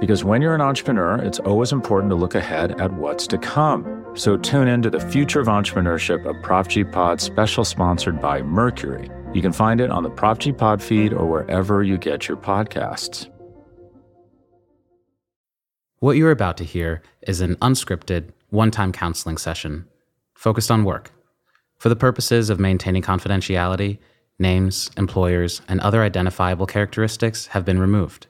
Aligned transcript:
Because 0.00 0.24
when 0.24 0.42
you're 0.42 0.54
an 0.54 0.60
entrepreneur, 0.60 1.16
it's 1.16 1.38
always 1.38 1.72
important 1.72 2.10
to 2.10 2.16
look 2.16 2.34
ahead 2.34 2.80
at 2.80 2.92
what's 2.92 3.26
to 3.28 3.38
come. 3.38 4.04
So 4.14 4.36
tune 4.36 4.68
in 4.68 4.82
to 4.82 4.90
the 4.90 5.00
Future 5.00 5.40
of 5.40 5.46
Entrepreneurship, 5.46 6.24
a 6.28 6.34
Prop 6.42 6.68
G 6.68 6.84
Pod 6.84 7.20
special 7.20 7.64
sponsored 7.64 8.20
by 8.20 8.42
Mercury. 8.42 9.08
You 9.32 9.42
can 9.42 9.52
find 9.52 9.80
it 9.80 9.90
on 9.90 10.02
the 10.02 10.10
Prop 10.10 10.38
G 10.38 10.52
Pod 10.52 10.82
feed 10.82 11.12
or 11.12 11.26
wherever 11.26 11.82
you 11.82 11.96
get 11.96 12.28
your 12.28 12.36
podcasts. 12.36 13.30
What 16.00 16.16
you're 16.16 16.30
about 16.30 16.56
to 16.58 16.64
hear 16.64 17.02
is 17.22 17.40
an 17.40 17.56
unscripted, 17.56 18.30
one 18.50 18.70
time 18.70 18.92
counseling 18.92 19.38
session 19.38 19.86
focused 20.34 20.70
on 20.70 20.84
work. 20.84 21.10
For 21.78 21.88
the 21.88 21.96
purposes 21.96 22.50
of 22.50 22.60
maintaining 22.60 23.02
confidentiality, 23.02 23.98
names, 24.38 24.90
employers, 24.96 25.62
and 25.68 25.80
other 25.80 26.02
identifiable 26.02 26.66
characteristics 26.66 27.46
have 27.48 27.64
been 27.64 27.78
removed, 27.78 28.26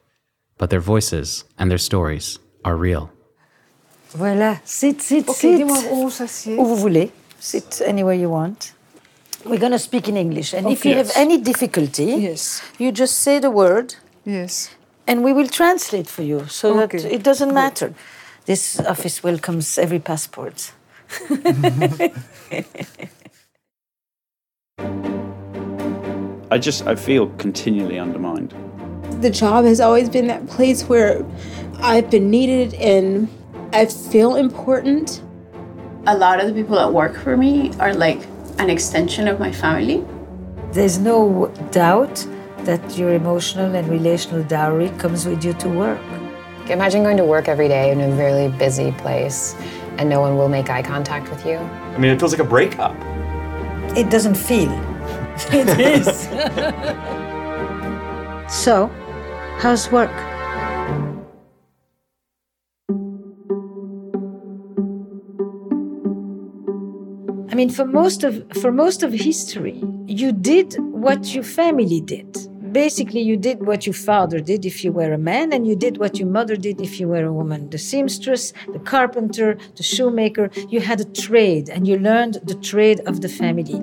but 0.59 0.71
their 0.71 0.81
voices 0.81 1.45
and 1.59 1.71
their 1.71 1.79
stories 1.79 2.39
are 2.65 2.77
real. 2.77 3.11
Voilà, 4.17 4.61
sit, 4.65 5.03
sit, 5.03 5.29
Ok, 5.29 5.37
sit. 5.37 5.57
dis-moi 5.59 5.79
où 6.59 6.65
vous 6.65 6.77
voulez. 6.77 7.11
Sit 7.41 7.83
anywhere 7.85 8.15
you 8.15 8.31
want. 8.31 8.73
We're 9.45 9.59
going 9.59 9.73
to 9.73 9.79
speak 9.79 10.09
in 10.09 10.17
English. 10.17 10.55
And 10.55 10.67
if 10.71 10.85
you 10.87 10.95
have 10.97 11.11
any 11.17 11.37
difficulty, 11.39 12.05
Yes. 12.05 12.63
you 12.79 12.93
just 12.93 13.19
say 13.19 13.39
the 13.41 13.51
word 13.51 13.97
Yes. 14.25 14.71
and 15.07 15.23
we 15.25 15.33
will 15.35 15.49
translate 15.49 16.07
for 16.09 16.23
you 16.23 16.47
so 16.49 16.73
that 16.75 16.95
it 16.95 17.23
doesn't 17.23 17.53
matter. 17.53 17.93
This 18.47 18.79
office 18.81 19.23
welcomes 19.23 19.79
every 19.79 19.99
passport. 19.99 20.73
I 26.51 26.59
just 26.59 26.87
I 26.87 26.95
feel 26.95 27.27
continually 27.39 27.99
undermined. 27.99 28.55
The 29.21 29.31
job 29.31 29.65
has 29.65 29.81
always 29.81 30.09
been 30.09 30.27
that 30.27 30.47
place 30.47 30.83
where 30.85 31.25
I've 31.79 32.11
been 32.11 32.31
needed 32.31 32.75
and 32.75 33.29
I 33.73 33.87
feel 33.87 34.37
important. 34.37 35.23
a 36.07 36.15
lot 36.17 36.39
of 36.39 36.47
the 36.47 36.53
people 36.53 36.77
that 36.77 36.93
work 36.93 37.17
for 37.17 37.35
me 37.37 37.73
are 37.81 37.95
like 37.95 38.21
an 38.59 38.69
extension 38.69 39.27
of 39.27 39.41
my 39.41 39.51
family. 39.51 40.05
There's 40.73 40.99
no 40.99 41.51
doubt 41.71 42.27
that 42.65 42.99
your 42.99 43.15
emotional 43.15 43.75
and 43.75 43.89
relational 43.89 44.43
dowry 44.45 44.91
comes 44.99 45.25
with 45.25 45.43
you 45.45 45.55
to 45.55 45.69
work. 45.69 46.01
Imagine 46.69 47.03
going 47.03 47.17
to 47.17 47.25
work 47.25 47.49
every 47.49 47.69
day 47.69 47.91
in 47.91 48.01
a 48.03 48.11
really 48.17 48.49
busy 48.59 48.93
place 48.93 49.55
and 49.99 50.11
no 50.11 50.21
one 50.21 50.37
will 50.37 50.49
make 50.49 50.69
eye 50.69 50.83
contact 50.83 51.31
with 51.31 51.47
you. 51.47 51.57
I 51.57 51.99
mean, 51.99 52.11
it 52.11 52.19
feels 52.21 52.33
like 52.33 52.41
a 52.41 52.51
breakup. 52.57 52.95
It 53.97 54.11
doesn't 54.11 54.37
feel. 54.37 54.73
It 55.51 55.69
is. 55.81 56.29
so, 58.65 58.91
how's 59.59 59.91
work? 59.91 60.11
I 67.51 67.57
mean, 67.57 67.71
for 67.71 67.85
most 67.85 68.25
of 68.25 68.45
for 68.61 68.73
most 68.73 69.03
of 69.03 69.13
history, 69.13 69.81
you 70.07 70.33
did 70.33 70.75
what 70.79 71.35
your 71.35 71.45
family 71.45 72.01
did. 72.01 72.37
Basically, 72.75 73.21
you 73.21 73.37
did 73.37 73.65
what 73.69 73.87
your 73.87 73.95
father 73.95 74.41
did 74.41 74.67
if 74.67 74.85
you 74.85 74.91
were 74.91 75.13
a 75.13 75.19
man, 75.33 75.53
and 75.53 75.65
you 75.65 75.77
did 75.77 75.99
what 75.99 76.19
your 76.19 76.27
mother 76.27 76.57
did 76.57 76.81
if 76.81 76.99
you 76.99 77.07
were 77.07 77.25
a 77.25 77.33
woman. 77.33 77.71
The 77.71 77.79
seamstress, 77.79 78.53
the 78.73 78.81
carpenter, 78.81 79.57
the 79.77 79.85
shoemaker. 79.85 80.51
You 80.69 80.81
had 80.81 81.01
a 81.01 81.05
trade, 81.05 81.71
and 81.71 81.87
you 81.87 81.97
learned 81.97 82.41
the 82.43 82.57
trade 82.57 82.99
of 83.07 83.21
the 83.21 83.29
family. 83.29 83.79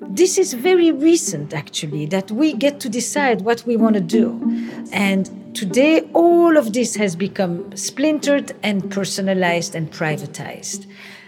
This 0.00 0.38
is 0.38 0.54
very 0.54 0.90
recent, 0.90 1.52
actually, 1.52 2.06
that 2.06 2.30
we 2.30 2.54
get 2.54 2.80
to 2.80 2.88
decide 2.88 3.42
what 3.42 3.66
we 3.66 3.76
want 3.76 3.96
to 3.96 4.00
do. 4.00 4.40
And 4.90 5.54
today, 5.54 6.08
all 6.14 6.56
of 6.56 6.72
this 6.72 6.96
has 6.96 7.14
become 7.14 7.76
splintered 7.76 8.52
and 8.62 8.90
personalized 8.90 9.74
and 9.74 9.92
privatized. 9.92 10.86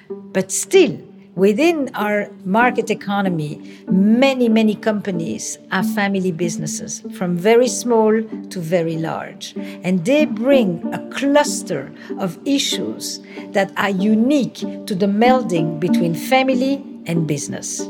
But 0.08 0.50
still, 0.50 0.98
within 1.34 1.90
our 1.94 2.28
market 2.44 2.90
economy, 2.90 3.60
many, 3.88 4.48
many 4.48 4.74
companies 4.74 5.58
are 5.70 5.82
family 5.82 6.32
businesses, 6.32 7.02
from 7.14 7.36
very 7.36 7.68
small 7.68 8.12
to 8.50 8.60
very 8.60 8.96
large. 8.96 9.54
And 9.56 10.04
they 10.04 10.24
bring 10.24 10.92
a 10.92 10.98
cluster 11.10 11.92
of 12.18 12.38
issues 12.44 13.20
that 13.52 13.72
are 13.76 13.90
unique 13.90 14.58
to 14.86 14.94
the 14.94 15.06
melding 15.06 15.80
between 15.80 16.14
family 16.14 16.84
and 17.06 17.26
business. 17.26 17.80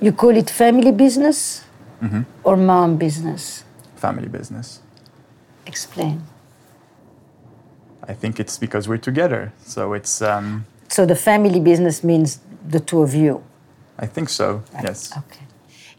You 0.00 0.12
call 0.12 0.36
it 0.36 0.50
family 0.50 0.92
business 0.92 1.64
or 2.44 2.56
mom 2.56 2.96
business? 2.96 3.64
family 3.96 4.28
business. 4.28 4.80
Explain. 5.66 6.22
I 8.06 8.14
think 8.14 8.38
it's 8.38 8.58
because 8.58 8.86
we're 8.88 8.98
together. 8.98 9.52
So 9.64 9.94
it's, 9.94 10.22
um, 10.22 10.66
So 10.88 11.06
the 11.06 11.16
family 11.16 11.60
business 11.60 12.02
means 12.04 12.40
the 12.66 12.80
two 12.80 13.02
of 13.02 13.14
you. 13.14 13.42
I 13.98 14.06
think 14.06 14.28
so, 14.28 14.62
yes. 14.82 15.16
Okay. 15.16 15.46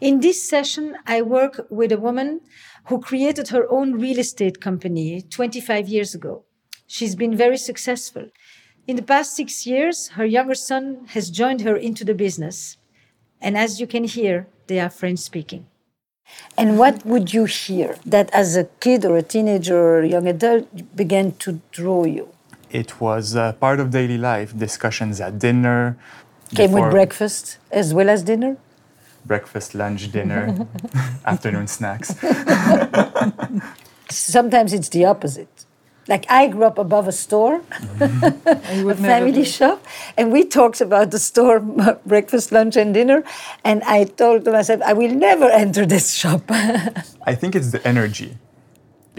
In 0.00 0.20
this 0.20 0.48
session, 0.48 0.96
I 1.06 1.22
work 1.22 1.66
with 1.70 1.90
a 1.90 1.98
woman 1.98 2.40
who 2.84 3.00
created 3.00 3.48
her 3.48 3.70
own 3.70 3.94
real 3.94 4.18
estate 4.18 4.60
company 4.60 5.22
25 5.22 5.88
years 5.88 6.14
ago. 6.14 6.44
She's 6.86 7.16
been 7.16 7.36
very 7.36 7.58
successful. 7.58 8.28
In 8.86 8.96
the 8.96 9.02
past 9.02 9.36
six 9.36 9.66
years, 9.66 10.08
her 10.10 10.24
younger 10.24 10.54
son 10.54 11.06
has 11.08 11.30
joined 11.30 11.62
her 11.62 11.76
into 11.76 12.04
the 12.04 12.14
business. 12.14 12.76
And 13.40 13.58
as 13.58 13.80
you 13.80 13.86
can 13.86 14.04
hear, 14.04 14.46
they 14.68 14.80
are 14.80 14.88
French 14.88 15.18
speaking. 15.18 15.66
And 16.56 16.78
what 16.78 17.04
would 17.04 17.34
you 17.34 17.44
hear 17.44 17.96
that 18.06 18.30
as 18.32 18.56
a 18.56 18.64
kid 18.80 19.04
or 19.04 19.16
a 19.16 19.22
teenager 19.22 19.76
or 19.76 20.00
a 20.00 20.08
young 20.08 20.26
adult 20.28 20.96
began 20.96 21.32
to 21.40 21.60
draw 21.72 22.04
you? 22.04 22.28
It 22.70 23.00
was 23.00 23.34
uh, 23.34 23.52
part 23.54 23.80
of 23.80 23.90
daily 23.90 24.18
life, 24.18 24.56
discussions 24.56 25.20
at 25.20 25.38
dinner. 25.38 25.96
Came 26.54 26.72
with 26.72 26.90
breakfast 26.90 27.58
as 27.70 27.94
well 27.94 28.08
as 28.10 28.22
dinner? 28.22 28.56
Breakfast, 29.24 29.74
lunch, 29.74 30.10
dinner, 30.12 30.66
afternoon 31.24 31.66
snacks. 31.66 32.14
Sometimes 34.10 34.72
it's 34.72 34.88
the 34.88 35.04
opposite. 35.04 35.64
Like 36.08 36.24
I 36.30 36.48
grew 36.48 36.64
up 36.64 36.78
above 36.78 37.06
a 37.06 37.12
store, 37.12 37.60
a 38.00 38.94
family 38.94 39.44
shop, 39.44 39.84
and 40.16 40.32
we 40.32 40.44
talked 40.44 40.80
about 40.80 41.10
the 41.10 41.18
store 41.18 41.60
breakfast, 41.60 42.50
lunch, 42.50 42.76
and 42.76 42.94
dinner. 42.94 43.22
And 43.62 43.82
I 43.84 44.04
told 44.04 44.46
myself, 44.46 44.80
I 44.82 44.94
will 44.94 45.14
never 45.14 45.50
enter 45.50 45.84
this 45.84 46.14
shop. 46.14 46.44
I 46.48 47.34
think 47.34 47.54
it's 47.54 47.72
the 47.72 47.86
energy 47.86 48.38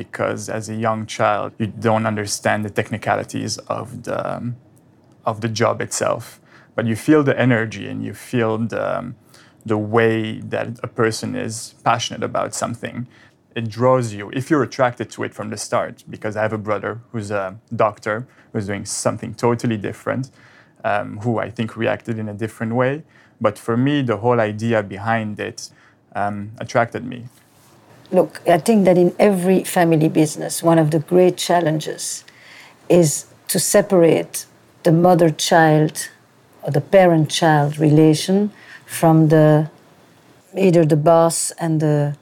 because 0.04 0.48
as 0.48 0.70
a 0.70 0.76
young 0.88 1.06
child, 1.06 1.52
you 1.60 1.68
don't 1.68 2.06
understand 2.06 2.64
the 2.64 2.74
technicalities 2.80 3.58
of 3.80 4.04
the, 4.06 4.18
um, 4.34 4.56
of 5.26 5.36
the 5.42 5.50
job 5.62 5.82
itself, 5.82 6.40
but 6.76 6.84
you 6.90 6.96
feel 6.96 7.22
the 7.22 7.38
energy 7.48 7.86
and 7.92 8.00
you 8.08 8.14
feel 8.14 8.52
the, 8.74 8.84
um, 8.98 9.16
the 9.66 9.78
way 9.78 10.40
that 10.54 10.68
a 10.88 10.90
person 11.02 11.30
is 11.36 11.56
passionate 11.84 12.24
about 12.32 12.52
something. 12.64 13.08
It 13.60 13.66
draws 13.78 14.14
you 14.18 14.24
if 14.40 14.50
you're 14.50 14.64
attracted 14.64 15.08
to 15.14 15.24
it 15.26 15.34
from 15.34 15.50
the 15.50 15.58
start. 15.58 15.96
Because 16.10 16.34
I 16.38 16.42
have 16.48 16.56
a 16.62 16.64
brother 16.70 17.02
who's 17.12 17.30
a 17.30 17.46
doctor 17.76 18.16
who's 18.52 18.68
doing 18.68 18.86
something 18.86 19.32
totally 19.34 19.80
different, 19.90 20.32
um, 20.86 21.18
who 21.24 21.40
I 21.46 21.50
think 21.50 21.76
reacted 21.76 22.16
in 22.18 22.30
a 22.30 22.34
different 22.44 22.74
way. 22.82 23.04
But 23.42 23.60
for 23.66 23.76
me, 23.76 24.02
the 24.12 24.18
whole 24.24 24.40
idea 24.40 24.82
behind 24.82 25.40
it 25.50 25.60
um, 26.16 26.52
attracted 26.64 27.04
me. 27.14 27.20
Look, 28.12 28.42
I 28.48 28.58
think 28.58 28.86
that 28.86 28.98
in 28.98 29.16
every 29.20 29.64
family 29.64 30.10
business, 30.10 30.64
one 30.64 30.80
of 30.80 30.92
the 30.92 31.00
great 31.00 31.38
challenges 31.38 32.24
is 32.88 33.26
to 33.50 33.60
separate 33.60 34.46
the 34.84 34.92
mother 34.92 35.30
child 35.30 36.10
or 36.64 36.72
the 36.72 36.82
parent 36.82 37.30
child 37.30 37.78
relation 37.78 38.52
from 38.86 39.28
the 39.28 39.70
either 40.58 40.84
the 40.84 40.96
boss 40.96 41.52
and 41.52 41.80
the 41.80 42.16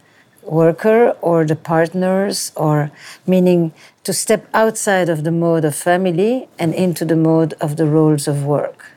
worker 0.44 1.16
or 1.22 1.45
the 1.45 1.56
partners 1.56 2.51
or 2.56 2.92
meaning 3.25 3.74
to 4.04 4.13
step 4.13 4.48
outside 4.54 5.10
of 5.10 5.24
the 5.24 5.31
mode 5.31 5.66
of 5.66 5.75
family 5.75 6.48
and 6.60 6.74
into 6.74 7.06
the 7.06 7.16
mode 7.16 7.54
of 7.60 7.78
the 7.78 7.86
roles 7.86 8.28
of 8.28 8.44
work 8.45 8.92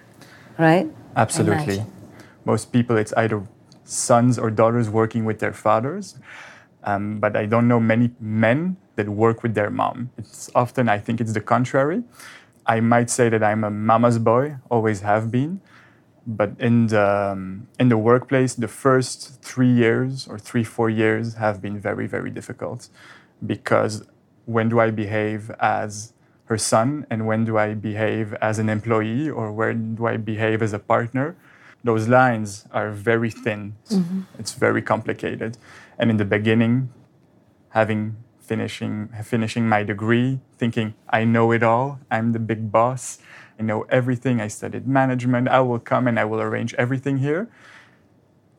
right? 0.59 0.89
Absolutely. 1.17 1.75
Imagine. 1.75 1.93
most 2.45 2.73
people 2.73 2.97
it's 2.97 3.13
either 3.15 3.43
sons 3.85 4.39
or 4.39 4.51
daughters 4.51 4.89
working 4.89 5.25
with 5.25 5.39
their 5.41 5.53
fathers 5.53 6.17
um, 6.85 7.21
but 7.21 7.37
i 7.37 7.47
don't 7.47 7.69
know 7.69 7.81
many 7.81 8.11
men 8.21 8.77
that 8.97 9.09
work 9.09 9.43
with 9.43 9.55
their 9.55 9.71
mom. 9.71 10.11
It's 10.19 10.50
often 10.55 10.88
i 10.88 10.99
think 10.99 11.21
it's 11.21 11.32
the 11.32 11.41
contrary. 11.41 12.03
I 12.67 12.81
might 12.81 13.11
say 13.11 13.29
that 13.29 13.43
i'm 13.43 13.65
a 13.65 13.71
mama's 13.71 14.19
boy 14.19 14.56
always 14.71 15.00
have 15.00 15.31
been. 15.31 15.61
But 16.27 16.50
in 16.59 16.88
the 16.88 17.09
um, 17.32 17.67
in 17.79 17.88
the 17.88 17.97
workplace 17.97 18.55
the 18.55 18.69
first 18.69 19.43
three 19.43 19.73
years 19.85 20.29
or 20.29 20.38
three 20.38 20.65
four 20.65 20.91
years 20.91 21.35
have 21.35 21.56
been 21.62 21.79
very 21.88 22.06
very 22.06 22.31
difficult 22.31 22.88
because 23.53 24.05
when 24.44 24.69
do 24.69 24.79
i 24.81 24.91
behave 24.91 25.50
as 25.61 26.12
her 26.50 26.59
son 26.59 27.06
and 27.11 27.27
when 27.27 27.44
do 27.44 27.56
i 27.56 27.73
behave 27.75 28.35
as 28.49 28.59
an 28.59 28.69
employee 28.69 29.31
or 29.31 29.50
when 29.61 29.94
do 29.94 30.06
i 30.06 30.17
behave 30.17 30.62
as 30.62 30.73
a 30.73 30.79
partner? 30.79 31.37
Those 31.82 32.09
lines 32.09 32.67
are 32.73 32.91
very 32.91 33.31
thin. 33.31 33.62
Mm-hmm. 33.88 34.21
it's 34.38 34.53
very 34.53 34.82
complicated 34.82 35.56
and 36.00 36.11
in 36.11 36.19
the 36.19 36.26
beginning 36.26 36.91
having 37.70 38.17
finishing 38.41 39.11
finishing 39.25 39.69
my 39.69 39.85
degree 39.85 40.41
thinking 40.58 40.94
i 41.11 41.25
know 41.25 41.52
it 41.52 41.62
all 41.62 42.00
i'm 42.11 42.32
the 42.32 42.41
big 42.41 42.73
boss 42.73 43.20
I 43.61 43.62
know 43.62 43.82
everything. 43.91 44.41
I 44.41 44.49
studied 44.49 44.88
management. 44.88 45.49
I 45.49 45.61
will 45.61 45.79
come 45.79 46.08
and 46.08 46.19
I 46.19 46.25
will 46.25 46.41
arrange 46.41 46.73
everything 46.75 47.19
here. 47.19 47.50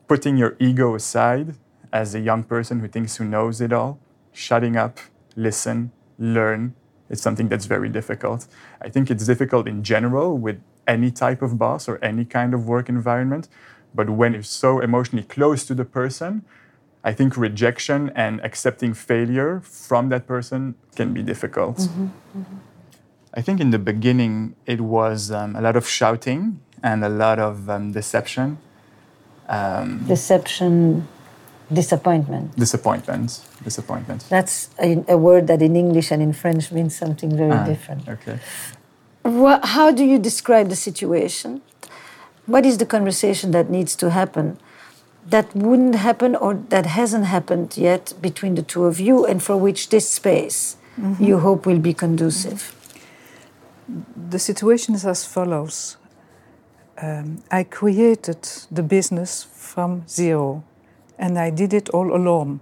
Putting 0.06 0.36
your 0.36 0.56
ego 0.60 0.94
aside 0.94 1.56
as 1.92 2.14
a 2.14 2.20
young 2.20 2.44
person 2.44 2.80
who 2.80 2.88
thinks 2.88 3.16
who 3.16 3.24
knows 3.24 3.60
it 3.60 3.72
all, 3.72 3.98
shutting 4.32 4.76
up, 4.76 5.00
listen, 5.36 5.92
learn, 6.18 6.74
It's 7.10 7.22
something 7.22 7.48
that's 7.48 7.66
very 7.66 7.90
difficult. 7.90 8.46
I 8.80 8.88
think 8.88 9.10
it's 9.10 9.26
difficult 9.26 9.68
in 9.68 9.82
general 9.84 10.38
with 10.38 10.62
any 10.86 11.10
type 11.10 11.42
of 11.42 11.58
boss 11.58 11.88
or 11.88 11.98
any 12.02 12.24
kind 12.24 12.54
of 12.54 12.66
work 12.66 12.88
environment. 12.88 13.48
But 13.94 14.10
when 14.10 14.32
you're 14.34 14.42
so 14.44 14.80
emotionally 14.80 15.24
close 15.24 15.66
to 15.66 15.74
the 15.74 15.84
person, 15.84 16.44
I 17.04 17.12
think 17.12 17.36
rejection 17.36 18.10
and 18.14 18.40
accepting 18.44 18.94
failure 18.94 19.60
from 19.64 20.08
that 20.10 20.26
person 20.26 20.74
can 20.94 21.12
be 21.12 21.22
difficult. 21.22 21.78
Mm-hmm, 21.78 22.04
mm-hmm. 22.04 22.56
I 23.34 23.40
think 23.40 23.60
in 23.60 23.70
the 23.70 23.78
beginning 23.78 24.54
it 24.66 24.80
was 24.80 25.30
um, 25.30 25.56
a 25.56 25.60
lot 25.60 25.74
of 25.74 25.88
shouting 25.88 26.60
and 26.82 27.04
a 27.04 27.08
lot 27.08 27.38
of 27.38 27.68
um, 27.68 27.92
deception. 27.92 28.58
Um, 29.48 30.04
deception, 30.06 31.08
disappointment. 31.72 32.54
Disappointment, 32.56 33.40
disappointment. 33.64 34.26
That's 34.28 34.70
a, 34.78 35.04
a, 35.08 35.16
word 35.16 35.46
that 35.48 35.62
in 35.62 35.74
English 35.76 36.10
and 36.10 36.22
in 36.22 36.32
French 36.32 36.70
means 36.70 36.94
something 36.94 37.36
very 37.36 37.52
ah, 37.52 37.64
different. 37.64 38.08
Okay. 38.08 38.38
What, 39.22 39.64
how 39.64 39.90
do 39.90 40.04
you 40.04 40.18
describe 40.18 40.68
the 40.68 40.76
situation? 40.76 41.62
What 42.46 42.66
is 42.66 42.78
the 42.78 42.86
conversation 42.86 43.50
that 43.52 43.70
needs 43.70 43.96
to 43.96 44.10
happen? 44.10 44.58
That 45.30 45.54
wouldn't 45.54 45.94
happen 45.94 46.34
or 46.36 46.54
that 46.68 46.86
hasn't 46.86 47.26
happened 47.26 47.76
yet 47.76 48.14
between 48.20 48.54
the 48.54 48.62
two 48.62 48.84
of 48.84 48.98
you, 48.98 49.24
and 49.24 49.42
for 49.42 49.56
which 49.56 49.88
this 49.88 50.14
space 50.14 50.76
mm 50.96 51.14
-hmm. 51.14 51.26
you 51.26 51.38
hope 51.38 51.70
will 51.70 51.80
be 51.80 51.94
conducive? 51.94 52.50
Mm 52.50 52.76
-hmm 52.76 52.82
the 54.30 54.38
situation 54.38 54.94
is 54.94 55.04
as 55.04 55.24
follows. 55.24 55.96
Um, 57.00 57.42
I 57.50 57.64
created 57.64 58.42
the 58.70 58.82
business 58.82 59.42
from 59.42 60.04
zero 60.08 60.64
and 61.18 61.38
I 61.38 61.50
did 61.50 61.72
it 61.72 61.88
all 61.90 62.14
alone. 62.14 62.60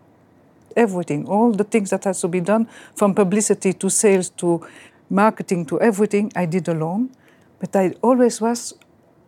Everything, 0.77 1.27
all 1.27 1.53
the 1.53 1.65
things 1.65 1.91
that 1.91 2.05
has 2.05 2.21
to 2.21 2.29
be 2.29 2.41
done, 2.41 2.69
from 2.95 3.15
publicity 3.15 3.73
to 3.75 3.91
sales 3.91 4.31
to 4.31 4.67
marketing 5.09 5.67
to 5.67 5.81
everything, 5.81 6.33
I 6.37 6.47
did 6.47 6.69
alone. 6.69 7.11
But 7.59 7.75
I 7.77 7.95
always 8.03 8.41
was 8.41 8.75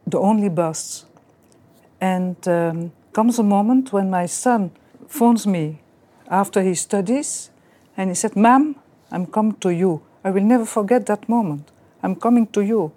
the 0.06 0.19
only 0.19 0.49
boss. 0.49 1.05
And 2.00 2.37
um, 2.49 2.93
comes 3.12 3.38
a 3.38 3.43
moment 3.43 3.93
when 3.93 4.11
my 4.11 4.26
son 4.26 4.70
phones 5.06 5.47
me 5.47 5.81
after 6.29 6.62
his 6.62 6.81
studies 6.81 7.50
and 7.97 8.11
he 8.11 8.14
said, 8.14 8.37
Ma'am, 8.37 8.76
I'm 9.11 9.26
come 9.26 9.53
to 9.61 9.70
you. 9.70 10.03
I 10.25 10.31
will 10.31 10.44
never 10.44 10.64
forget 10.64 11.06
that 11.06 11.29
moment. 11.29 11.70
I'm 12.03 12.17
coming 12.17 12.47
to 12.49 12.62
you. 12.62 12.93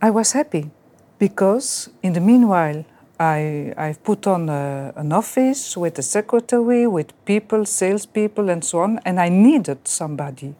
I 0.00 0.10
was 0.10 0.32
happy 0.32 0.70
because 1.18 1.90
in 2.02 2.12
the 2.12 2.20
meanwhile, 2.20 2.84
I, 3.20 3.74
I've 3.76 4.02
put 4.04 4.26
on 4.26 4.48
a, 4.48 4.92
an 4.96 5.12
office 5.12 5.76
with 5.76 5.98
a 5.98 6.02
secretary, 6.02 6.86
with 6.86 7.12
people, 7.24 7.64
salespeople, 7.64 8.48
and 8.48 8.64
so 8.64 8.78
on, 8.80 9.00
and 9.04 9.18
I 9.20 9.28
needed 9.28 9.88
somebody. 9.88 10.54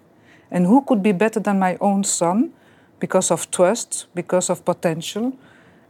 And 0.51 0.67
who 0.67 0.83
could 0.83 1.03
be 1.03 1.13
better 1.13 1.39
than 1.39 1.59
my 1.61 1.77
own 1.81 2.03
son 2.03 2.53
because 2.99 3.31
of 3.31 3.51
trust, 3.53 4.07
because 4.15 4.51
of 4.51 4.65
potential, 4.65 5.35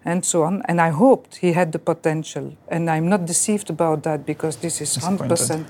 and 0.08 0.24
so 0.24 0.42
on. 0.42 0.62
And 0.68 0.80
I 0.80 0.90
hoped 0.90 1.36
he 1.36 1.52
had 1.52 1.72
the 1.72 1.78
potential. 1.78 2.56
And 2.68 2.90
I'm 2.90 3.08
not 3.08 3.26
deceived 3.26 3.68
about 3.70 4.02
that 4.04 4.24
because 4.24 4.56
this 4.56 4.80
is 4.80 4.96
100% 4.96 5.66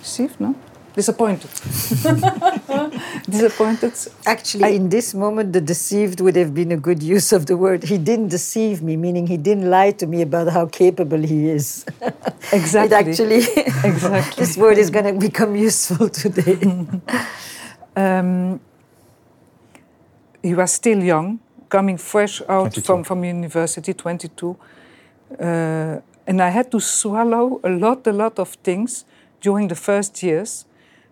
deceived, 0.00 0.40
no? 0.40 0.54
disappointed. 0.94 1.50
disappointed. 3.28 3.92
Actually, 4.24 4.64
I, 4.64 4.68
in 4.68 4.88
this 4.88 5.12
moment, 5.12 5.52
the 5.52 5.60
deceived 5.60 6.20
would 6.20 6.36
have 6.36 6.54
been 6.54 6.72
a 6.72 6.76
good 6.76 7.02
use 7.02 7.32
of 7.32 7.46
the 7.46 7.56
word. 7.56 7.82
He 7.82 7.98
didn't 7.98 8.28
deceive 8.28 8.80
me, 8.80 8.96
meaning 8.96 9.26
he 9.26 9.36
didn't 9.36 9.68
lie 9.68 9.90
to 9.90 10.06
me 10.06 10.22
about 10.22 10.52
how 10.52 10.66
capable 10.66 11.18
he 11.20 11.48
is. 11.48 11.84
Exactly. 12.52 12.96
it 12.96 13.08
actually, 13.08 13.42
exactly. 13.90 14.34
this 14.44 14.56
word 14.56 14.76
is 14.78 14.90
going 14.90 15.06
to 15.06 15.18
become 15.28 15.56
useful 15.56 16.08
today. 16.10 16.58
um, 17.96 18.60
he 20.42 20.54
was 20.54 20.70
still 20.72 21.02
young, 21.02 21.40
coming 21.74 21.98
fresh 21.98 22.42
out 22.48 22.74
from, 22.86 23.04
from 23.04 23.24
university, 23.24 23.92
22. 23.94 24.56
Uh, 25.40 26.00
and 26.26 26.40
I 26.40 26.50
had 26.50 26.70
to 26.70 26.80
swallow 26.80 27.60
a 27.64 27.70
lot, 27.70 28.06
a 28.06 28.12
lot 28.12 28.38
of 28.38 28.48
things 28.62 29.04
during 29.40 29.68
the 29.68 29.74
first 29.74 30.22
years 30.22 30.66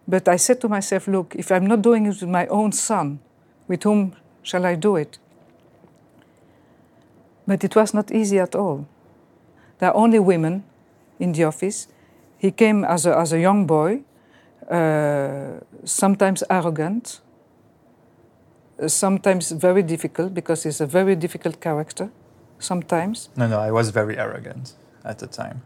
but 0.07 0.29
I 0.29 0.37
said 0.37 0.61
to 0.61 0.69
myself, 0.69 1.07
look, 1.09 1.35
if 1.37 1.51
I'm 1.53 1.67
not 1.67 1.83
doing 1.83 2.07
it 2.07 2.21
with 2.21 2.29
my 2.29 2.47
own 2.49 2.73
son, 2.73 3.21
with 3.67 3.85
whom 3.85 4.15
shall 4.43 4.67
I 4.67 4.75
do 4.75 4.97
it? 4.97 5.19
But 7.47 7.65
it 7.65 7.75
was 7.75 7.95
not 7.95 8.11
easy 8.11 8.39
at 8.39 8.55
all. 8.55 8.87
There 9.79 9.91
are 9.91 9.97
only 9.97 10.19
women 10.19 10.65
in 11.19 11.33
the 11.33 11.45
office. 11.45 11.89
He 12.39 12.51
came 12.51 12.85
as 12.85 13.07
a, 13.07 13.17
as 13.17 13.33
a 13.33 13.39
young 13.39 13.67
boy, 13.67 14.03
uh, 14.69 15.61
sometimes 15.85 16.43
arrogant, 16.51 17.22
Uh, 18.83 18.89
sometimes 18.89 19.53
very 19.53 19.83
difficult 19.83 20.35
because 20.35 20.65
he's 20.65 20.81
a 20.81 20.87
very 20.87 21.15
difficult 21.15 21.61
character, 21.61 22.11
sometimes. 22.59 23.29
No, 23.37 23.47
no, 23.47 23.61
I 23.61 23.71
was 23.71 23.91
very 23.91 24.19
arrogant 24.19 24.75
at 25.05 25.19
the 25.19 25.27
time. 25.27 25.63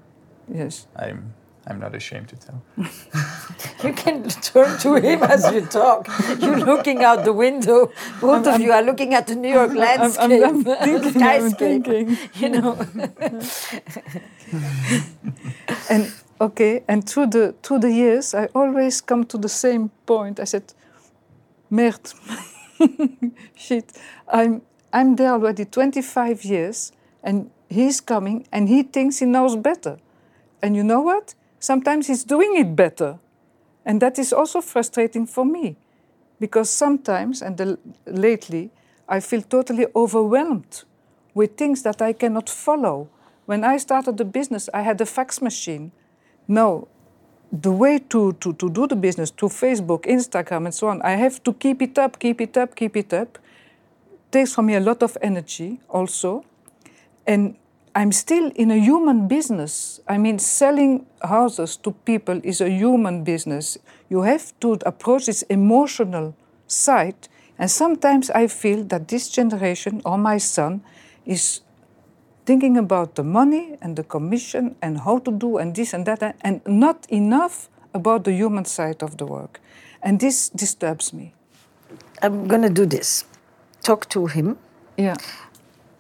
Yes. 0.53 0.87
I'm 0.97 1.35
I'm 1.69 1.81
not 1.81 1.95
ashamed 1.97 2.29
to 2.29 2.37
tell. 2.37 2.63
you 3.85 3.93
can 3.93 4.29
turn 4.29 4.79
to 4.79 4.95
him 4.95 5.23
as 5.25 5.51
you 5.53 5.63
talk. 5.63 6.07
You're 6.39 6.61
looking 6.61 7.03
out 7.03 7.25
the 7.25 7.33
window. 7.33 7.91
Both 8.21 8.47
I'm, 8.47 8.55
of 8.55 8.55
I'm, 8.55 8.63
you 8.63 8.73
are 8.73 8.83
looking 8.83 9.15
at 9.15 9.27
the 9.27 9.35
New 9.35 9.49
York 9.49 9.75
landscape, 9.75 10.45
I'm, 10.45 10.45
I'm 10.45 10.65
thinking, 10.87 11.13
skyscape. 11.23 11.59
Thinking. 11.59 12.19
You 12.35 12.49
know. 12.51 12.79
and 15.91 16.13
okay, 16.41 16.85
and 16.87 17.09
through 17.09 17.29
the 17.29 17.55
through 17.63 17.81
the 17.81 17.93
years, 17.93 18.35
I 18.35 18.49
always 18.55 19.01
come 19.01 19.25
to 19.25 19.39
the 19.39 19.49
same 19.49 19.91
point. 20.05 20.39
I 20.39 20.45
said, 20.45 20.73
"Merde, 21.69 22.13
shit, 23.54 23.92
I'm 24.28 24.62
I'm 24.92 25.16
there 25.16 25.33
already 25.33 25.64
25 25.64 26.45
years, 26.45 26.92
and 27.23 27.50
he's 27.68 28.00
coming, 28.00 28.47
and 28.52 28.68
he 28.68 28.83
thinks 28.83 29.18
he 29.18 29.26
knows 29.26 29.56
better." 29.56 29.99
And 30.62 30.75
you 30.75 30.83
know 30.83 31.00
what? 31.00 31.35
sometimes 31.66 32.06
he's 32.06 32.25
doing 32.25 32.56
it 32.56 32.76
better. 32.76 33.18
And 33.85 34.00
that 34.00 34.18
is 34.18 34.33
also 34.33 34.61
frustrating 34.61 35.26
for 35.26 35.45
me 35.45 35.76
because 36.40 36.71
sometimes, 36.71 37.42
and 37.42 37.56
the, 37.56 37.78
lately, 38.06 38.71
I 39.09 39.21
feel 39.21 39.42
totally 39.42 39.87
overwhelmed 39.95 40.85
with 41.35 41.56
things 41.56 41.83
that 41.83 42.02
I 42.02 42.12
cannot 42.12 42.49
follow. 42.49 43.09
When 43.47 43.62
I 43.64 43.76
started 43.78 44.16
the 44.16 44.25
business, 44.25 44.68
I 44.75 44.83
had 44.83 45.00
a 45.00 45.06
fax 45.06 45.40
machine. 45.40 45.92
Now, 46.49 46.88
the 47.63 47.73
way 47.73 47.99
to, 47.99 48.33
to, 48.35 48.53
to 48.55 48.71
do 48.71 48.87
the 48.87 48.97
business, 48.97 49.31
to 49.33 49.47
Facebook, 49.47 50.05
Instagram, 50.05 50.67
and 50.67 50.75
so 50.75 50.89
on, 50.89 51.03
I 51.03 51.13
have 51.13 51.43
to 51.45 51.53
keep 51.53 51.83
it 51.83 51.99
up, 51.99 52.19
keep 52.19 52.41
it 52.41 52.57
up, 52.57 52.75
keep 52.75 52.97
it 52.97 53.13
up. 53.13 53.39
takes 54.31 54.55
from 54.55 54.67
me 54.67 54.75
a 54.75 54.81
lot 54.81 55.03
of 55.03 55.17
energy 55.23 55.81
also. 55.89 56.45
And 57.27 57.57
I'm 57.95 58.13
still 58.13 58.53
in 58.55 58.71
a 58.71 58.77
human 58.77 59.29
business. 59.29 60.01
I 60.07 60.19
mean, 60.19 60.39
selling 60.39 61.07
houses 61.23 61.77
to 61.79 61.93
people 61.93 62.41
is 62.45 62.61
a 62.61 62.69
human 62.69 63.25
business. 63.25 63.79
You 64.11 64.23
have 64.23 64.53
to 64.61 64.79
approach 64.85 65.27
this 65.27 65.43
emotional 65.43 66.35
side 66.67 67.29
And 67.59 67.71
sometimes 67.71 68.31
I 68.31 68.49
feel 68.49 68.85
that 68.85 69.09
this 69.09 69.29
generation 69.29 70.03
or 70.05 70.19
my 70.19 70.39
son 70.39 70.83
is 71.25 71.61
thinking 72.47 72.76
about 72.79 73.17
the 73.17 73.25
money 73.25 73.76
and 73.83 73.97
the 73.97 74.05
commission 74.05 74.76
and 74.81 74.99
how 75.00 75.19
to 75.19 75.31
do 75.31 75.59
and 75.59 75.75
this 75.75 75.93
and 75.93 76.07
that, 76.07 76.37
and 76.41 76.61
not 76.67 77.07
enough 77.11 77.69
about 77.93 78.25
the 78.25 78.33
human 78.33 78.65
side 78.65 79.03
of 79.03 79.17
the 79.19 79.26
work. 79.26 79.61
And 80.03 80.21
this 80.21 80.49
disturbs 80.49 81.12
me. 81.12 81.35
I'm 82.23 82.47
going 82.49 82.62
to 82.62 82.71
do 82.71 82.87
this. 82.87 83.25
Talk 83.83 84.09
to 84.11 84.26
him. 84.26 84.57
Yeah. 84.97 85.17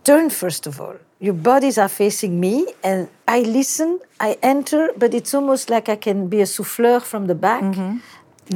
Turn, 0.04 0.30
first 0.30 0.66
of 0.66 0.80
all. 0.80 0.96
Your 1.18 1.34
bodies 1.34 1.78
are 1.78 1.88
facing 1.88 2.38
me, 2.38 2.66
and 2.84 3.08
I 3.26 3.40
listen, 3.40 4.00
I 4.20 4.36
enter, 4.42 4.90
but 4.96 5.14
it's 5.14 5.32
almost 5.34 5.70
like 5.70 5.88
I 5.88 5.96
can 5.96 6.28
be 6.28 6.40
a 6.40 6.44
souffleur 6.44 7.00
from 7.02 7.26
the 7.26 7.34
back 7.34 7.62
Mm-hmm. 7.64 7.96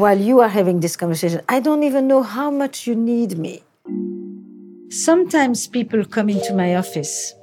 while 0.02 0.18
you 0.20 0.40
are 0.40 0.48
having 0.48 0.80
this 0.80 0.94
conversation. 0.96 1.40
I 1.48 1.58
don't 1.60 1.82
even 1.82 2.06
know 2.06 2.22
how 2.22 2.50
much 2.50 2.86
you 2.86 2.94
need 2.94 3.38
me. 3.38 3.62
Sometimes 4.90 5.66
people 5.66 6.04
come 6.04 6.28
into 6.28 6.52
my 6.54 6.74
office, 6.76 7.34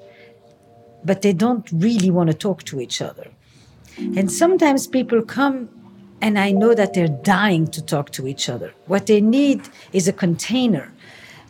but 1.03 1.21
they 1.21 1.33
don't 1.33 1.67
really 1.71 2.09
want 2.09 2.29
to 2.29 2.33
talk 2.33 2.63
to 2.63 2.81
each 2.81 3.01
other. 3.01 3.27
And 3.97 4.31
sometimes 4.31 4.87
people 4.87 5.21
come 5.23 5.69
and 6.21 6.39
I 6.39 6.51
know 6.51 6.73
that 6.73 6.93
they're 6.93 7.07
dying 7.07 7.67
to 7.67 7.81
talk 7.81 8.11
to 8.11 8.27
each 8.27 8.49
other. 8.49 8.73
What 8.85 9.05
they 9.05 9.21
need 9.21 9.69
is 9.93 10.07
a 10.07 10.13
container. 10.13 10.91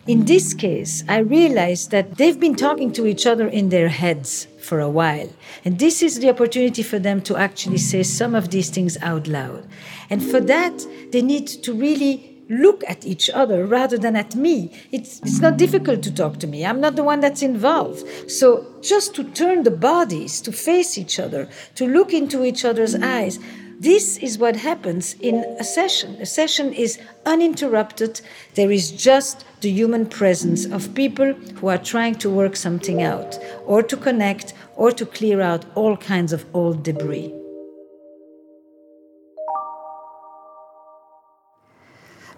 In 0.06 0.26
this 0.26 0.54
case, 0.54 1.04
I 1.08 1.18
realized 1.18 1.92
that 1.92 2.16
they've 2.18 2.40
been 2.40 2.56
talking 2.56 2.94
to 2.94 3.06
each 3.06 3.26
other 3.26 3.48
in 3.48 3.70
their 3.70 3.90
heads 3.90 4.48
for 4.60 4.80
a 4.80 4.90
while. 4.90 5.30
And 5.66 5.80
this 5.80 6.02
is 6.02 6.20
the 6.20 6.30
opportunity 6.30 6.84
for 6.84 7.00
them 7.00 7.22
to 7.24 7.36
actually 7.36 7.78
say 7.78 8.04
some 8.04 8.34
of 8.34 8.50
these 8.50 8.70
things 8.70 8.98
out 9.02 9.28
loud. 9.28 9.68
And 10.10 10.24
for 10.24 10.40
that, 10.42 10.86
they 11.12 11.22
need 11.22 11.48
to 11.48 11.74
really 11.74 12.37
look 12.50 12.84
at 12.88 13.06
each 13.06 13.30
other 13.30 13.66
rather 13.66 13.98
than 13.98 14.16
at 14.16 14.36
me. 14.36 14.72
It's, 14.92 15.20
it's 15.22 15.40
not 15.40 15.58
difficult 15.58 16.02
to 16.04 16.14
talk 16.14 16.40
to 16.40 16.48
me. 16.48 16.66
I'm 16.66 16.82
not 16.82 16.96
the 16.96 17.04
one 17.04 17.20
that's 17.20 17.42
involved. 17.42 18.08
So 18.32 18.66
just 18.82 19.16
to 19.16 19.24
turn 19.24 19.64
the 19.64 19.72
bodies 19.72 20.42
to 20.42 20.52
face 20.52 20.98
each 20.98 21.20
other, 21.20 21.50
to 21.76 21.88
look 21.88 22.14
into 22.14 22.46
each 22.46 22.64
other's 22.64 22.96
eyes, 22.96 23.40
this 23.80 24.18
is 24.18 24.40
what 24.40 24.56
happens 24.56 25.14
in 25.20 25.36
a 25.60 25.64
session. 25.64 26.16
A 26.20 26.26
session 26.26 26.74
is 26.74 27.00
uninterrupted. 27.28 28.22
There 28.56 28.72
is 28.72 28.90
just 28.90 29.46
the 29.62 29.70
human 29.70 30.08
presence 30.08 30.66
of 30.66 30.96
people 30.96 31.34
who 31.34 31.68
are 31.68 31.78
trying 31.78 32.16
to 32.16 32.30
work 32.30 32.56
something 32.56 33.04
out, 33.04 33.38
or 33.68 33.84
to 33.84 33.96
connect, 33.96 34.56
or 34.76 34.92
to 34.94 35.06
clear 35.06 35.42
out 35.42 35.66
all 35.76 35.96
kinds 35.96 36.34
of 36.34 36.44
old 36.56 36.82
debris. 36.82 37.37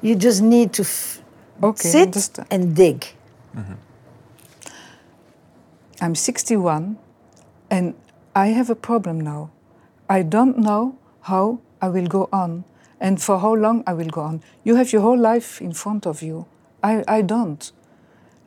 You 0.02 0.16
just 0.16 0.42
need 0.42 0.72
to 0.74 0.84
f- 0.84 1.22
Okay, 1.62 1.90
sit 1.90 2.08
understand. 2.08 2.48
and 2.52 2.76
dig. 2.76 3.06
I'm 6.02 6.16
61 6.16 6.98
and 7.70 7.94
I 8.36 8.48
have 8.48 8.70
a 8.70 8.76
problem 8.76 9.20
now. 9.20 9.50
I 10.10 10.22
don't 10.24 10.58
know 10.58 10.96
how 11.22 11.60
I 11.82 11.90
will 11.90 12.08
go 12.08 12.30
on 12.32 12.64
and 13.02 13.22
for 13.22 13.40
how 13.40 13.54
long 13.54 13.84
I 13.86 13.94
will 13.94 14.10
go 14.10 14.22
on. 14.22 14.42
You 14.64 14.76
have 14.76 14.94
your 14.94 15.02
whole 15.02 15.18
life 15.20 15.62
in 15.62 15.74
front 15.74 16.06
of 16.08 16.22
you. 16.22 16.46
I, 16.84 17.04
I 17.08 17.22
don't. 17.22 17.72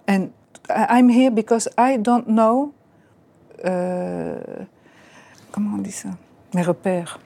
And 0.09 0.33
I'm 0.71 1.09
here 1.11 1.31
because 1.31 1.69
I 1.77 1.97
don't 1.99 2.29
know. 2.29 2.73
euh, 3.65 4.65
comment 5.53 5.75
on 5.75 5.83
dit 5.83 5.93
ça? 5.93 6.09
Mes 6.55 6.63
repères. 6.63 7.19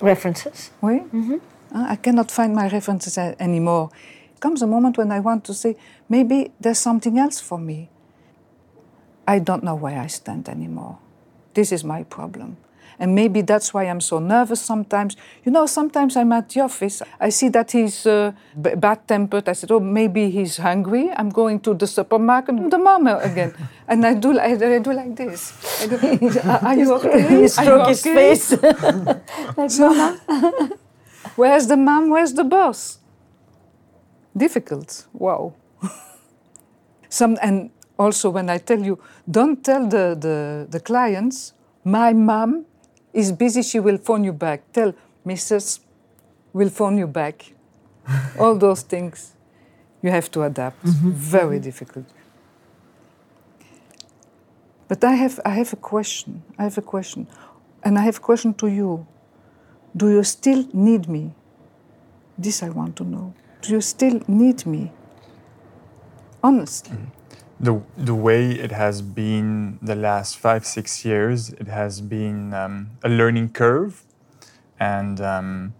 References? 0.00 0.70
Oui. 0.82 1.02
Uh, 1.12 1.38
I 1.74 1.96
cannot 1.96 2.30
find 2.30 2.54
my 2.54 2.68
references 2.68 3.18
anymore. 3.18 3.90
Comes 4.40 4.62
a 4.62 4.66
moment 4.66 4.98
when 4.98 5.12
I 5.12 5.20
want 5.20 5.44
to 5.44 5.54
say, 5.54 5.76
maybe 6.08 6.52
there's 6.60 6.78
something 6.78 7.18
else 7.18 7.40
for 7.40 7.58
me. 7.58 7.88
I 9.26 9.38
don't 9.38 9.62
know 9.62 9.74
where 9.74 9.98
I 10.00 10.08
stand 10.08 10.48
anymore. 10.48 10.98
This 11.54 11.72
is 11.72 11.84
my 11.84 12.02
problem. 12.02 12.56
And 12.98 13.14
maybe 13.14 13.42
that's 13.42 13.72
why 13.74 13.84
I'm 13.84 14.00
so 14.00 14.18
nervous 14.18 14.60
sometimes. 14.60 15.16
You 15.44 15.52
know, 15.52 15.66
sometimes 15.66 16.16
I'm 16.16 16.30
at 16.32 16.48
the 16.50 16.60
office. 16.60 17.02
I 17.18 17.30
see 17.30 17.48
that 17.48 17.72
he's 17.72 18.06
uh, 18.06 18.32
b- 18.60 18.74
bad 18.76 19.08
tempered. 19.08 19.48
I 19.48 19.54
said, 19.54 19.70
oh, 19.72 19.80
maybe 19.80 20.30
he's 20.30 20.58
hungry. 20.58 21.10
I'm 21.16 21.30
going 21.30 21.60
to 21.60 21.74
the 21.74 21.86
supermarket. 21.86 22.70
The 22.70 22.78
mama 22.78 23.18
again. 23.22 23.54
and 23.88 24.06
I 24.06 24.14
do, 24.14 24.38
I, 24.38 24.52
I 24.52 24.78
do 24.78 24.92
like 24.92 25.16
this. 25.16 25.52
I 25.82 26.48
are 26.48 26.66
are 26.66 26.76
you 26.76 26.92
okay? 26.94 27.40
You 27.42 27.48
stroke 27.48 27.88
his 27.88 28.06
okay?" 28.06 28.14
face. 28.14 28.62
like, 29.56 29.78
Mama. 29.78 30.70
Where's 31.36 31.66
the 31.66 31.76
mom? 31.76 32.10
Where's 32.10 32.32
the 32.34 32.44
boss? 32.44 32.98
Difficult. 34.36 35.06
Wow. 35.12 35.54
Some 37.08 37.38
and 37.42 37.70
also 37.98 38.30
when 38.30 38.48
I 38.50 38.58
tell 38.58 38.80
you, 38.80 38.98
don't 39.30 39.64
tell 39.64 39.86
the, 39.86 40.16
the, 40.18 40.66
the 40.68 40.80
clients, 40.80 41.52
my 41.84 42.12
mom 42.12 42.64
is 43.12 43.32
busy, 43.32 43.62
she 43.62 43.80
will 43.80 43.98
phone 43.98 44.24
you 44.24 44.32
back. 44.32 44.72
Tell 44.72 44.94
Mrs. 45.26 45.80
will 46.52 46.70
phone 46.70 46.98
you 46.98 47.06
back. 47.06 47.52
All 48.38 48.56
those 48.56 48.82
things 48.82 49.34
you 50.02 50.10
have 50.10 50.30
to 50.32 50.42
adapt. 50.42 50.84
Mm-hmm. 50.84 51.10
Very 51.10 51.56
mm-hmm. 51.56 51.64
difficult. 51.64 52.06
But 54.88 55.04
I 55.04 55.14
have 55.14 55.40
I 55.44 55.50
have 55.50 55.72
a 55.72 55.76
question. 55.76 56.42
I 56.58 56.64
have 56.64 56.76
a 56.76 56.82
question. 56.82 57.26
And 57.84 57.98
I 57.98 58.02
have 58.02 58.18
a 58.18 58.20
question 58.20 58.54
to 58.54 58.66
you. 58.66 59.06
Do 59.96 60.10
you 60.10 60.24
still 60.24 60.66
need 60.72 61.08
me? 61.08 61.34
This 62.38 62.62
I 62.62 62.70
want 62.70 62.96
to 62.96 63.04
know. 63.04 63.34
Do 63.60 63.72
you 63.72 63.80
still 63.80 64.20
need 64.26 64.66
me? 64.66 64.92
Honestly. 66.42 66.98
the 67.60 67.80
the 67.96 68.14
way 68.14 68.50
it 68.50 68.72
has 68.72 69.00
been 69.02 69.78
the 69.80 69.94
last 69.94 70.36
five 70.36 70.66
six 70.66 71.04
years, 71.04 71.50
it 71.50 71.68
has 71.68 72.00
been 72.00 72.52
um, 72.52 72.90
a 73.04 73.08
learning 73.08 73.50
curve, 73.50 74.02
and 74.80 75.20
um, 75.20 75.72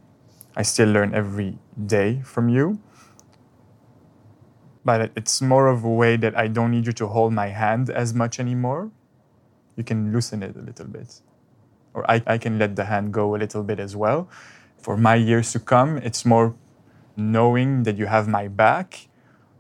I 0.56 0.62
still 0.62 0.88
learn 0.88 1.12
every 1.12 1.58
day 1.86 2.20
from 2.22 2.48
you. 2.48 2.78
But 4.84 5.10
it's 5.16 5.40
more 5.42 5.66
of 5.68 5.84
a 5.84 5.90
way 5.90 6.16
that 6.16 6.36
I 6.36 6.46
don't 6.48 6.70
need 6.70 6.86
you 6.86 6.92
to 6.92 7.06
hold 7.08 7.32
my 7.32 7.48
hand 7.48 7.90
as 7.90 8.14
much 8.14 8.38
anymore. 8.38 8.90
You 9.76 9.84
can 9.84 10.12
loosen 10.12 10.42
it 10.42 10.54
a 10.56 10.60
little 10.60 10.86
bit, 10.86 11.20
or 11.94 12.10
I, 12.10 12.22
I 12.26 12.38
can 12.38 12.58
let 12.58 12.76
the 12.76 12.84
hand 12.84 13.12
go 13.12 13.34
a 13.34 13.38
little 13.38 13.62
bit 13.62 13.78
as 13.78 13.94
well. 13.96 14.28
For 14.78 14.96
my 14.96 15.14
years 15.14 15.52
to 15.52 15.60
come, 15.60 15.98
it's 15.98 16.24
more 16.24 16.54
knowing 17.16 17.84
that 17.84 17.96
you 17.96 18.06
have 18.06 18.26
my 18.28 18.48
back 18.48 19.08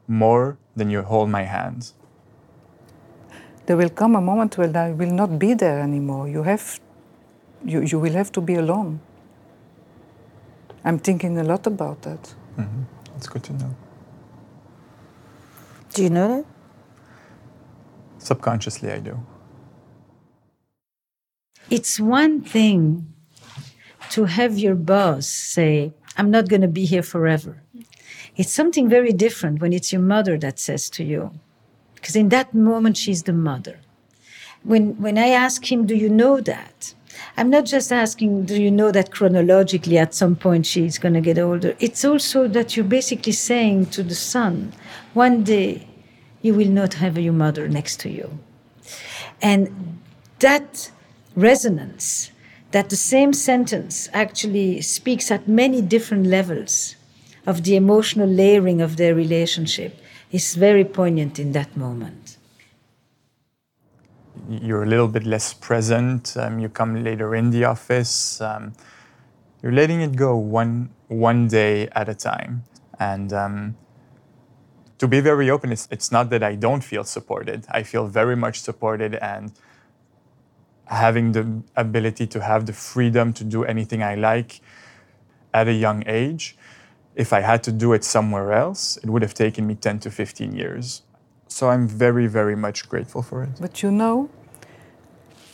more 0.08 0.58
than 0.74 0.90
you 0.90 1.02
hold 1.02 1.30
my 1.30 1.42
hand. 1.42 1.92
There 3.66 3.76
will 3.76 3.90
come 3.90 4.16
a 4.16 4.20
moment 4.20 4.58
when 4.58 4.74
I 4.76 4.90
will 4.92 5.12
not 5.12 5.38
be 5.38 5.54
there 5.54 5.80
anymore. 5.80 6.28
You 6.28 6.42
have 6.42 6.80
you, 7.64 7.80
you 7.82 7.98
will 8.00 8.12
have 8.12 8.32
to 8.32 8.40
be 8.40 8.54
alone. 8.56 9.00
I'm 10.84 10.98
thinking 10.98 11.38
a 11.38 11.44
lot 11.44 11.66
about 11.66 12.02
that. 12.02 12.34
Mm-hmm. 12.58 12.82
It's 13.16 13.28
good 13.28 13.44
to 13.44 13.52
know. 13.52 13.76
Do 15.94 16.02
you 16.02 16.10
know 16.10 16.28
that? 16.28 16.44
Subconsciously, 18.18 18.90
I 18.90 18.98
do. 18.98 19.24
It's 21.72 21.98
one 21.98 22.42
thing 22.42 23.10
to 24.10 24.26
have 24.26 24.58
your 24.58 24.74
boss 24.74 25.26
say, 25.26 25.94
I'm 26.18 26.30
not 26.30 26.50
going 26.50 26.60
to 26.60 26.68
be 26.68 26.84
here 26.84 27.02
forever. 27.02 27.62
It's 28.36 28.52
something 28.52 28.90
very 28.90 29.10
different 29.10 29.62
when 29.62 29.72
it's 29.72 29.90
your 29.90 30.02
mother 30.02 30.36
that 30.36 30.58
says 30.58 30.90
to 30.90 31.02
you, 31.02 31.30
because 31.94 32.14
in 32.14 32.28
that 32.28 32.52
moment, 32.52 32.98
she's 32.98 33.22
the 33.22 33.32
mother. 33.32 33.80
When, 34.64 35.00
when 35.00 35.16
I 35.16 35.28
ask 35.28 35.72
him, 35.72 35.86
Do 35.86 35.94
you 35.94 36.10
know 36.10 36.42
that? 36.42 36.92
I'm 37.38 37.48
not 37.48 37.64
just 37.64 37.90
asking, 37.90 38.44
Do 38.44 38.60
you 38.60 38.70
know 38.70 38.92
that 38.92 39.10
chronologically 39.10 39.96
at 39.96 40.12
some 40.12 40.36
point 40.36 40.66
she's 40.66 40.98
going 40.98 41.14
to 41.14 41.22
get 41.22 41.38
older? 41.38 41.74
It's 41.78 42.04
also 42.04 42.48
that 42.48 42.76
you're 42.76 42.84
basically 42.84 43.32
saying 43.32 43.86
to 43.96 44.02
the 44.02 44.14
son, 44.14 44.74
One 45.14 45.42
day 45.42 45.88
you 46.42 46.52
will 46.52 46.68
not 46.68 46.92
have 46.94 47.16
your 47.16 47.32
mother 47.32 47.66
next 47.66 47.98
to 48.00 48.10
you. 48.10 48.40
And 49.40 49.98
that 50.40 50.90
resonance, 51.34 52.30
that 52.72 52.90
the 52.90 52.96
same 52.96 53.32
sentence 53.32 54.08
actually 54.12 54.80
speaks 54.80 55.30
at 55.30 55.46
many 55.46 55.82
different 55.82 56.26
levels 56.26 56.96
of 57.46 57.64
the 57.64 57.76
emotional 57.76 58.28
layering 58.28 58.80
of 58.80 58.96
their 58.96 59.14
relationship, 59.14 59.98
is 60.30 60.54
very 60.54 60.84
poignant 60.84 61.38
in 61.38 61.52
that 61.52 61.76
moment. 61.76 62.38
You're 64.48 64.82
a 64.82 64.86
little 64.86 65.08
bit 65.08 65.24
less 65.24 65.52
present. 65.52 66.36
Um, 66.36 66.58
you 66.58 66.68
come 66.68 67.04
later 67.04 67.34
in 67.34 67.50
the 67.50 67.64
office. 67.64 68.40
Um, 68.40 68.72
you're 69.62 69.72
letting 69.72 70.00
it 70.00 70.16
go 70.16 70.36
one 70.36 70.90
one 71.08 71.48
day 71.48 71.88
at 71.92 72.08
a 72.08 72.14
time. 72.14 72.64
And 72.98 73.32
um, 73.32 73.76
to 74.98 75.06
be 75.06 75.20
very 75.20 75.50
open, 75.50 75.72
it's, 75.72 75.86
it's 75.90 76.10
not 76.10 76.30
that 76.30 76.42
I 76.42 76.54
don't 76.54 76.82
feel 76.82 77.04
supported. 77.04 77.66
I 77.70 77.82
feel 77.82 78.06
very 78.06 78.36
much 78.36 78.60
supported 78.60 79.14
and 79.16 79.52
having 80.86 81.32
the 81.32 81.62
ability 81.76 82.26
to 82.26 82.40
have 82.40 82.66
the 82.66 82.72
freedom 82.72 83.32
to 83.32 83.44
do 83.44 83.64
anything 83.64 84.02
I 84.02 84.14
like 84.14 84.60
at 85.54 85.68
a 85.68 85.72
young 85.72 86.02
age 86.06 86.56
if 87.14 87.32
I 87.32 87.40
had 87.40 87.62
to 87.64 87.72
do 87.72 87.92
it 87.92 88.04
somewhere 88.04 88.52
else, 88.52 88.96
it 89.02 89.10
would 89.10 89.22
have 89.22 89.34
taken 89.34 89.66
me 89.66 89.74
10 89.74 90.00
to 90.00 90.10
15 90.10 90.54
years. 90.54 91.02
So 91.48 91.68
I'm 91.68 91.86
very, 91.86 92.26
very 92.26 92.56
much 92.56 92.88
grateful 92.88 93.22
for 93.22 93.42
it. 93.42 93.50
But 93.60 93.82
you 93.82 93.90
know, 93.90 94.30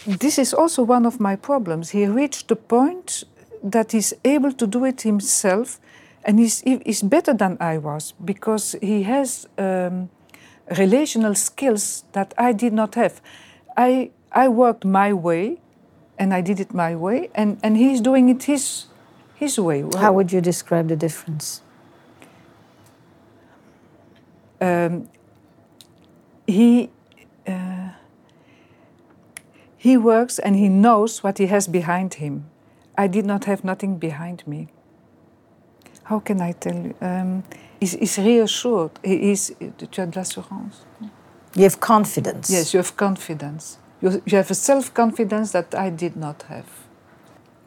this 0.06 0.38
is 0.38 0.54
also 0.54 0.82
one 0.82 1.04
of 1.04 1.18
my 1.18 1.36
problems. 1.36 1.90
He 1.90 2.06
reached 2.06 2.48
the 2.48 2.56
point 2.56 3.24
that 3.62 3.92
he's 3.92 4.14
able 4.24 4.52
to 4.52 4.66
do 4.66 4.84
it 4.84 5.02
himself, 5.02 5.80
and 6.24 6.38
he's, 6.38 6.60
he's 6.60 7.02
better 7.02 7.34
than 7.34 7.56
I 7.60 7.78
was 7.78 8.14
because 8.24 8.76
he 8.80 9.02
has 9.02 9.48
um, 9.58 10.10
relational 10.78 11.34
skills 11.34 12.04
that 12.12 12.32
I 12.38 12.52
did 12.52 12.72
not 12.72 12.94
have. 12.94 13.20
I, 13.76 14.10
I 14.32 14.48
worked 14.48 14.84
my 14.84 15.12
way, 15.12 15.58
and 16.18 16.34
I 16.34 16.40
did 16.40 16.60
it 16.60 16.74
my 16.74 16.94
way, 16.94 17.30
and, 17.34 17.58
and 17.62 17.76
he's 17.76 18.00
doing 18.00 18.28
it 18.28 18.44
his, 18.44 18.86
his 19.34 19.58
way. 19.58 19.84
How 19.96 20.12
would 20.12 20.32
you 20.32 20.40
describe 20.40 20.88
the 20.88 20.96
difference? 20.96 21.62
Um, 24.60 25.08
he 26.46 26.90
uh, 27.46 27.90
he 29.76 29.96
works 29.96 30.38
and 30.40 30.56
he 30.56 30.68
knows 30.68 31.22
what 31.22 31.38
he 31.38 31.46
has 31.46 31.68
behind 31.68 32.14
him. 32.14 32.50
I 32.96 33.06
did 33.06 33.24
not 33.24 33.44
have 33.44 33.62
nothing 33.62 33.98
behind 33.98 34.44
me. 34.46 34.68
How 36.04 36.18
can 36.18 36.40
I 36.40 36.52
tell 36.52 36.74
you? 36.74 36.94
Um, 37.00 37.44
he's, 37.78 37.92
he's 37.92 38.18
reassured. 38.18 38.90
He 39.04 39.30
is. 39.30 39.54
Tu 39.76 40.02
as 40.02 40.08
de 40.08 40.18
l'assurance. 40.18 40.84
You 41.54 41.62
have 41.62 41.78
confidence. 41.78 42.50
Yes, 42.50 42.74
you 42.74 42.78
have 42.78 42.96
confidence. 42.96 43.78
You, 44.00 44.22
you 44.26 44.36
have 44.36 44.50
a 44.50 44.54
self 44.54 44.92
confidence 44.94 45.52
that 45.52 45.74
I 45.74 45.90
did 45.90 46.16
not 46.16 46.42
have. 46.44 46.66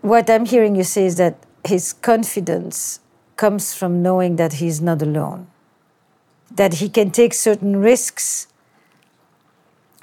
What 0.02 0.30
I'm 0.30 0.46
hearing 0.46 0.76
you 0.76 0.84
say 0.84 1.06
is 1.06 1.18
that 1.18 1.38
his 1.66 1.94
confidence 1.94 3.00
comes 3.36 3.74
from 3.74 4.02
knowing 4.02 4.38
that 4.38 4.54
he's 4.54 4.82
not 4.82 5.02
alone, 5.02 5.48
that 6.50 6.76
he 6.76 6.90
can 6.90 7.12
take 7.12 7.34
certain 7.34 7.78
risks 7.78 8.48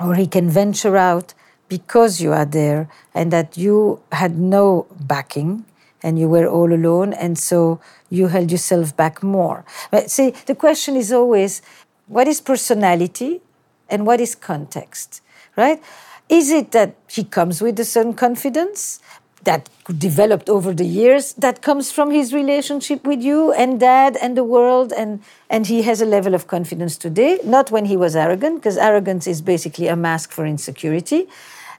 or 0.00 0.14
he 0.14 0.26
can 0.26 0.48
venture 0.48 0.96
out 0.96 1.34
because 1.68 2.20
you 2.20 2.32
are 2.32 2.44
there 2.44 2.88
and 3.14 3.32
that 3.32 3.56
you 3.56 4.00
had 4.12 4.38
no 4.38 4.86
backing 5.00 5.64
and 6.02 6.18
you 6.18 6.28
were 6.28 6.46
all 6.46 6.72
alone 6.72 7.12
and 7.12 7.38
so 7.38 7.80
you 8.08 8.28
held 8.28 8.50
yourself 8.50 8.96
back 8.96 9.22
more. 9.22 9.64
But 9.90 10.10
see, 10.10 10.30
the 10.46 10.54
question 10.54 10.96
is 10.96 11.12
always 11.12 11.60
what 12.06 12.28
is 12.28 12.40
personality 12.40 13.40
and 13.88 14.06
what 14.06 14.20
is 14.20 14.34
context, 14.34 15.20
right? 15.56 15.82
Is 16.28 16.50
it 16.50 16.72
that 16.72 16.94
he 17.08 17.24
comes 17.24 17.62
with 17.62 17.80
a 17.80 17.84
certain 17.84 18.14
confidence 18.14 19.00
that 19.44 19.70
developed 19.96 20.50
over 20.50 20.74
the 20.74 20.84
years 20.84 21.32
that 21.34 21.62
comes 21.62 21.90
from 21.90 22.10
his 22.10 22.34
relationship 22.34 23.06
with 23.06 23.22
you 23.22 23.52
and 23.52 23.80
dad 23.80 24.16
and 24.20 24.36
the 24.36 24.44
world? 24.44 24.92
And 24.92 25.22
and 25.48 25.66
he 25.66 25.82
has 25.82 26.02
a 26.02 26.04
level 26.04 26.34
of 26.34 26.46
confidence 26.46 26.98
today 26.98 27.38
not 27.44 27.70
when 27.70 27.86
he 27.86 27.96
was 27.96 28.14
arrogant 28.14 28.56
because 28.56 28.76
arrogance 28.76 29.26
is 29.26 29.40
basically 29.40 29.86
a 29.88 29.96
mask 29.96 30.32
for 30.32 30.44
insecurity 30.44 31.28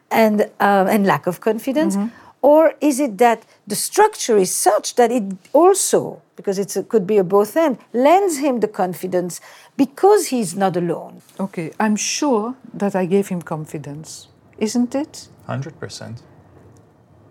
and 0.10 0.41
um, 0.60 0.88
and 0.88 1.06
lack 1.06 1.27
of 1.27 1.39
confidence. 1.41 1.96
Mm-hmm. 1.96 2.27
or 2.41 2.74
is 2.79 3.00
it 3.01 3.18
that 3.18 3.44
the 3.68 3.75
structure 3.75 4.38
is 4.38 4.50
such 4.50 4.96
that 4.96 5.12
it 5.12 5.24
also 5.51 6.22
because 6.38 6.58
it 6.58 6.72
could 6.88 7.06
be 7.06 7.18
a 7.18 7.24
both 7.24 7.58
end 7.58 7.77
lends 7.91 8.38
him 8.38 8.62
the 8.62 8.68
confidence 8.68 9.41
because 9.75 10.27
he's 10.27 10.56
not 10.56 10.77
alone? 10.77 11.22
Okay 11.39 11.72
i'm 11.79 11.98
sure 11.98 12.56
that 12.74 12.96
i 12.96 13.06
gave 13.06 13.27
him 13.27 13.41
confidence 13.41 14.27
isn't 14.60 14.96
it 14.96 15.28
100% 15.48 16.22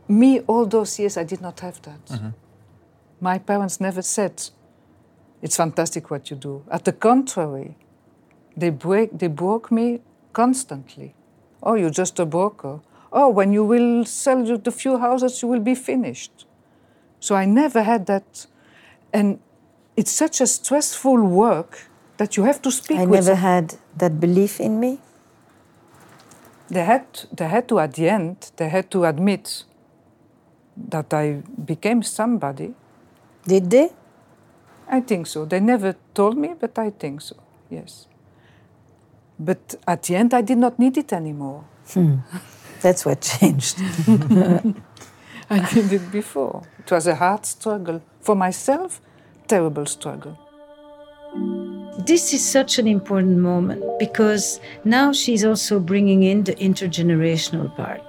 me, 0.09 0.41
all 0.41 0.67
those 0.67 0.99
years, 0.99 1.17
I 1.17 1.25
did 1.25 1.41
not 1.41 1.61
have 1.61 1.81
that. 1.83 2.05
Mm-hmm. 2.07 2.29
My 3.21 3.39
parents 3.39 3.81
never 3.81 4.03
said, 4.03 4.43
It's 5.43 5.57
fantastic 5.57 6.11
what 6.11 6.31
you 6.31 6.37
do. 6.37 6.65
At 6.71 6.85
the 6.85 6.93
contrary, 6.93 7.77
they, 8.57 8.71
break, 8.71 9.19
they 9.19 9.29
broke 9.29 9.71
me 9.71 10.01
constantly. 10.33 11.15
Oh, 11.63 11.75
you're 11.75 11.91
just 11.91 12.19
a 12.19 12.27
broker. 12.27 12.81
Oh, 13.13 13.29
when 13.29 13.53
you 13.53 13.65
will 13.65 14.05
sell 14.05 14.45
the 14.45 14.71
few 14.71 14.99
houses, 14.99 15.43
you 15.43 15.49
will 15.49 15.61
be 15.61 15.75
finished. 15.75 16.47
So 17.21 17.35
I 17.35 17.45
never 17.45 17.83
had 17.83 18.07
that. 18.07 18.47
And 19.13 19.41
it's 19.97 20.13
such 20.13 20.41
a 20.41 20.47
stressful 20.47 21.23
work 21.23 21.89
that 22.17 22.37
you 22.37 22.45
have 22.45 22.61
to 22.63 22.71
speak 22.71 22.99
I 22.99 23.07
with. 23.07 23.27
never 23.27 23.35
had 23.35 23.75
that 23.97 24.21
belief 24.21 24.61
in 24.61 24.81
me. 24.81 25.01
They 26.69 26.85
had, 26.85 27.07
they 27.33 27.49
had 27.49 27.69
to, 27.69 27.79
at 27.79 27.95
the 27.95 28.09
end, 28.09 28.51
they 28.57 28.69
had 28.69 28.91
to 28.91 29.05
admit 29.05 29.65
that 30.77 31.13
I 31.15 31.43
became 31.65 32.03
somebody. 32.03 32.75
Did 33.47 33.71
they? 33.71 33.91
I 34.87 35.01
think 35.01 35.27
so. 35.27 35.45
They 35.45 35.61
never 35.61 35.97
told 36.15 36.37
me, 36.37 36.55
but 36.59 36.79
I 36.79 36.91
think 36.91 37.21
so, 37.21 37.37
yes. 37.71 38.07
But 39.39 39.77
at 39.87 40.03
the 40.05 40.17
end, 40.17 40.35
I 40.35 40.43
did 40.43 40.59
not 40.59 40.79
need 40.79 40.97
it 40.97 41.13
anymore. 41.13 41.65
Hmm. 41.93 42.17
That's 42.81 43.05
what 43.05 43.21
changed. 43.21 43.81
I 45.51 45.73
did 45.73 45.93
it 45.93 46.13
before. 46.13 46.63
It 46.79 46.91
was 46.91 47.07
a 47.07 47.15
hard 47.15 47.47
struggle. 47.47 48.03
For 48.21 48.37
myself, 48.37 49.01
terrible 49.47 49.87
struggle. 49.87 50.39
This 52.07 52.33
is 52.33 52.49
such 52.49 52.79
an 52.79 52.87
important 52.87 53.39
moment 53.39 53.83
because 53.99 54.61
now 54.85 55.13
she's 55.13 55.45
also 55.45 55.81
bringing 55.81 56.23
in 56.23 56.45
the 56.45 56.55
intergenerational 56.55 57.75
part. 57.75 58.01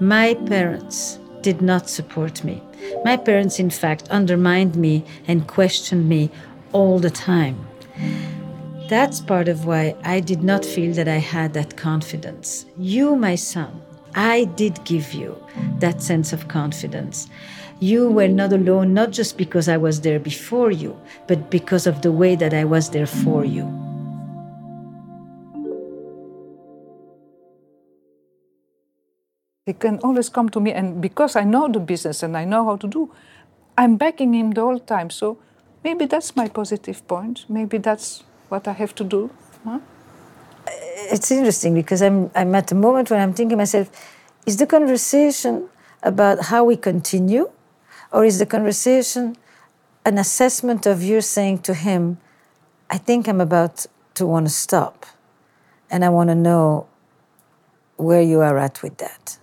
My 0.00 0.34
parents 0.34 1.18
did 1.40 1.62
not 1.62 1.88
support 1.88 2.44
me. 2.44 2.62
My 3.06 3.16
parents, 3.16 3.58
in 3.58 3.70
fact, 3.70 4.06
undermined 4.10 4.76
me 4.76 5.02
and 5.26 5.48
questioned 5.48 6.08
me 6.10 6.30
all 6.72 6.98
the 6.98 7.10
time. 7.10 7.66
That's 8.90 9.20
part 9.20 9.48
of 9.48 9.64
why 9.64 9.96
I 10.04 10.20
did 10.20 10.42
not 10.42 10.64
feel 10.64 10.92
that 10.94 11.08
I 11.08 11.18
had 11.18 11.54
that 11.54 11.76
confidence. 11.76 12.66
You, 12.76 13.16
my 13.16 13.34
son, 13.34 13.80
I 14.18 14.46
did 14.46 14.82
give 14.84 15.14
you 15.14 15.36
that 15.78 16.02
sense 16.02 16.32
of 16.32 16.48
confidence. 16.48 17.28
You 17.78 18.10
were 18.10 18.26
not 18.26 18.52
alone, 18.52 18.92
not 18.92 19.12
just 19.12 19.38
because 19.38 19.68
I 19.68 19.76
was 19.76 20.00
there 20.00 20.18
before 20.18 20.72
you, 20.72 21.00
but 21.28 21.50
because 21.50 21.86
of 21.86 22.02
the 22.02 22.10
way 22.10 22.34
that 22.34 22.52
I 22.52 22.64
was 22.64 22.90
there 22.90 23.06
for 23.06 23.44
you. 23.44 23.62
He 29.66 29.72
can 29.74 30.00
always 30.02 30.28
come 30.28 30.48
to 30.48 30.58
me, 30.58 30.72
and 30.72 31.00
because 31.00 31.36
I 31.36 31.44
know 31.44 31.68
the 31.68 31.78
business 31.78 32.24
and 32.24 32.36
I 32.36 32.44
know 32.44 32.64
how 32.64 32.74
to 32.74 32.88
do, 32.88 33.14
I'm 33.76 33.96
backing 33.96 34.34
him 34.34 34.50
the 34.50 34.62
whole 34.62 34.80
time. 34.80 35.10
So 35.10 35.38
maybe 35.84 36.06
that's 36.06 36.34
my 36.34 36.48
positive 36.48 37.06
point. 37.06 37.44
Maybe 37.48 37.78
that's 37.78 38.24
what 38.48 38.66
I 38.66 38.72
have 38.72 38.96
to 38.96 39.04
do. 39.04 39.30
Huh? 39.62 39.78
It's 41.10 41.30
interesting 41.30 41.74
because 41.74 42.02
I'm, 42.02 42.30
I'm 42.34 42.54
at 42.54 42.66
the 42.66 42.74
moment 42.74 43.10
when 43.10 43.20
I'm 43.20 43.32
thinking 43.32 43.58
myself, 43.58 43.90
is 44.46 44.56
the 44.56 44.66
conversation 44.66 45.68
about 46.02 46.44
how 46.44 46.64
we 46.64 46.76
continue, 46.76 47.50
or 48.12 48.24
is 48.24 48.38
the 48.38 48.46
conversation 48.46 49.36
an 50.04 50.16
assessment 50.18 50.86
of 50.86 51.02
you 51.02 51.20
saying 51.20 51.58
to 51.58 51.74
him, 51.74 52.18
I 52.88 52.96
think 52.98 53.28
I'm 53.28 53.40
about 53.40 53.86
to 54.14 54.26
want 54.26 54.46
to 54.46 54.52
stop, 54.52 55.04
and 55.90 56.04
I 56.04 56.08
want 56.08 56.30
to 56.30 56.34
know 56.34 56.86
where 57.96 58.22
you 58.22 58.40
are 58.40 58.56
at 58.56 58.82
with 58.82 58.96
that? 58.98 59.38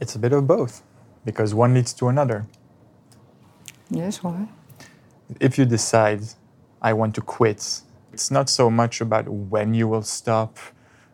It's 0.00 0.14
a 0.16 0.18
bit 0.18 0.32
of 0.32 0.46
both, 0.46 0.82
because 1.24 1.54
one 1.54 1.74
leads 1.74 1.92
to 1.94 2.08
another. 2.08 2.46
Yes, 3.90 4.22
why? 4.22 4.48
If 5.40 5.58
you 5.58 5.64
decide, 5.64 6.22
I 6.82 6.92
want 6.92 7.14
to 7.14 7.20
quit, 7.20 7.82
it's 8.16 8.30
not 8.30 8.48
so 8.48 8.70
much 8.70 9.02
about 9.02 9.28
when 9.28 9.74
you 9.74 9.86
will 9.86 10.06
stop, 10.20 10.56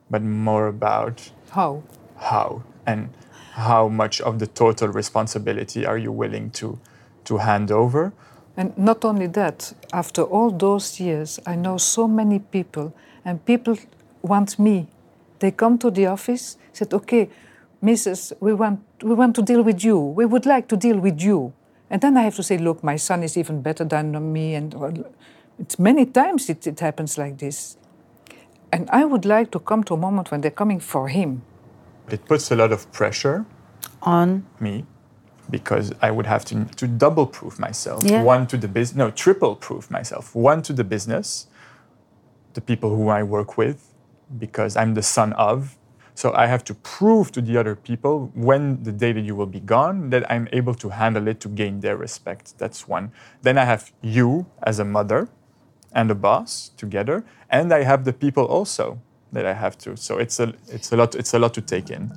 but 0.08 0.22
more 0.22 0.68
about 0.68 1.32
how. 1.50 1.82
How. 2.16 2.62
And 2.86 3.10
how 3.54 3.88
much 3.88 4.20
of 4.20 4.38
the 4.38 4.46
total 4.46 4.86
responsibility 4.86 5.84
are 5.84 5.98
you 5.98 6.12
willing 6.12 6.52
to, 6.52 6.78
to 7.24 7.38
hand 7.38 7.72
over? 7.72 8.12
And 8.56 8.78
not 8.78 9.04
only 9.04 9.26
that, 9.26 9.72
after 9.92 10.22
all 10.22 10.52
those 10.52 11.00
years, 11.00 11.40
I 11.44 11.56
know 11.56 11.76
so 11.76 12.06
many 12.06 12.38
people, 12.38 12.94
and 13.24 13.44
people 13.44 13.76
want 14.22 14.60
me. 14.60 14.86
They 15.40 15.50
come 15.50 15.78
to 15.78 15.90
the 15.90 16.06
office, 16.06 16.56
said, 16.72 16.94
okay, 16.94 17.30
Mrs., 17.82 18.32
we 18.38 18.54
want, 18.54 18.78
we 19.02 19.14
want 19.14 19.34
to 19.34 19.42
deal 19.42 19.62
with 19.62 19.82
you. 19.82 19.98
We 19.98 20.24
would 20.24 20.46
like 20.46 20.68
to 20.68 20.76
deal 20.76 21.00
with 21.00 21.20
you. 21.20 21.52
And 21.90 22.00
then 22.00 22.16
I 22.16 22.22
have 22.22 22.36
to 22.36 22.44
say, 22.44 22.58
look, 22.58 22.84
my 22.84 22.94
son 22.94 23.24
is 23.24 23.36
even 23.36 23.60
better 23.60 23.84
than 23.84 24.32
me. 24.32 24.54
And 24.54 25.04
it's 25.58 25.78
many 25.78 26.06
times 26.06 26.48
it, 26.50 26.66
it 26.66 26.80
happens 26.80 27.18
like 27.18 27.38
this. 27.38 27.76
And 28.72 28.88
I 28.90 29.04
would 29.04 29.24
like 29.24 29.50
to 29.52 29.60
come 29.60 29.84
to 29.84 29.94
a 29.94 29.96
moment 29.96 30.30
when 30.30 30.40
they're 30.40 30.50
coming 30.50 30.80
for 30.80 31.08
him. 31.08 31.42
It 32.10 32.24
puts 32.26 32.50
a 32.50 32.56
lot 32.56 32.72
of 32.72 32.90
pressure 32.92 33.44
on 34.02 34.46
me 34.60 34.86
because 35.50 35.92
I 36.00 36.10
would 36.10 36.26
have 36.26 36.44
to, 36.46 36.64
to 36.64 36.86
double 36.86 37.26
proof 37.26 37.58
myself. 37.58 38.02
Yeah. 38.04 38.22
One 38.22 38.46
to 38.48 38.56
the 38.56 38.68
business, 38.68 38.96
no, 38.96 39.10
triple 39.10 39.56
proof 39.56 39.90
myself. 39.90 40.34
One 40.34 40.62
to 40.62 40.72
the 40.72 40.84
business, 40.84 41.46
the 42.54 42.60
people 42.60 42.96
who 42.96 43.08
I 43.08 43.22
work 43.22 43.58
with, 43.58 43.92
because 44.38 44.76
I'm 44.76 44.94
the 44.94 45.02
son 45.02 45.32
of, 45.34 45.76
So 46.14 46.32
I 46.34 46.46
have 46.46 46.64
to 46.64 46.74
prove 46.74 47.32
to 47.32 47.40
the 47.40 47.56
other 47.56 47.74
people 47.74 48.30
when 48.34 48.82
the 48.82 48.92
day 48.92 49.12
that 49.12 49.22
you 49.22 49.34
will 49.34 49.46
be 49.46 49.60
gone 49.60 50.10
that 50.10 50.30
I'm 50.30 50.48
able 50.52 50.74
to 50.74 50.90
handle 50.90 51.26
it 51.28 51.40
to 51.40 51.48
gain 51.48 51.80
their 51.80 51.96
respect. 51.96 52.58
That's 52.58 52.86
one. 52.86 53.12
Then 53.42 53.56
I 53.58 53.64
have 53.64 53.92
you 54.02 54.46
as 54.62 54.78
a 54.78 54.84
mother 54.84 55.28
and 55.94 56.10
a 56.10 56.14
boss 56.14 56.70
together, 56.76 57.24
and 57.50 57.72
I 57.72 57.82
have 57.82 58.04
the 58.04 58.12
people 58.12 58.44
also 58.44 58.98
that 59.32 59.46
I 59.46 59.54
have 59.54 59.76
to. 59.78 59.96
So 59.96 60.18
it's 60.18 60.40
a 60.40 60.52
it's 60.68 60.92
a 60.92 60.96
lot 60.96 61.14
it's 61.14 61.34
a 61.34 61.38
lot 61.38 61.54
to 61.54 61.60
take 61.60 61.90
in. 61.90 62.12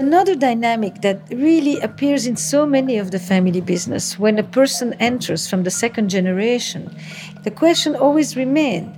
Another 0.00 0.36
dynamic 0.36 1.00
that 1.02 1.20
really 1.30 1.80
appears 1.80 2.26
in 2.26 2.36
so 2.36 2.64
many 2.64 2.98
of 2.98 3.10
the 3.10 3.18
family 3.18 3.60
business 3.60 4.16
when 4.16 4.38
a 4.38 4.44
person 4.44 4.94
enters 5.00 5.50
from 5.50 5.64
the 5.64 5.72
second 5.72 6.08
generation, 6.08 6.96
the 7.42 7.50
question 7.50 7.96
always 7.96 8.36
remains 8.36 8.96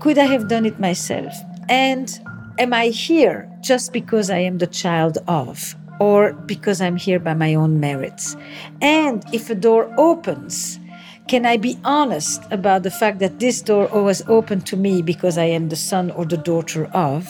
could 0.00 0.18
I 0.18 0.24
have 0.24 0.48
done 0.48 0.66
it 0.66 0.80
myself? 0.80 1.32
And 1.68 2.08
am 2.58 2.72
I 2.72 2.86
here 2.86 3.48
just 3.60 3.92
because 3.92 4.30
I 4.30 4.38
am 4.38 4.58
the 4.58 4.66
child 4.66 5.18
of, 5.28 5.76
or 6.00 6.32
because 6.32 6.80
I'm 6.80 6.96
here 6.96 7.20
by 7.20 7.34
my 7.34 7.54
own 7.54 7.78
merits? 7.78 8.34
And 8.80 9.22
if 9.32 9.50
a 9.50 9.54
door 9.54 9.92
opens, 9.98 10.79
can 11.30 11.46
I 11.46 11.58
be 11.58 11.78
honest 11.84 12.42
about 12.50 12.82
the 12.82 12.90
fact 12.90 13.20
that 13.20 13.38
this 13.38 13.62
door 13.62 13.86
was 13.86 14.20
open 14.26 14.62
to 14.62 14.76
me 14.76 15.00
because 15.00 15.38
I 15.38 15.44
am 15.44 15.68
the 15.68 15.76
son 15.76 16.10
or 16.10 16.24
the 16.24 16.36
daughter 16.36 16.86
of? 16.86 17.24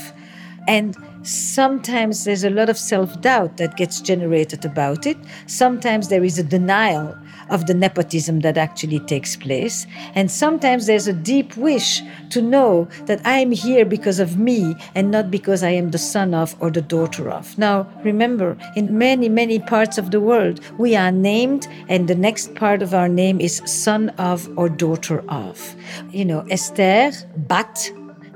And 0.66 0.96
sometimes 1.22 2.24
there's 2.24 2.42
a 2.42 2.48
lot 2.48 2.70
of 2.70 2.78
self 2.78 3.20
doubt 3.20 3.58
that 3.58 3.76
gets 3.76 4.00
generated 4.00 4.64
about 4.64 5.04
it. 5.04 5.18
Sometimes 5.46 6.08
there 6.08 6.24
is 6.24 6.38
a 6.38 6.42
denial 6.42 7.14
of 7.50 7.66
the 7.66 7.74
nepotism 7.74 8.40
that 8.40 8.56
actually 8.56 9.00
takes 9.00 9.36
place. 9.36 9.86
And 10.14 10.30
sometimes 10.30 10.86
there's 10.86 11.06
a 11.06 11.12
deep 11.12 11.56
wish 11.56 12.02
to 12.30 12.40
know 12.40 12.88
that 13.06 13.20
I'm 13.24 13.52
here 13.52 13.84
because 13.84 14.18
of 14.18 14.38
me 14.38 14.74
and 14.94 15.10
not 15.10 15.30
because 15.30 15.62
I 15.62 15.70
am 15.70 15.90
the 15.90 15.98
son 15.98 16.34
of 16.34 16.56
or 16.60 16.70
the 16.70 16.82
daughter 16.82 17.30
of. 17.30 17.58
Now, 17.58 17.88
remember, 18.02 18.56
in 18.76 18.96
many, 18.96 19.28
many 19.28 19.58
parts 19.58 19.98
of 19.98 20.10
the 20.10 20.20
world, 20.20 20.60
we 20.78 20.96
are 20.96 21.12
named, 21.12 21.68
and 21.88 22.08
the 22.08 22.14
next 22.14 22.54
part 22.54 22.82
of 22.82 22.94
our 22.94 23.08
name 23.08 23.40
is 23.40 23.62
son 23.64 24.10
of 24.10 24.48
or 24.56 24.68
daughter 24.68 25.22
of. 25.28 25.74
You 26.10 26.24
know, 26.24 26.46
Esther, 26.50 27.12
Bat, 27.36 27.90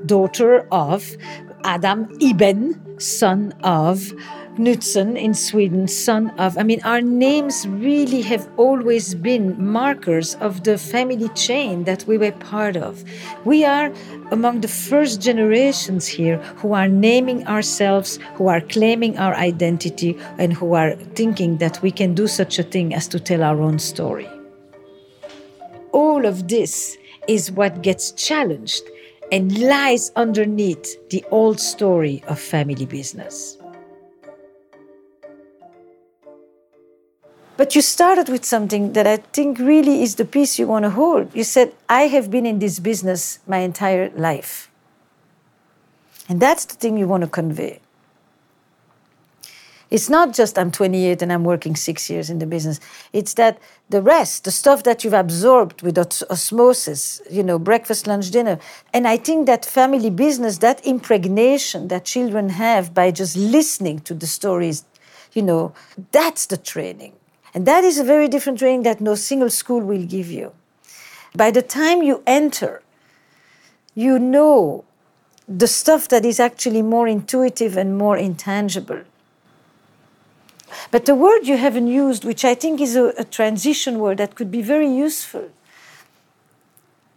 daughter 0.06 0.66
of, 0.70 1.16
Adam 1.64 2.08
Ibn, 2.20 3.00
son 3.00 3.54
of, 3.62 4.12
Knutson 4.56 5.18
in 5.18 5.34
Sweden, 5.34 5.88
son 5.88 6.30
of. 6.38 6.56
I 6.56 6.62
mean, 6.62 6.80
our 6.84 7.00
names 7.00 7.66
really 7.66 8.22
have 8.22 8.48
always 8.56 9.12
been 9.14 9.60
markers 9.60 10.36
of 10.36 10.62
the 10.62 10.78
family 10.78 11.28
chain 11.30 11.84
that 11.84 12.04
we 12.06 12.18
were 12.18 12.30
part 12.30 12.76
of. 12.76 13.02
We 13.44 13.64
are 13.64 13.92
among 14.30 14.60
the 14.60 14.68
first 14.68 15.20
generations 15.20 16.06
here 16.06 16.38
who 16.58 16.72
are 16.72 16.86
naming 16.86 17.44
ourselves, 17.48 18.20
who 18.36 18.46
are 18.46 18.60
claiming 18.60 19.18
our 19.18 19.34
identity, 19.34 20.16
and 20.38 20.52
who 20.52 20.74
are 20.74 20.94
thinking 21.16 21.58
that 21.58 21.82
we 21.82 21.90
can 21.90 22.14
do 22.14 22.28
such 22.28 22.60
a 22.60 22.62
thing 22.62 22.94
as 22.94 23.08
to 23.08 23.18
tell 23.18 23.42
our 23.42 23.60
own 23.60 23.80
story. 23.80 24.28
All 25.90 26.26
of 26.26 26.46
this 26.46 26.96
is 27.26 27.50
what 27.50 27.82
gets 27.82 28.12
challenged 28.12 28.82
and 29.32 29.58
lies 29.58 30.12
underneath 30.14 31.08
the 31.08 31.24
old 31.32 31.58
story 31.58 32.22
of 32.28 32.38
family 32.38 32.86
business. 32.86 33.58
But 37.56 37.76
you 37.76 37.82
started 37.82 38.28
with 38.28 38.44
something 38.44 38.94
that 38.94 39.06
I 39.06 39.18
think 39.18 39.58
really 39.58 40.02
is 40.02 40.16
the 40.16 40.24
piece 40.24 40.58
you 40.58 40.66
want 40.66 40.84
to 40.84 40.90
hold. 40.90 41.34
You 41.34 41.44
said, 41.44 41.72
I 41.88 42.02
have 42.08 42.30
been 42.30 42.46
in 42.46 42.58
this 42.58 42.80
business 42.80 43.38
my 43.46 43.58
entire 43.58 44.10
life. 44.10 44.70
And 46.28 46.40
that's 46.40 46.64
the 46.64 46.74
thing 46.74 46.96
you 46.96 47.06
want 47.06 47.22
to 47.22 47.28
convey. 47.28 47.80
It's 49.90 50.10
not 50.10 50.34
just 50.34 50.58
I'm 50.58 50.72
28 50.72 51.22
and 51.22 51.32
I'm 51.32 51.44
working 51.44 51.76
six 51.76 52.10
years 52.10 52.28
in 52.28 52.40
the 52.40 52.46
business. 52.46 52.80
It's 53.12 53.34
that 53.34 53.60
the 53.90 54.02
rest, 54.02 54.42
the 54.42 54.50
stuff 54.50 54.82
that 54.82 55.04
you've 55.04 55.12
absorbed 55.12 55.82
with 55.82 55.96
osmosis, 55.96 57.20
you 57.30 57.44
know, 57.44 57.60
breakfast, 57.60 58.08
lunch, 58.08 58.32
dinner. 58.32 58.58
And 58.92 59.06
I 59.06 59.16
think 59.16 59.46
that 59.46 59.64
family 59.64 60.10
business, 60.10 60.58
that 60.58 60.84
impregnation 60.84 61.86
that 61.88 62.04
children 62.04 62.48
have 62.48 62.92
by 62.92 63.12
just 63.12 63.36
listening 63.36 64.00
to 64.00 64.14
the 64.14 64.26
stories, 64.26 64.84
you 65.32 65.42
know, 65.42 65.72
that's 66.10 66.46
the 66.46 66.56
training. 66.56 67.12
And 67.54 67.66
that 67.66 67.84
is 67.84 67.98
a 67.98 68.04
very 68.04 68.28
different 68.28 68.58
training 68.58 68.82
that 68.82 69.00
no 69.00 69.14
single 69.14 69.50
school 69.50 69.80
will 69.80 70.04
give 70.04 70.30
you. 70.30 70.52
By 71.36 71.50
the 71.50 71.62
time 71.62 72.02
you 72.02 72.22
enter, 72.26 72.82
you 73.94 74.18
know 74.18 74.84
the 75.48 75.68
stuff 75.68 76.08
that 76.08 76.24
is 76.24 76.40
actually 76.40 76.82
more 76.82 77.06
intuitive 77.06 77.76
and 77.76 77.96
more 77.96 78.16
intangible. 78.16 79.02
But 80.90 81.06
the 81.06 81.14
word 81.14 81.46
you 81.46 81.56
haven't 81.56 81.86
used, 81.86 82.24
which 82.24 82.44
I 82.44 82.54
think 82.54 82.80
is 82.80 82.96
a, 82.96 83.12
a 83.18 83.24
transition 83.24 83.98
word 83.98 84.18
that 84.18 84.34
could 84.34 84.50
be 84.50 84.62
very 84.62 84.90
useful, 84.90 85.50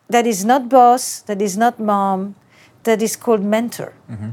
that 0.10 0.28
is 0.28 0.45
not 0.45 0.69
boss, 0.69 1.21
that 1.21 1.41
is 1.41 1.58
not 1.58 1.80
mom, 1.80 2.36
that 2.84 3.02
is 3.02 3.15
called 3.15 3.43
mentor. 3.43 3.93
Mm-hmm. 4.10 4.30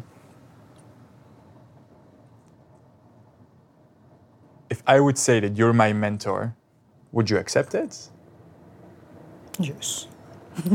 If 4.70 4.82
I 4.86 5.00
would 5.00 5.18
say 5.18 5.40
that 5.40 5.56
you're 5.56 5.72
my 5.72 5.92
mentor, 5.92 6.54
would 7.12 7.30
you 7.30 7.38
accept 7.38 7.74
it? 7.74 8.08
Yes. 9.58 10.08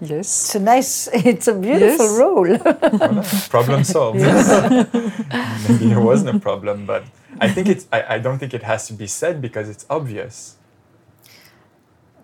yes. 0.00 0.28
It's 0.44 0.54
a 0.54 0.60
nice, 0.60 1.08
it's 1.12 1.48
a 1.48 1.54
beautiful 1.54 2.06
yes. 2.06 2.18
role. 2.18 2.48
well, 2.48 3.24
problem 3.50 3.84
solved. 3.84 4.20
Maybe 4.20 5.86
there 5.88 6.00
wasn't 6.00 6.36
a 6.36 6.40
problem, 6.40 6.86
but 6.86 7.04
I 7.40 7.48
think 7.48 7.68
it's, 7.68 7.86
I, 7.92 8.14
I 8.14 8.18
don't 8.18 8.38
think 8.38 8.54
it 8.54 8.62
has 8.62 8.86
to 8.88 8.92
be 8.92 9.06
said 9.06 9.40
because 9.40 9.68
it's 9.68 9.86
obvious. 9.88 10.56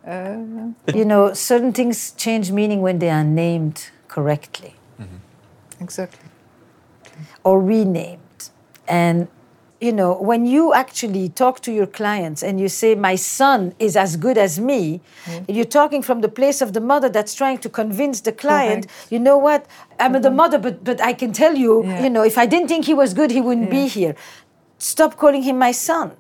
Uh, 0.07 0.73
you 0.93 1.05
know, 1.05 1.33
certain 1.33 1.73
things 1.73 2.13
change 2.13 2.51
meaning 2.51 2.81
when 2.81 2.99
they 2.99 3.09
are 3.09 3.23
named 3.23 3.91
correctly. 4.09 4.75
Mm-hmm. 5.01 5.83
Exactly. 5.83 6.29
Or 7.45 7.61
renamed. 7.61 8.51
And 8.89 9.29
you 9.83 9.93
know, 9.93 10.15
when 10.15 10.47
you 10.47 10.73
actually 10.73 11.29
talk 11.29 11.61
to 11.61 11.73
your 11.73 11.89
clients 11.89 12.43
and 12.43 12.61
you 12.61 12.69
say, 12.69 12.95
My 12.95 13.17
son 13.17 13.75
is 13.81 13.97
as 13.97 14.17
good 14.17 14.39
as 14.39 14.61
me, 14.61 15.01
mm. 15.25 15.45
you're 15.49 15.65
talking 15.65 16.03
from 16.03 16.21
the 16.21 16.29
place 16.29 16.63
of 16.63 16.73
the 16.73 16.81
mother 16.81 17.09
that's 17.09 17.35
trying 17.35 17.59
to 17.59 17.69
convince 17.69 18.21
the 18.21 18.31
client, 18.31 18.87
Correct. 18.87 19.13
you 19.13 19.19
know 19.19 19.37
what, 19.37 19.67
I'm 19.99 20.13
mm-hmm. 20.13 20.23
the 20.23 20.31
mother, 20.31 20.59
but, 20.59 20.85
but 20.85 21.01
I 21.03 21.13
can 21.13 21.33
tell 21.33 21.57
you, 21.57 21.85
yeah. 21.85 22.05
you 22.05 22.11
know, 22.11 22.23
if 22.23 22.39
I 22.39 22.47
didn't 22.47 22.69
think 22.69 22.85
he 22.85 22.95
was 22.95 23.13
good, 23.13 23.33
he 23.33 23.41
wouldn't 23.41 23.73
yeah. 23.73 23.83
be 23.83 23.89
here. 23.89 24.15
Stop 24.79 25.17
calling 25.17 25.43
him 25.43 25.59
my 25.59 25.73
son. 25.73 26.13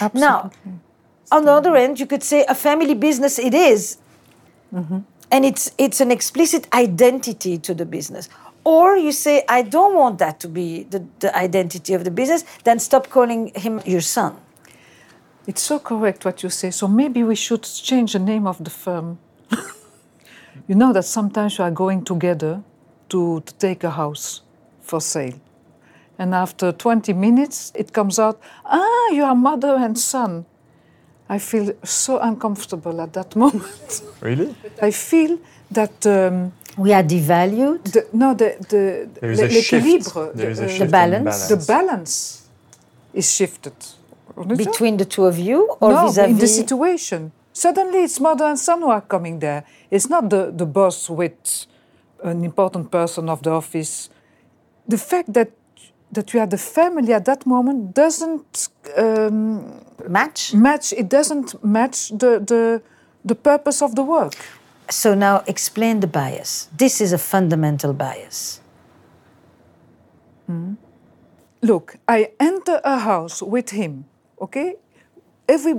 Absolutely. 0.00 0.20
Now, 0.20 0.50
on 1.30 1.44
the 1.44 1.52
other 1.52 1.76
end, 1.76 2.00
you 2.00 2.06
could 2.06 2.22
say 2.22 2.46
a 2.48 2.54
family 2.54 2.94
business 2.94 3.38
it 3.38 3.52
is, 3.52 3.98
mm-hmm. 4.74 5.00
and 5.30 5.44
it's, 5.44 5.72
it's 5.76 6.00
an 6.00 6.10
explicit 6.10 6.66
identity 6.72 7.58
to 7.58 7.74
the 7.74 7.84
business 7.84 8.30
or 8.66 8.96
you 8.96 9.12
say, 9.12 9.44
I 9.48 9.62
don't 9.62 9.94
want 9.94 10.18
that 10.18 10.40
to 10.40 10.48
be 10.48 10.82
the, 10.82 11.06
the 11.20 11.30
identity 11.36 11.94
of 11.94 12.02
the 12.02 12.10
business, 12.10 12.44
then 12.64 12.80
stop 12.80 13.08
calling 13.08 13.52
him 13.54 13.80
your 13.86 14.00
son. 14.00 14.36
It's 15.46 15.62
so 15.62 15.78
correct 15.78 16.24
what 16.24 16.42
you 16.42 16.50
say. 16.50 16.72
So 16.72 16.88
maybe 16.88 17.22
we 17.22 17.36
should 17.36 17.62
change 17.62 18.14
the 18.14 18.18
name 18.18 18.44
of 18.44 18.64
the 18.64 18.70
firm. 18.70 19.20
you 20.66 20.74
know 20.74 20.92
that 20.92 21.04
sometimes 21.04 21.60
we 21.60 21.64
are 21.64 21.70
going 21.70 22.04
together 22.04 22.60
to, 23.10 23.40
to 23.46 23.54
take 23.54 23.84
a 23.84 23.90
house 23.90 24.42
for 24.80 25.00
sale. 25.00 25.38
And 26.18 26.34
after 26.34 26.72
20 26.72 27.12
minutes, 27.12 27.70
it 27.76 27.92
comes 27.92 28.18
out, 28.18 28.40
ah, 28.64 29.10
you 29.10 29.22
are 29.22 29.36
mother 29.36 29.76
and 29.76 29.96
son. 29.96 30.44
I 31.28 31.38
feel 31.38 31.72
so 31.84 32.18
uncomfortable 32.18 33.00
at 33.00 33.12
that 33.12 33.36
moment. 33.44 34.02
Really? 34.20 34.56
I 34.82 34.90
feel 34.90 35.38
that 35.70 36.04
um, 36.04 36.52
we 36.76 36.92
are 36.92 37.02
devalued. 37.02 37.84
The, 37.84 38.06
no, 38.12 38.34
the 38.34 38.56
the 38.68 39.08
there 39.20 39.30
is 39.30 39.40
a 39.40 39.62
shift. 39.62 40.14
There 40.34 40.50
is 40.50 40.58
a 40.60 40.68
shift 40.68 40.80
the 40.80 40.86
balance. 40.86 41.24
balance. 41.24 41.48
The 41.48 41.72
balance 41.72 42.48
is 43.14 43.32
shifted 43.32 43.74
between 44.56 44.96
the 44.98 45.04
two 45.04 45.24
of 45.24 45.38
you, 45.38 45.76
or 45.80 45.92
no, 45.92 46.06
vis-a-vis? 46.08 46.30
in 46.30 46.38
the 46.38 46.46
situation. 46.46 47.32
Suddenly, 47.52 48.02
it's 48.04 48.20
mother 48.20 48.44
and 48.44 48.58
son 48.58 48.82
who 48.82 48.90
are 48.90 49.00
coming 49.00 49.38
there. 49.38 49.64
It's 49.90 50.10
not 50.10 50.28
the, 50.28 50.52
the 50.54 50.66
boss 50.66 51.08
with 51.08 51.66
an 52.22 52.44
important 52.44 52.90
person 52.90 53.30
of 53.30 53.42
the 53.42 53.50
office. 53.50 54.10
The 54.86 54.98
fact 54.98 55.32
that 55.32 55.52
that 56.12 56.32
you 56.34 56.40
are 56.40 56.46
the 56.46 56.58
family 56.58 57.12
at 57.12 57.24
that 57.24 57.46
moment 57.46 57.94
doesn't 57.94 58.68
um, 58.96 59.80
match. 60.08 60.52
Match. 60.54 60.92
It 60.92 61.08
doesn't 61.08 61.64
match 61.64 62.10
the 62.10 62.38
the 62.40 62.82
the 63.24 63.34
purpose 63.34 63.80
of 63.82 63.94
the 63.94 64.02
work. 64.02 64.36
So 64.88 65.14
now 65.14 65.42
explain 65.46 66.00
the 66.00 66.06
bias. 66.06 66.68
This 66.76 67.00
is 67.00 67.12
a 67.12 67.18
fundamental 67.18 67.92
bias. 67.92 68.60
Mm. 70.50 70.76
Look, 71.62 71.96
I 72.06 72.30
enter 72.38 72.80
a 72.84 72.98
house 72.98 73.42
with 73.42 73.70
him, 73.70 74.04
okay? 74.40 74.76
Every, 75.48 75.72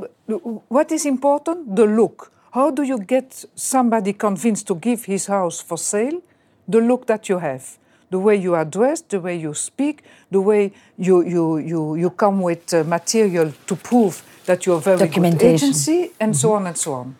what 0.67 0.91
is 0.91 1.05
important? 1.05 1.75
The 1.75 1.85
look. 1.85 2.31
How 2.51 2.71
do 2.71 2.83
you 2.83 2.99
get 2.99 3.45
somebody 3.55 4.13
convinced 4.13 4.67
to 4.67 4.75
give 4.75 5.05
his 5.05 5.27
house 5.27 5.61
for 5.61 5.77
sale? 5.77 6.21
The 6.67 6.79
look 6.79 7.05
that 7.07 7.29
you 7.29 7.39
have. 7.39 7.77
the 8.09 8.19
way 8.19 8.35
you 8.35 8.53
are 8.53 8.65
dressed, 8.65 9.09
the 9.09 9.19
way 9.19 9.35
you 9.35 9.53
speak, 9.53 10.03
the 10.31 10.39
way 10.39 10.71
you, 10.97 11.23
you, 11.25 11.57
you, 11.57 11.95
you 11.95 12.09
come 12.09 12.41
with 12.41 12.73
uh, 12.73 12.83
material 12.83 13.51
to 13.65 13.75
prove 13.75 14.23
that 14.45 14.65
you're 14.65 14.79
very 14.79 15.07
good 15.07 15.43
agency, 15.43 16.11
and 16.19 16.35
so 16.35 16.53
on 16.53 16.67
and 16.67 16.77
so 16.77 16.93
on. 16.93 17.15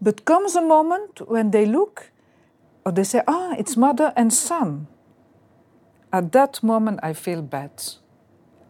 But 0.00 0.24
comes 0.24 0.56
a 0.56 0.62
moment 0.62 1.28
when 1.28 1.50
they 1.50 1.66
look, 1.66 2.10
or 2.84 2.92
they 2.92 3.04
say, 3.04 3.22
ah, 3.26 3.54
it's 3.58 3.76
mother 3.76 4.12
and 4.16 4.32
son. 4.32 4.86
At 6.12 6.32
that 6.32 6.62
moment, 6.62 7.00
I 7.02 7.12
feel 7.12 7.42
bad. 7.42 7.70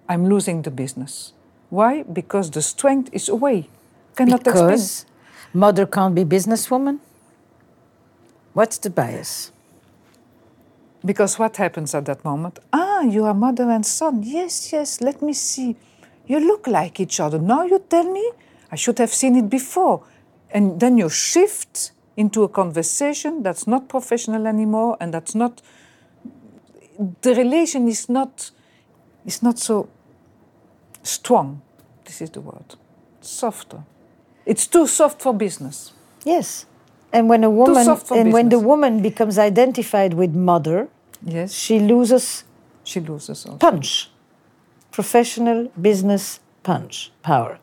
I'm 0.09 0.27
losing 0.29 0.63
the 0.63 0.71
business. 0.71 1.33
Why? 1.69 2.03
Because 2.05 2.51
the 2.51 2.63
strength 2.63 3.11
is 3.13 3.29
away. 3.29 3.69
Cannot 4.15 4.47
explain. 4.47 4.67
Because 4.69 5.07
mother 5.53 5.87
can't 5.87 6.15
be 6.15 6.25
businesswoman? 6.25 7.01
What's 8.55 8.79
the 8.79 8.91
bias? 8.91 9.53
Because 11.05 11.39
what 11.39 11.57
happens 11.57 11.95
at 11.95 12.07
that 12.07 12.25
moment? 12.25 12.59
Ah, 12.73 13.03
you 13.03 13.25
are 13.25 13.35
mother 13.35 13.71
and 13.71 13.85
son. 13.85 14.23
Yes, 14.23 14.73
yes, 14.73 15.01
let 15.01 15.21
me 15.23 15.33
see. 15.33 15.77
You 16.27 16.41
look 16.41 16.67
like 16.67 16.99
each 16.99 17.21
other. 17.21 17.39
Now 17.39 17.65
you 17.65 17.79
tell 17.89 18.11
me? 18.11 18.33
I 18.73 18.77
should 18.77 18.99
have 18.99 19.13
seen 19.13 19.37
it 19.37 19.49
before. 19.51 20.03
And 20.57 20.81
then 20.81 20.97
you 20.97 21.11
shift 21.11 21.93
into 22.17 22.43
a 22.43 22.49
conversation 22.49 23.43
that's 23.43 23.67
not 23.67 23.89
professional 23.89 24.47
anymore 24.47 24.97
and 25.01 25.13
that's 25.13 25.35
not 25.35 25.61
the 27.21 27.35
relation 27.35 27.89
is 27.89 28.09
not 28.09 28.51
is 29.27 29.43
not 29.43 29.59
so 29.59 29.89
strong. 31.03 31.61
This 32.07 32.23
is 32.23 32.31
the 32.31 32.41
word. 32.41 32.77
Softer. 33.21 33.83
It's 34.47 34.67
too 34.67 34.87
soft 34.87 35.21
for 35.21 35.35
business. 35.35 35.93
Yes. 36.25 36.65
And 37.13 37.29
when 37.29 37.45
a 37.45 37.51
woman 37.51 37.85
soft 37.85 38.07
for 38.07 38.17
and 38.17 38.33
when 38.33 38.49
the 38.49 38.59
woman 38.59 39.03
becomes 39.03 39.39
identified 39.39 40.15
with 40.15 40.35
mother, 40.35 40.89
Yes. 41.23 41.53
she 41.53 41.79
loses 41.81 42.45
She 42.83 43.01
loses 43.01 43.45
also. 43.45 43.59
punch. 43.59 44.11
Professional 44.91 45.69
business 45.89 46.41
punch 46.63 47.13
power. 47.23 47.59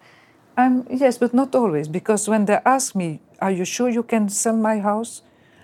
Um, 0.58 0.86
yes, 0.90 1.18
but 1.18 1.34
not 1.34 1.56
always, 1.56 1.88
because 1.88 2.28
when 2.30 2.46
they 2.46 2.60
ask 2.66 2.96
me, 2.96 3.20
Are 3.42 3.52
you 3.52 3.66
sure 3.66 3.90
you 3.90 4.04
can 4.04 4.30
sell 4.30 4.56
my 4.56 4.80
house? 4.80 5.22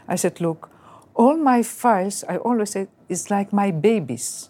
I 0.08 0.15
said, 0.15 0.41
Look, 0.41 0.69
all 1.13 1.38
my 1.38 1.63
files, 1.63 2.23
I 2.28 2.38
always 2.38 2.71
say, 2.71 2.88
is 3.08 3.30
like 3.30 3.54
my 3.54 3.71
babies. 3.71 4.49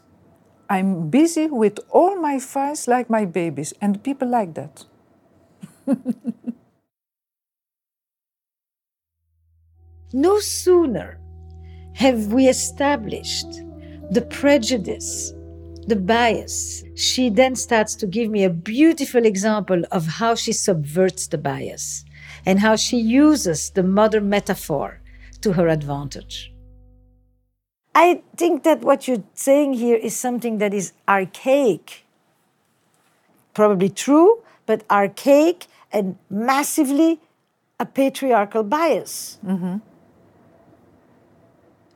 I'm 0.69 1.09
busy 1.09 1.47
with 1.47 1.79
all 1.89 2.15
my 2.21 2.39
files 2.39 2.87
like 2.87 3.09
my 3.09 3.25
babies, 3.25 3.73
and 3.81 4.03
people 4.03 4.27
like 4.29 4.53
that. 4.55 4.85
No 10.13 10.39
sooner 10.39 11.19
have 11.93 12.33
we 12.33 12.47
established 12.47 13.61
the 14.11 14.21
prejudice, 14.29 15.33
the 15.89 15.95
bias, 15.95 16.83
she 16.95 17.29
then 17.29 17.55
starts 17.55 17.95
to 17.95 18.07
give 18.07 18.29
me 18.29 18.43
a 18.43 18.49
beautiful 18.49 19.25
example 19.25 19.83
of 19.91 20.05
how 20.05 20.35
she 20.35 20.53
subverts 20.53 21.27
the 21.27 21.37
bias 21.37 22.05
and 22.45 22.59
how 22.59 22.75
she 22.75 22.97
uses 22.97 23.71
the 23.71 23.83
mother 23.83 24.21
metaphor 24.21 25.01
to 25.41 25.53
her 25.53 25.67
advantage. 25.67 26.53
I 27.95 28.21
think 28.37 28.63
that 28.63 28.81
what 28.81 29.07
you're 29.07 29.23
saying 29.33 29.73
here 29.73 29.97
is 29.97 30.15
something 30.15 30.59
that 30.59 30.73
is 30.73 30.93
archaic, 31.07 32.05
probably 33.53 33.89
true, 33.89 34.43
but 34.65 34.85
archaic 34.89 35.65
and 35.91 36.17
massively 36.29 37.19
a 37.79 37.85
patriarchal 37.85 38.63
bias. 38.63 39.39
Mm-hmm. 39.45 39.77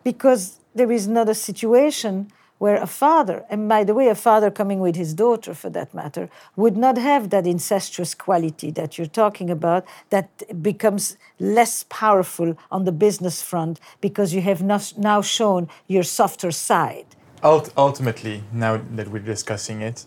Because 0.04 0.60
there 0.74 0.92
is 0.92 1.08
not 1.08 1.30
a 1.30 1.36
situation 1.36 2.32
where 2.64 2.82
a 2.82 2.88
father, 2.88 3.44
and 3.50 3.68
by 3.68 3.84
the 3.84 3.94
way, 3.94 4.08
a 4.08 4.16
father 4.16 4.50
coming 4.50 4.80
with 4.80 4.96
his 4.96 5.14
daughter 5.14 5.54
for 5.54 5.70
that 5.70 5.94
matter, 5.94 6.30
would 6.56 6.78
not 6.78 6.98
have 6.98 7.30
that 7.30 7.46
incestuous 7.46 8.16
quality 8.16 8.72
that 8.72 8.98
you're 8.98 9.16
talking 9.24 9.50
about 9.50 9.84
that 10.12 10.30
becomes 10.70 11.18
less 11.58 11.84
powerful 11.90 12.56
on 12.72 12.86
the 12.86 12.92
business 13.06 13.42
front 13.42 13.82
because 14.00 14.34
you 14.34 14.42
have 14.50 14.64
nos- 14.64 14.98
now 14.98 15.22
shown 15.22 15.68
your 15.88 16.04
softer 16.04 16.52
side. 16.52 17.06
Ult- 17.42 17.74
ultimately, 17.76 18.36
now 18.54 18.74
that 18.98 19.10
we're 19.10 19.28
discussing 19.36 19.82
it, 19.82 20.06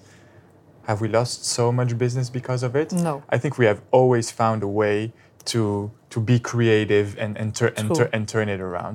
have 0.88 1.03
we 1.03 1.09
lost 1.09 1.45
so 1.45 1.71
much 1.71 1.99
business 1.99 2.31
because 2.31 2.62
of 2.62 2.75
it? 2.75 2.90
No. 2.90 3.23
I 3.29 3.37
think 3.37 3.59
we 3.59 3.66
have 3.66 3.83
always 3.90 4.31
found 4.31 4.62
a 4.62 4.73
way 4.83 5.12
to 5.53 5.90
to 6.09 6.21
be 6.21 6.38
creative 6.53 7.09
and 7.23 7.37
and, 7.40 7.55
tur- 7.55 7.75
and, 7.77 7.87
True. 7.88 7.97
tur- 7.97 8.11
and 8.14 8.27
turn 8.27 8.49
it 8.49 8.61
around. 8.61 8.95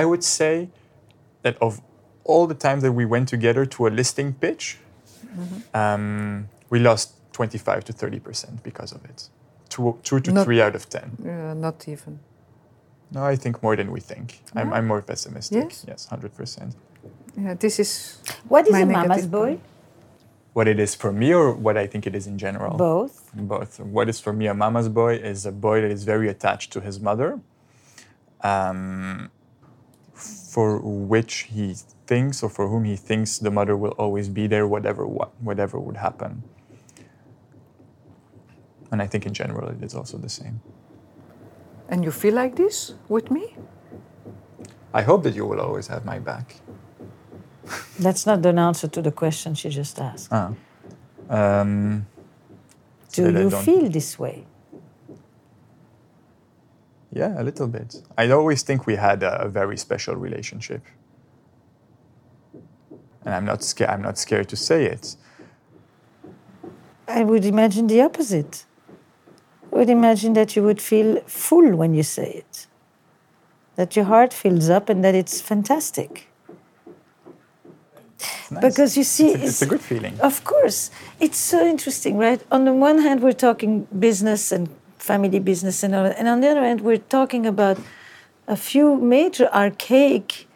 I 0.00 0.02
would 0.10 0.24
say 0.24 0.70
that 1.42 1.56
of 1.60 1.82
all 2.24 2.46
the 2.46 2.54
time 2.54 2.80
that 2.80 2.92
we 2.92 3.04
went 3.04 3.28
together 3.28 3.64
to 3.66 3.86
a 3.86 3.90
listing 3.90 4.32
pitch, 4.34 4.78
um, 5.74 6.48
we 6.70 6.78
lost 6.78 7.14
25 7.32 7.84
to 7.84 7.92
30 7.92 8.20
percent 8.20 8.62
because 8.62 8.92
of 8.92 9.04
it. 9.04 9.28
Two, 9.68 9.98
two 10.02 10.20
to 10.20 10.32
Not- 10.32 10.44
three 10.44 10.60
out 10.60 10.74
of 10.74 10.88
ten. 10.88 11.16
Uh, 11.24 11.54
not 11.54 11.88
even. 11.88 12.18
No, 13.10 13.24
I 13.24 13.36
think 13.36 13.62
more 13.62 13.76
than 13.76 13.90
we 13.90 14.00
think. 14.00 14.40
I'm, 14.54 14.72
I'm 14.72 14.86
more 14.86 15.02
pessimistic. 15.02 15.64
Yes? 15.64 15.84
yes 15.88 16.10
100 16.10 16.34
percent. 16.34 16.74
Yeah, 17.36 17.54
this 17.54 17.78
is 17.78 18.18
What 18.48 18.66
is 18.66 18.72
my 18.72 18.80
a 18.80 18.86
mama's 18.86 19.26
boy? 19.26 19.46
point. 19.46 19.60
What 20.54 20.68
it 20.68 20.78
is 20.78 20.94
for 20.94 21.12
me, 21.12 21.32
or 21.32 21.52
what 21.54 21.78
I 21.78 21.86
think 21.86 22.06
it 22.06 22.14
is 22.14 22.26
in 22.26 22.36
general. 22.36 22.76
Both. 22.76 23.30
both. 23.34 23.80
What 23.80 24.08
is 24.10 24.20
for 24.20 24.34
me 24.34 24.46
a 24.48 24.54
mama's 24.54 24.88
boy 24.90 25.14
is 25.16 25.46
a 25.46 25.52
boy 25.52 25.80
that 25.80 25.90
is 25.90 26.04
very 26.04 26.28
attached 26.28 26.72
to 26.74 26.80
his 26.80 27.00
mother, 27.00 27.40
um, 28.42 29.30
for 30.14 30.78
which 30.78 31.34
he 31.54 31.74
thinks 32.12 32.42
or 32.44 32.50
for 32.56 32.64
whom 32.68 32.84
he 32.92 32.96
thinks 33.10 33.38
the 33.46 33.50
mother 33.58 33.74
will 33.82 33.96
always 34.04 34.28
be 34.38 34.44
there, 34.52 34.66
whatever 34.74 35.02
what 35.18 35.30
whatever 35.48 35.76
would 35.86 35.98
happen. 36.08 36.32
And 38.90 38.98
I 39.04 39.06
think 39.10 39.22
in 39.30 39.34
general 39.42 39.66
it 39.74 39.82
is 39.88 39.94
also 39.94 40.16
the 40.26 40.32
same. 40.40 40.56
And 41.90 41.98
you 42.04 42.12
feel 42.22 42.34
like 42.42 42.54
this 42.62 42.76
with 43.08 43.26
me? 43.36 43.44
I 45.00 45.02
hope 45.10 45.20
that 45.26 45.34
you 45.38 45.44
will 45.50 45.60
always 45.66 45.86
have 45.88 46.02
my 46.12 46.18
back. 46.30 46.46
That's 48.06 48.24
not 48.30 48.46
an 48.46 48.58
answer 48.58 48.88
to 48.96 49.00
the 49.02 49.12
question 49.22 49.54
she 49.54 49.68
just 49.80 49.98
asked. 49.98 50.28
Ah. 50.32 50.50
Um, 51.38 52.06
so 53.08 53.22
Do 53.24 53.32
that 53.32 53.42
you 53.42 53.50
feel 53.50 53.86
this 53.98 54.18
way? 54.18 54.38
Yeah, 57.20 57.40
a 57.42 57.44
little 57.48 57.68
bit. 57.68 58.02
I 58.18 58.30
always 58.30 58.62
think 58.62 58.86
we 58.86 58.96
had 58.96 59.22
a, 59.22 59.32
a 59.46 59.48
very 59.48 59.76
special 59.76 60.16
relationship, 60.26 60.82
and 63.24 63.34
I'm 63.34 63.44
not 63.44 63.62
scared. 63.62 63.90
I'm 63.90 64.02
not 64.02 64.18
scared 64.18 64.48
to 64.48 64.56
say 64.56 64.86
it. 64.86 65.16
I 67.08 67.24
would 67.24 67.44
imagine 67.44 67.86
the 67.86 68.00
opposite. 68.00 68.64
I 69.72 69.76
would 69.76 69.90
imagine 69.90 70.32
that 70.34 70.54
you 70.56 70.62
would 70.62 70.80
feel 70.80 71.20
full 71.26 71.76
when 71.76 71.94
you 71.94 72.02
say 72.02 72.30
it, 72.30 72.66
that 73.76 73.96
your 73.96 74.04
heart 74.06 74.32
fills 74.32 74.68
up 74.68 74.88
and 74.88 75.02
that 75.04 75.14
it's 75.14 75.40
fantastic. 75.40 76.28
It's 78.18 78.50
nice. 78.50 78.62
Because 78.62 78.96
you 78.96 79.04
see, 79.04 79.30
it's 79.30 79.42
a, 79.42 79.46
it's 79.46 79.62
a 79.62 79.66
good 79.66 79.80
feeling. 79.80 80.18
Of 80.20 80.44
course. 80.44 80.90
It's 81.18 81.38
so 81.38 81.66
interesting, 81.66 82.18
right? 82.18 82.40
On 82.50 82.64
the 82.64 82.72
one 82.72 82.98
hand, 82.98 83.20
we're 83.20 83.32
talking 83.32 83.88
business 83.98 84.52
and 84.52 84.68
family 84.98 85.40
business, 85.40 85.82
and, 85.82 85.94
all, 85.94 86.06
and 86.06 86.28
on 86.28 86.40
the 86.40 86.48
other 86.48 86.62
hand, 86.62 86.80
we're 86.80 86.96
talking 86.96 87.44
about 87.46 87.78
a 88.46 88.56
few 88.56 88.96
major 88.96 89.48
archaic 89.52 90.46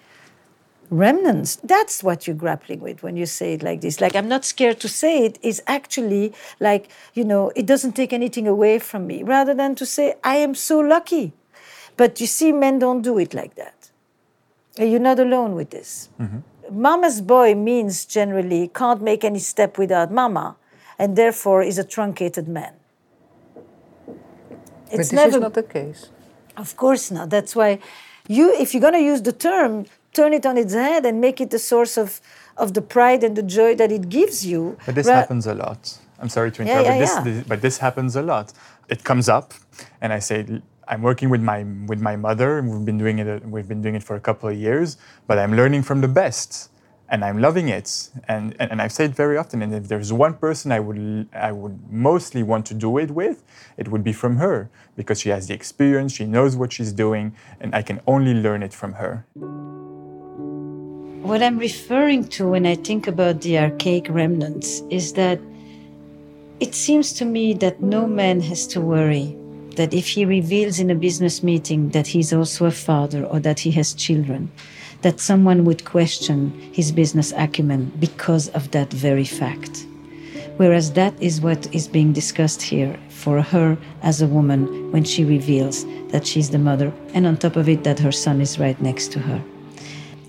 remnants. 0.90 1.56
That's 1.56 2.02
what 2.02 2.26
you're 2.26 2.36
grappling 2.36 2.80
with 2.80 3.02
when 3.02 3.16
you 3.16 3.26
say 3.26 3.54
it 3.54 3.62
like 3.62 3.80
this. 3.80 4.00
Like, 4.00 4.14
I'm 4.14 4.28
not 4.28 4.44
scared 4.44 4.80
to 4.80 4.88
say 4.88 5.24
it, 5.24 5.38
is 5.42 5.62
actually 5.66 6.32
like, 6.60 6.90
you 7.14 7.24
know, 7.24 7.52
it 7.56 7.66
doesn't 7.66 7.92
take 7.92 8.12
anything 8.12 8.46
away 8.46 8.78
from 8.78 9.06
me, 9.06 9.22
rather 9.22 9.54
than 9.54 9.74
to 9.76 9.86
say, 9.86 10.14
I 10.22 10.36
am 10.36 10.54
so 10.54 10.78
lucky. 10.78 11.32
But 11.96 12.20
you 12.20 12.26
see, 12.26 12.52
men 12.52 12.78
don't 12.78 13.02
do 13.02 13.18
it 13.18 13.34
like 13.34 13.54
that. 13.56 13.90
You're 14.78 15.00
not 15.00 15.18
alone 15.18 15.54
with 15.54 15.70
this. 15.70 16.10
Mm-hmm. 16.20 16.80
Mama's 16.80 17.20
boy 17.20 17.54
means 17.54 18.04
generally 18.04 18.70
can't 18.74 19.00
make 19.00 19.24
any 19.24 19.38
step 19.38 19.78
without 19.78 20.12
mama, 20.12 20.56
and 20.98 21.16
therefore 21.16 21.62
is 21.62 21.78
a 21.78 21.84
truncated 21.84 22.48
man. 22.48 22.74
but 24.90 24.98
this 25.10 25.34
is 25.34 25.40
not 25.40 25.54
the 25.54 25.62
case. 25.62 26.10
Of 26.56 26.76
course 26.76 27.10
not. 27.10 27.30
That's 27.30 27.54
why 27.54 27.78
you, 28.28 28.54
if 28.54 28.72
you're 28.74 28.80
going 28.80 28.94
to 28.94 29.00
use 29.00 29.22
the 29.22 29.32
term, 29.32 29.86
turn 30.18 30.32
it 30.38 30.44
on 30.50 30.56
its 30.64 30.74
head 30.74 31.02
and 31.08 31.14
make 31.20 31.38
it 31.44 31.50
the 31.56 31.62
source 31.72 31.94
of, 32.04 32.08
of 32.56 32.68
the 32.76 32.82
pride 32.94 33.22
and 33.26 33.34
the 33.40 33.46
joy 33.58 33.74
that 33.80 33.90
it 33.98 34.04
gives 34.18 34.36
you. 34.50 34.60
But 34.86 34.94
this 34.98 35.06
ra- 35.06 35.14
happens 35.20 35.46
a 35.46 35.54
lot. 35.54 35.80
I'm 36.20 36.30
sorry 36.36 36.50
to 36.52 36.62
interrupt, 36.62 36.86
yeah, 36.86 36.92
but, 36.92 36.98
this, 37.04 37.14
yeah. 37.14 37.24
this- 37.28 37.46
but 37.50 37.60
this 37.66 37.76
happens 37.86 38.12
a 38.16 38.22
lot. 38.32 38.46
It 38.94 39.00
comes 39.10 39.28
up, 39.28 39.46
and 40.00 40.12
I 40.18 40.20
say, 40.28 40.38
I'm 40.88 41.02
working 41.10 41.28
with 41.34 41.42
my 41.42 41.60
with 41.90 42.00
my 42.00 42.16
mother, 42.26 42.58
and 42.58 42.64
we've 42.70 42.86
been 42.90 43.00
doing 43.04 43.18
it. 43.18 43.26
We've 43.54 43.70
been 43.72 43.82
doing 43.82 43.96
it 44.00 44.04
for 44.08 44.14
a 44.16 44.20
couple 44.28 44.48
of 44.48 44.56
years, 44.66 44.88
but 45.28 45.36
I'm 45.42 45.54
learning 45.60 45.82
from 45.88 45.98
the 46.06 46.12
best, 46.22 46.70
and 47.12 47.24
I'm 47.24 47.38
loving 47.46 47.68
it. 47.78 47.88
And 48.32 48.54
and, 48.60 48.66
and 48.70 48.78
I've 48.82 48.92
said 48.98 49.10
it 49.10 49.16
very 49.24 49.36
often. 49.42 49.56
And 49.64 49.74
if 49.74 49.88
there's 49.90 50.12
one 50.12 50.34
person 50.46 50.66
I 50.70 50.80
would 50.86 51.28
I 51.50 51.50
would 51.60 51.76
mostly 52.10 52.42
want 52.44 52.64
to 52.70 52.74
do 52.86 52.98
it 52.98 53.10
with, 53.10 53.38
it 53.76 53.86
would 53.88 54.04
be 54.10 54.14
from 54.22 54.36
her 54.36 54.56
because 54.96 55.18
she 55.22 55.30
has 55.30 55.42
the 55.48 55.54
experience, 55.54 56.10
she 56.20 56.24
knows 56.36 56.52
what 56.60 56.70
she's 56.72 56.92
doing, 57.04 57.34
and 57.60 57.74
I 57.74 57.82
can 57.82 57.98
only 58.06 58.34
learn 58.46 58.62
it 58.62 58.72
from 58.80 58.92
her. 59.02 59.12
What 61.26 61.42
I'm 61.42 61.58
referring 61.58 62.28
to 62.38 62.46
when 62.46 62.64
I 62.66 62.76
think 62.76 63.08
about 63.08 63.40
the 63.40 63.58
archaic 63.58 64.06
remnants 64.08 64.84
is 64.90 65.14
that 65.14 65.40
it 66.60 66.72
seems 66.72 67.12
to 67.14 67.24
me 67.24 67.52
that 67.54 67.82
no 67.82 68.06
man 68.06 68.40
has 68.42 68.64
to 68.68 68.80
worry 68.80 69.36
that 69.74 69.92
if 69.92 70.06
he 70.06 70.24
reveals 70.24 70.78
in 70.78 70.88
a 70.88 70.94
business 70.94 71.42
meeting 71.42 71.88
that 71.88 72.06
he's 72.06 72.32
also 72.32 72.66
a 72.66 72.70
father 72.70 73.24
or 73.24 73.40
that 73.40 73.58
he 73.58 73.72
has 73.72 73.92
children, 73.92 74.52
that 75.02 75.18
someone 75.18 75.64
would 75.64 75.84
question 75.84 76.52
his 76.72 76.92
business 76.92 77.32
acumen 77.36 77.90
because 77.98 78.46
of 78.50 78.70
that 78.70 78.92
very 78.92 79.24
fact. 79.24 79.84
Whereas 80.58 80.92
that 80.92 81.20
is 81.20 81.40
what 81.40 81.74
is 81.74 81.88
being 81.88 82.12
discussed 82.12 82.62
here 82.62 82.96
for 83.08 83.42
her 83.42 83.76
as 84.02 84.22
a 84.22 84.28
woman 84.28 84.92
when 84.92 85.02
she 85.02 85.24
reveals 85.24 85.86
that 86.12 86.24
she's 86.24 86.50
the 86.50 86.60
mother, 86.60 86.92
and 87.14 87.26
on 87.26 87.36
top 87.36 87.56
of 87.56 87.68
it, 87.68 87.82
that 87.82 87.98
her 87.98 88.12
son 88.12 88.40
is 88.40 88.60
right 88.60 88.80
next 88.80 89.10
to 89.10 89.18
her. 89.18 89.42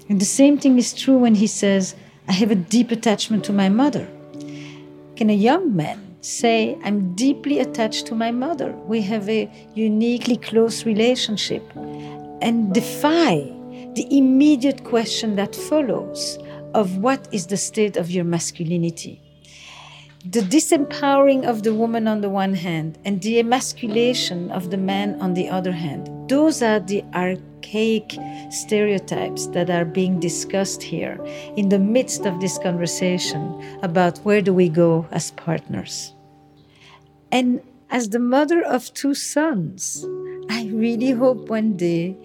And 0.10 0.22
the 0.22 0.26
same 0.26 0.58
thing 0.58 0.78
is 0.78 0.94
true 0.94 1.18
when 1.18 1.36
he 1.36 1.48
says, 1.48 1.96
I 2.28 2.34
have 2.34 2.52
a 2.52 2.56
deep 2.56 2.92
attachment 2.92 3.44
to 3.46 3.54
my 3.54 3.70
mother. 3.70 4.08
Can 5.16 5.30
a 5.30 5.34
young 5.34 5.76
man 5.76 6.16
say, 6.22 6.78
I'm 6.84 7.16
deeply 7.16 7.60
attached 7.60 8.06
to 8.08 8.16
my 8.16 8.32
mother? 8.32 8.72
We 8.86 9.02
have 9.02 9.28
a 9.30 9.50
uniquely 9.76 10.38
close 10.38 10.86
relationship, 10.86 11.64
and 11.76 12.74
defy 12.74 13.52
the 13.96 14.08
immediate 14.12 14.84
question 14.84 15.36
that 15.38 15.56
follows 15.56 16.38
of 16.74 16.98
what 16.98 17.28
is 17.32 17.48
the 17.48 17.58
state 17.58 17.98
of 17.98 18.12
your 18.12 18.26
masculinity. 18.26 19.22
The 20.26 20.42
disempowering 20.42 21.46
of 21.46 21.64
the 21.64 21.74
woman 21.74 22.08
on 22.08 22.22
the 22.22 22.30
one 22.30 22.54
hand 22.54 23.00
and 23.06 23.22
the 23.22 23.40
emasculation 23.40 24.52
of 24.52 24.70
the 24.70 24.78
man 24.78 25.20
on 25.22 25.34
the 25.34 25.50
other 25.50 25.72
hand, 25.72 26.30
those 26.30 26.62
are 26.62 26.80
the 26.80 27.04
archaic 27.58 28.18
stereotypes 28.50 29.48
that 29.48 29.70
are 29.70 29.86
being 29.86 30.20
discussed 30.20 30.84
here 30.84 31.18
in 31.56 31.70
the 31.70 31.80
midst 31.80 32.26
of 32.26 32.40
this 32.40 32.58
conversation 32.60 33.42
about 33.82 34.20
where 34.20 34.42
do 34.42 34.54
we 34.54 34.70
go 34.70 35.08
as 35.12 35.32
partners. 35.32 36.14
And 37.32 37.62
as 37.90 38.10
the 38.10 38.20
mother 38.20 38.62
of 38.64 38.94
two 38.94 39.14
sons, 39.14 40.06
I 40.50 40.70
really 40.72 41.12
hope 41.12 41.50
one 41.50 41.76
day 41.76 42.16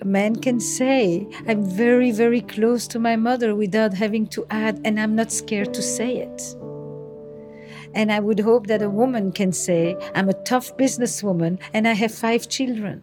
a 0.00 0.04
man 0.04 0.36
can 0.36 0.58
say, 0.58 1.28
I'm 1.46 1.64
very, 1.64 2.10
very 2.10 2.40
close 2.40 2.88
to 2.88 2.98
my 2.98 3.14
mother 3.14 3.54
without 3.54 3.94
having 3.94 4.26
to 4.28 4.44
add, 4.50 4.80
and 4.84 4.98
I'm 4.98 5.14
not 5.14 5.30
scared 5.30 5.72
to 5.74 5.82
say 5.82 6.16
it. 6.16 6.56
And 7.94 8.10
I 8.10 8.18
would 8.18 8.40
hope 8.40 8.66
that 8.66 8.82
a 8.82 8.90
woman 8.90 9.30
can 9.32 9.52
say, 9.52 9.96
I'm 10.14 10.28
a 10.28 10.42
tough 10.44 10.76
businesswoman 10.76 11.60
and 11.72 11.86
I 11.86 11.92
have 11.92 12.12
five 12.12 12.48
children. 12.48 13.02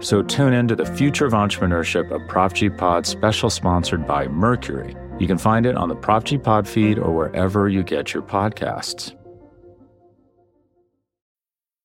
So 0.00 0.22
tune 0.22 0.52
in 0.52 0.68
to 0.68 0.76
the 0.76 0.86
Future 0.86 1.26
of 1.26 1.32
Entrepreneurship, 1.32 2.10
a 2.12 2.20
Prop 2.28 2.52
G 2.52 2.70
Pod 2.70 3.04
special 3.04 3.50
sponsored 3.50 4.06
by 4.06 4.28
Mercury. 4.28 4.94
You 5.18 5.26
can 5.26 5.38
find 5.38 5.66
it 5.66 5.76
on 5.76 5.88
the 5.88 5.96
Prop 5.96 6.24
G 6.24 6.38
Pod 6.38 6.68
feed 6.68 6.98
or 6.98 7.14
wherever 7.14 7.68
you 7.68 7.82
get 7.82 8.14
your 8.14 8.22
podcasts. 8.22 9.17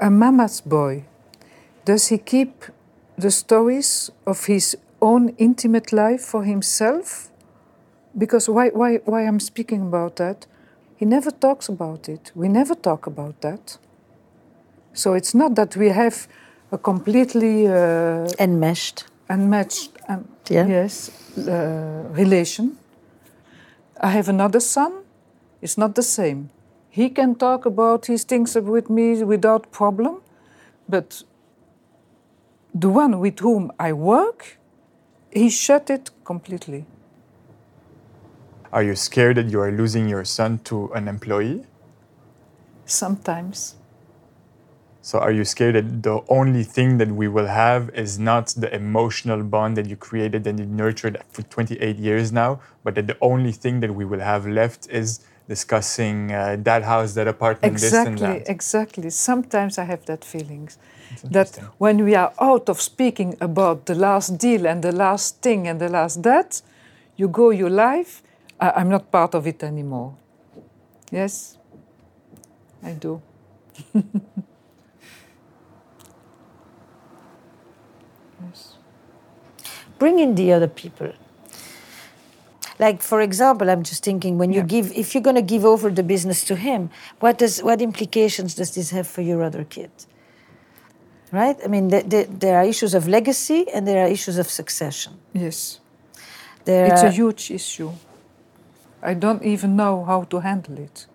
A 0.00 0.10
mama's 0.10 0.60
boy, 0.60 1.04
does 1.84 2.08
he 2.08 2.18
keep 2.18 2.64
the 3.16 3.30
stories 3.30 4.10
of 4.26 4.44
his 4.46 4.76
own 5.00 5.30
intimate 5.38 5.92
life 5.92 6.20
for 6.20 6.44
himself? 6.44 7.30
Because 8.16 8.48
why, 8.48 8.68
why, 8.68 8.96
why 9.04 9.22
I'm 9.26 9.40
speaking 9.40 9.82
about 9.82 10.16
that, 10.16 10.46
he 10.96 11.04
never 11.04 11.30
talks 11.30 11.68
about 11.68 12.08
it. 12.08 12.32
We 12.34 12.48
never 12.48 12.74
talk 12.74 13.06
about 13.06 13.40
that. 13.40 13.78
So 14.92 15.14
it's 15.14 15.34
not 15.34 15.54
that 15.56 15.76
we 15.76 15.88
have 15.88 16.28
a 16.72 16.78
completely 16.78 17.66
uh, 17.66 18.28
enmeshed, 18.38 19.04
enmeshed, 19.30 19.90
um, 20.08 20.28
Yeah. 20.48 20.66
yes, 20.66 21.10
uh, 21.38 22.04
relation. 22.10 22.78
I 24.00 24.10
have 24.10 24.28
another 24.28 24.60
son. 24.60 24.92
It's 25.60 25.76
not 25.76 25.94
the 25.94 26.02
same. 26.02 26.50
He 26.98 27.10
can 27.10 27.36
talk 27.36 27.64
about 27.64 28.06
his 28.06 28.24
things 28.24 28.56
with 28.56 28.90
me 28.90 29.22
without 29.22 29.70
problem, 29.70 30.20
but 30.88 31.22
the 32.74 32.88
one 32.88 33.20
with 33.20 33.38
whom 33.38 33.70
I 33.78 33.92
work, 33.92 34.58
he 35.30 35.48
shut 35.48 35.90
it 35.90 36.10
completely. 36.24 36.86
Are 38.72 38.82
you 38.82 38.96
scared 38.96 39.36
that 39.36 39.46
you 39.46 39.60
are 39.60 39.70
losing 39.70 40.08
your 40.08 40.24
son 40.24 40.58
to 40.64 40.92
an 40.92 41.06
employee? 41.06 41.66
Sometimes. 42.84 43.76
So 45.00 45.20
are 45.20 45.30
you 45.30 45.44
scared 45.44 45.76
that 45.76 46.02
the 46.02 46.20
only 46.28 46.64
thing 46.64 46.98
that 46.98 47.12
we 47.12 47.28
will 47.28 47.46
have 47.46 47.90
is 47.90 48.18
not 48.18 48.48
the 48.56 48.74
emotional 48.74 49.44
bond 49.44 49.76
that 49.76 49.86
you 49.86 49.94
created 49.94 50.48
and 50.48 50.58
you 50.58 50.66
nurtured 50.66 51.22
for 51.30 51.42
28 51.42 51.96
years 51.96 52.32
now, 52.32 52.60
but 52.82 52.96
that 52.96 53.06
the 53.06 53.16
only 53.20 53.52
thing 53.52 53.78
that 53.80 53.94
we 53.94 54.04
will 54.04 54.18
have 54.18 54.48
left 54.48 54.90
is 54.90 55.20
discussing 55.48 56.32
uh, 56.32 56.56
that 56.62 56.82
house, 56.84 57.14
that 57.14 57.26
apartment, 57.26 57.74
this 57.74 57.92
and 57.92 58.18
Exactly, 58.18 58.38
that? 58.38 58.50
exactly. 58.50 59.10
Sometimes 59.10 59.78
I 59.78 59.84
have 59.84 60.04
that 60.06 60.24
feelings. 60.24 60.78
That 61.30 61.58
when 61.78 62.04
we 62.04 62.14
are 62.14 62.32
out 62.40 62.68
of 62.68 62.80
speaking 62.80 63.36
about 63.40 63.86
the 63.86 63.94
last 63.94 64.38
deal 64.38 64.66
and 64.66 64.82
the 64.82 64.92
last 64.92 65.42
thing 65.42 65.66
and 65.68 65.80
the 65.80 65.88
last 65.88 66.22
that, 66.22 66.62
you 67.16 67.28
go 67.28 67.50
your 67.50 67.70
life, 67.70 68.22
I- 68.60 68.72
I'm 68.76 68.88
not 68.88 69.10
part 69.10 69.34
of 69.34 69.46
it 69.46 69.62
anymore. 69.62 70.14
Yes, 71.10 71.58
I 72.82 72.92
do. 72.92 73.20
yes. 78.42 78.74
bring 79.98 80.18
in 80.18 80.34
the 80.34 80.52
other 80.52 80.68
people. 80.68 81.12
Like 82.78 83.02
for 83.02 83.20
example, 83.20 83.68
I'm 83.70 83.82
just 83.82 84.04
thinking 84.04 84.38
when 84.38 84.52
you 84.52 84.62
give, 84.62 84.92
if 84.92 85.14
you're 85.14 85.22
going 85.22 85.36
to 85.36 85.42
give 85.42 85.64
over 85.64 85.90
the 85.90 86.02
business 86.02 86.44
to 86.44 86.54
him, 86.54 86.90
what 87.18 87.38
does 87.38 87.60
what 87.62 87.82
implications 87.82 88.54
does 88.54 88.74
this 88.74 88.90
have 88.90 89.06
for 89.06 89.22
your 89.22 89.42
other 89.42 89.64
kid? 89.64 89.90
Right? 91.32 91.56
I 91.64 91.68
mean, 91.68 91.88
the, 91.88 92.02
the, 92.02 92.28
there 92.30 92.56
are 92.56 92.64
issues 92.64 92.94
of 92.94 93.06
legacy 93.08 93.66
and 93.74 93.86
there 93.86 94.04
are 94.04 94.08
issues 94.08 94.38
of 94.38 94.48
succession. 94.48 95.14
Yes. 95.32 95.80
There 96.64 96.86
It's 96.86 97.02
a 97.02 97.10
huge 97.10 97.50
issue. 97.50 97.92
I 99.02 99.14
don't 99.14 99.42
even 99.44 99.76
know 99.76 100.04
how 100.04 100.24
to 100.24 100.40
handle 100.40 100.78
it. 100.78 101.06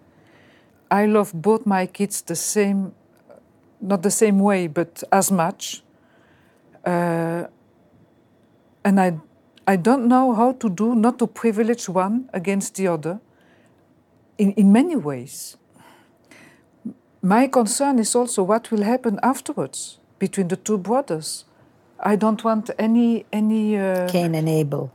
I 0.89 1.05
love 1.05 1.31
both 1.33 1.65
my 1.65 1.85
kids 1.85 2.21
the 2.21 2.35
same, 2.35 2.93
not 3.81 4.03
the 4.03 4.11
same 4.11 4.39
way, 4.39 4.67
but 4.67 5.03
as 5.11 5.31
much. 5.31 5.83
Uh, 6.85 7.45
and 8.85 8.99
I, 8.99 9.17
I 9.65 9.77
don't 9.77 10.07
know 10.07 10.33
how 10.33 10.53
to 10.53 10.69
do, 10.69 10.93
not 10.95 11.19
to 11.19 11.27
privilege 11.27 11.87
one 11.87 12.29
against 12.33 12.75
the 12.75 12.87
other 12.87 13.19
in, 14.37 14.51
in 14.53 14.71
many 14.71 14.95
ways. 14.95 15.57
My 17.21 17.47
concern 17.47 17.99
is 17.99 18.15
also 18.15 18.43
what 18.43 18.71
will 18.71 18.83
happen 18.83 19.19
afterwards 19.23 19.99
between 20.19 20.49
the 20.49 20.57
two 20.57 20.77
brothers. 20.77 21.45
I 21.97 22.17
don't 22.17 22.43
want 22.43 22.69
any 22.77 23.25
any 23.31 23.77
uh, 23.77 24.09
Cain 24.09 24.35
and 24.35 24.49
Abel. 24.49 24.91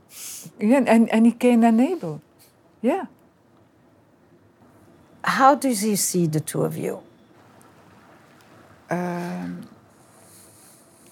Yeah, 0.59 0.83
and 0.85 1.09
any 1.09 1.31
Cain 1.31 1.63
and 1.63 1.81
Abel. 1.81 2.21
Yeah. 2.81 3.05
How 5.23 5.55
does 5.55 5.81
he 5.81 5.95
see 5.95 6.27
the 6.27 6.39
two 6.39 6.61
of 6.63 6.77
you? 6.77 7.01
Um, 8.91 9.67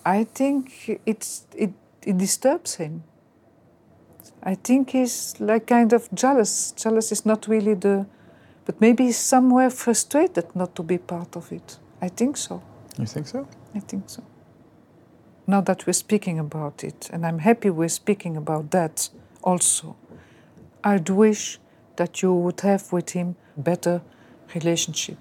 I 0.06 0.24
think 0.24 1.02
it's 1.06 1.48
it, 1.56 1.74
it 2.04 2.18
disturbs 2.18 2.76
him. 2.76 3.04
I 4.44 4.56
think 4.56 4.92
he's 4.92 5.36
like 5.40 5.66
kind 5.68 5.94
of 5.94 6.08
jealous. 6.14 6.72
Jealous 6.72 7.12
is 7.12 7.26
not 7.26 7.48
really 7.48 7.74
the, 7.74 8.06
but 8.66 8.80
maybe 8.80 9.06
he's 9.06 9.18
somewhere 9.18 9.70
frustrated 9.70 10.46
not 10.56 10.76
to 10.76 10.84
be 10.84 10.98
part 10.98 11.36
of 11.36 11.52
it. 11.52 11.78
I 12.02 12.10
think 12.10 12.38
so. 12.38 12.62
You 12.98 13.06
think 13.06 13.28
so? 13.28 13.48
I 13.76 13.80
think 13.80 14.10
so. 14.10 14.24
Now 15.48 15.62
that 15.62 15.86
we're 15.88 15.94
speaking 15.94 16.40
about 16.40 16.84
it, 16.84 17.10
and 17.12 17.26
I'm 17.26 17.40
happy 17.40 17.70
we're 17.70 17.90
speaking 17.90 18.38
about 18.38 18.72
that 18.72 19.10
also, 19.44 19.96
I'd 20.84 21.10
wish 21.10 21.60
that 21.96 22.22
you 22.22 22.34
would 22.34 22.62
have 22.62 22.92
with 22.92 23.12
him 23.12 23.36
better 23.58 24.02
relationship. 24.54 25.18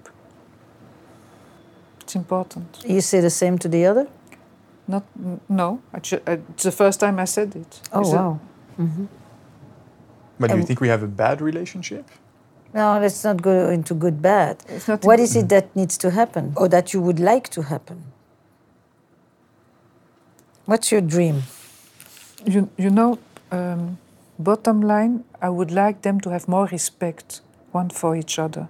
It's 2.00 2.14
important. 2.16 2.84
You 2.86 3.00
say 3.00 3.20
the 3.20 3.30
same 3.30 3.58
to 3.58 3.68
the 3.68 3.86
other? 3.86 4.08
Not 4.88 5.04
no. 5.48 5.80
I 5.92 5.98
ju- 6.00 6.20
I, 6.26 6.32
it's 6.50 6.62
the 6.62 6.70
first 6.72 7.00
time 7.00 7.18
I 7.18 7.24
said 7.24 7.56
it. 7.56 7.80
Oh, 7.92 8.02
Is 8.02 8.12
it- 8.12 8.16
wow. 8.78 8.86
hmm 8.86 9.06
But 10.38 10.50
do 10.50 10.56
you 10.56 10.64
think 10.66 10.80
we 10.80 10.88
have 10.88 11.02
a 11.02 11.06
bad 11.08 11.40
relationship? 11.40 12.04
No, 12.74 12.98
let's 13.00 13.24
not 13.24 13.40
go 13.40 13.70
into 13.70 13.94
good 13.94 14.20
bad. 14.20 14.62
What 15.02 15.18
is 15.18 15.34
it 15.34 15.48
that 15.48 15.74
needs 15.74 15.96
to 15.98 16.10
happen 16.10 16.52
or 16.56 16.68
that 16.68 16.92
you 16.92 17.00
would 17.00 17.18
like 17.18 17.48
to 17.50 17.62
happen? 17.62 18.04
What's 20.66 20.90
your 20.92 21.00
dream? 21.00 21.42
You, 22.44 22.68
you 22.76 22.90
know, 22.90 23.18
um, 23.50 23.98
bottom 24.38 24.82
line, 24.82 25.24
I 25.40 25.48
would 25.48 25.70
like 25.70 26.02
them 26.02 26.20
to 26.20 26.30
have 26.30 26.48
more 26.48 26.66
respect 26.66 27.40
one 27.72 27.88
for 27.90 28.16
each 28.16 28.38
other. 28.38 28.68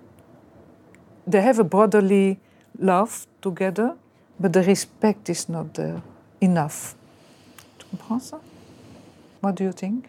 They 1.26 1.40
have 1.42 1.59
a 1.59 1.64
brotherly 1.64 2.38
love 2.78 3.26
together, 3.42 3.96
but 4.38 4.52
the 4.52 4.62
respect 4.62 5.28
is 5.28 5.48
not 5.48 5.74
there 5.74 6.02
enough. 6.40 6.94
Tu 7.78 7.86
comprends 7.90 8.30
ça? 8.30 8.38
What 9.47 9.55
do 9.55 9.62
you 9.62 9.70
think? 9.70 10.09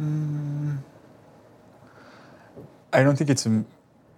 Mm. 0.00 0.78
I 2.94 3.02
don't 3.02 3.14
think 3.18 3.28
it's 3.28 3.44
an 3.44 3.66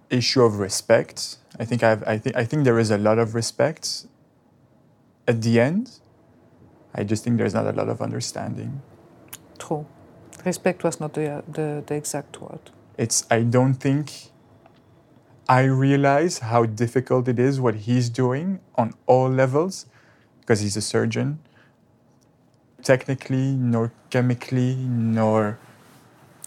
issue 0.09 0.41
of 0.41 0.59
respect. 0.59 1.35
I 1.59 1.65
think 1.65 1.83
I've, 1.83 2.01
I 2.07 2.17
think 2.17 2.37
I 2.37 2.45
think 2.45 2.63
there 2.63 2.79
is 2.79 2.91
a 2.91 2.97
lot 2.97 3.19
of 3.19 3.35
respect. 3.35 4.05
At 5.27 5.41
the 5.41 5.59
end, 5.59 5.99
I 6.93 7.03
just 7.03 7.25
think 7.25 7.37
there's 7.39 7.53
not 7.53 7.67
a 7.67 7.73
lot 7.73 7.89
of 7.89 8.01
understanding. 8.01 8.81
True. 9.59 9.85
Respect 10.45 10.85
was 10.85 11.01
not 11.01 11.13
the, 11.13 11.43
the, 11.49 11.83
the 11.85 11.95
exact 11.95 12.39
word. 12.41 12.71
It's 12.97 13.27
I 13.29 13.41
don't 13.41 13.73
think 13.73 14.31
I 15.49 15.63
realize 15.63 16.39
how 16.39 16.65
difficult 16.65 17.27
it 17.27 17.37
is 17.37 17.59
what 17.59 17.75
he's 17.87 18.09
doing 18.09 18.61
on 18.75 18.93
all 19.07 19.27
levels 19.27 19.87
because 20.39 20.61
he's 20.61 20.77
a 20.77 20.81
surgeon. 20.95 21.39
Technically, 22.85 23.51
nor 23.53 23.91
chemically, 24.11 24.75
nor 24.75 25.57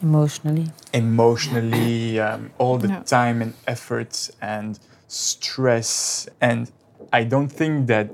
Emotionally. 0.01 0.67
emotionally, 0.93 2.21
um, 2.21 2.53
all 2.59 2.79
the 2.79 2.87
Yeah. 2.89 3.03
time 3.03 3.43
and 3.43 3.55
effort 3.67 4.31
and 4.41 4.79
stress. 5.09 6.29
And 6.41 6.71
I 7.13 7.25
don't 7.25 7.49
think 7.51 7.89
that 7.89 8.11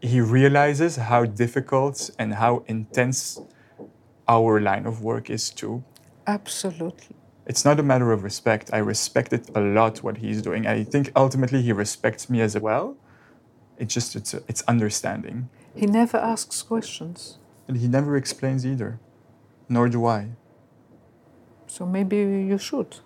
he 0.00 0.20
realizes 0.20 0.96
how 0.96 1.24
difficult 1.24 2.10
and 2.16 2.34
how 2.34 2.62
intense 2.68 3.40
our 4.28 4.60
line 4.60 4.86
of 4.86 5.02
work 5.02 5.28
is 5.28 5.50
too. 5.50 5.82
Absolutely. 6.28 7.16
It's 7.44 7.64
not 7.64 7.80
a 7.80 7.82
matter 7.82 8.12
of 8.12 8.22
respect. 8.22 8.70
I 8.72 8.78
respect 8.78 9.32
it 9.32 9.50
a 9.56 9.60
lot 9.60 10.04
what 10.04 10.18
he's 10.18 10.42
doing. 10.42 10.66
I 10.66 10.84
think 10.84 11.10
ultimately 11.16 11.62
he 11.62 11.72
respects 11.72 12.30
me 12.30 12.40
as 12.40 12.56
well. 12.56 12.94
It's 13.78 13.92
just 13.94 14.14
it's 14.14 14.34
it's 14.34 14.62
understanding. 14.68 15.48
He 15.74 15.86
never 15.86 16.18
asks 16.18 16.62
questions. 16.62 17.37
And 17.68 17.76
he 17.76 17.86
never 17.86 18.16
explains 18.16 18.66
either. 18.66 18.98
Nor 19.68 19.88
do 19.88 20.06
I. 20.06 20.30
So 21.66 21.84
maybe 21.86 22.16
you 22.16 22.58
should. 22.58 22.96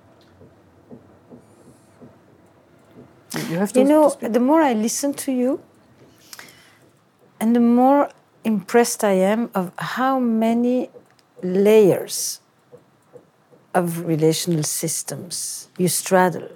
You 3.48 3.58
have 3.58 3.72
to. 3.72 3.80
You 3.80 3.86
know, 3.86 4.16
the 4.20 4.40
more 4.40 4.62
I 4.62 4.72
listen 4.72 5.14
to 5.14 5.32
you, 5.32 5.60
and 7.40 7.56
the 7.56 7.60
more 7.60 8.10
impressed 8.44 9.02
I 9.02 9.12
am 9.12 9.50
of 9.54 9.72
how 9.78 10.18
many 10.20 10.90
layers 11.42 12.40
of 13.74 14.04
relational 14.06 14.62
systems 14.62 15.68
you 15.78 15.88
straddle. 15.88 16.50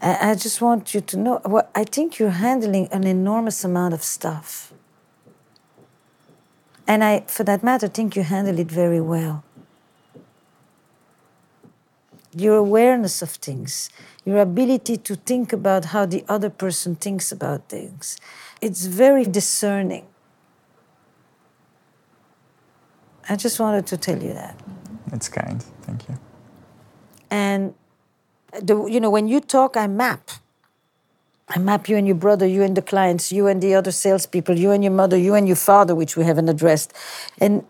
I 0.00 0.30
I 0.30 0.34
just 0.34 0.60
want 0.60 0.94
you 0.94 1.00
to 1.00 1.16
know, 1.16 1.40
well, 1.44 1.68
I 1.74 1.84
think 1.84 2.18
you're 2.18 2.30
handling 2.30 2.88
an 2.92 3.04
enormous 3.04 3.64
amount 3.64 3.94
of 3.94 4.02
stuff. 4.02 4.67
And 6.88 7.04
I, 7.04 7.20
for 7.26 7.44
that 7.44 7.62
matter, 7.62 7.86
think 7.86 8.16
you 8.16 8.22
handle 8.22 8.58
it 8.58 8.70
very 8.70 9.00
well. 9.00 9.44
Your 12.34 12.56
awareness 12.56 13.20
of 13.20 13.30
things, 13.30 13.90
your 14.24 14.38
ability 14.38 14.96
to 14.96 15.14
think 15.14 15.52
about 15.52 15.86
how 15.86 16.06
the 16.06 16.24
other 16.28 16.48
person 16.48 16.96
thinks 16.96 17.30
about 17.30 17.68
things, 17.68 18.18
it's 18.62 18.86
very 18.86 19.24
discerning. 19.24 20.06
I 23.28 23.36
just 23.36 23.60
wanted 23.60 23.86
to 23.88 23.98
tell 23.98 24.22
you 24.22 24.32
that. 24.32 24.58
It's 25.12 25.28
kind. 25.28 25.62
Thank 25.82 26.08
you. 26.08 26.18
And 27.30 27.74
the, 28.62 28.86
you 28.86 29.00
know, 29.00 29.10
when 29.10 29.28
you 29.28 29.40
talk, 29.40 29.76
I 29.76 29.86
map. 29.86 30.30
I 31.50 31.58
map 31.58 31.88
you 31.88 31.96
and 31.96 32.06
your 32.06 32.16
brother, 32.16 32.46
you 32.46 32.62
and 32.62 32.76
the 32.76 32.82
clients, 32.82 33.32
you 33.32 33.46
and 33.46 33.62
the 33.62 33.74
other 33.74 33.90
salespeople, 33.90 34.58
you 34.58 34.70
and 34.70 34.84
your 34.84 34.92
mother, 34.92 35.16
you 35.16 35.34
and 35.34 35.46
your 35.46 35.56
father, 35.56 35.94
which 35.94 36.16
we 36.16 36.24
haven't 36.24 36.48
addressed. 36.48 36.92
And 37.38 37.64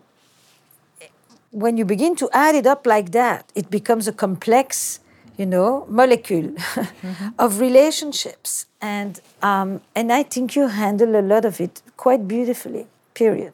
when 1.51 1.77
you 1.77 1.85
begin 1.85 2.15
to 2.17 2.29
add 2.33 2.55
it 2.55 2.67
up 2.67 2.85
like 2.85 3.11
that, 3.11 3.51
it 3.55 3.69
becomes 3.69 4.07
a 4.07 4.11
complex, 4.11 4.99
you 5.37 5.45
know, 5.45 5.85
molecule 5.87 6.53
of 7.39 7.59
relationships. 7.59 8.65
And 8.81 9.19
um, 9.41 9.81
and 9.95 10.11
I 10.11 10.23
think 10.23 10.55
you 10.55 10.67
handle 10.67 11.15
a 11.15 11.21
lot 11.21 11.45
of 11.45 11.61
it 11.61 11.81
quite 11.95 12.27
beautifully. 12.27 12.87
Period. 13.13 13.53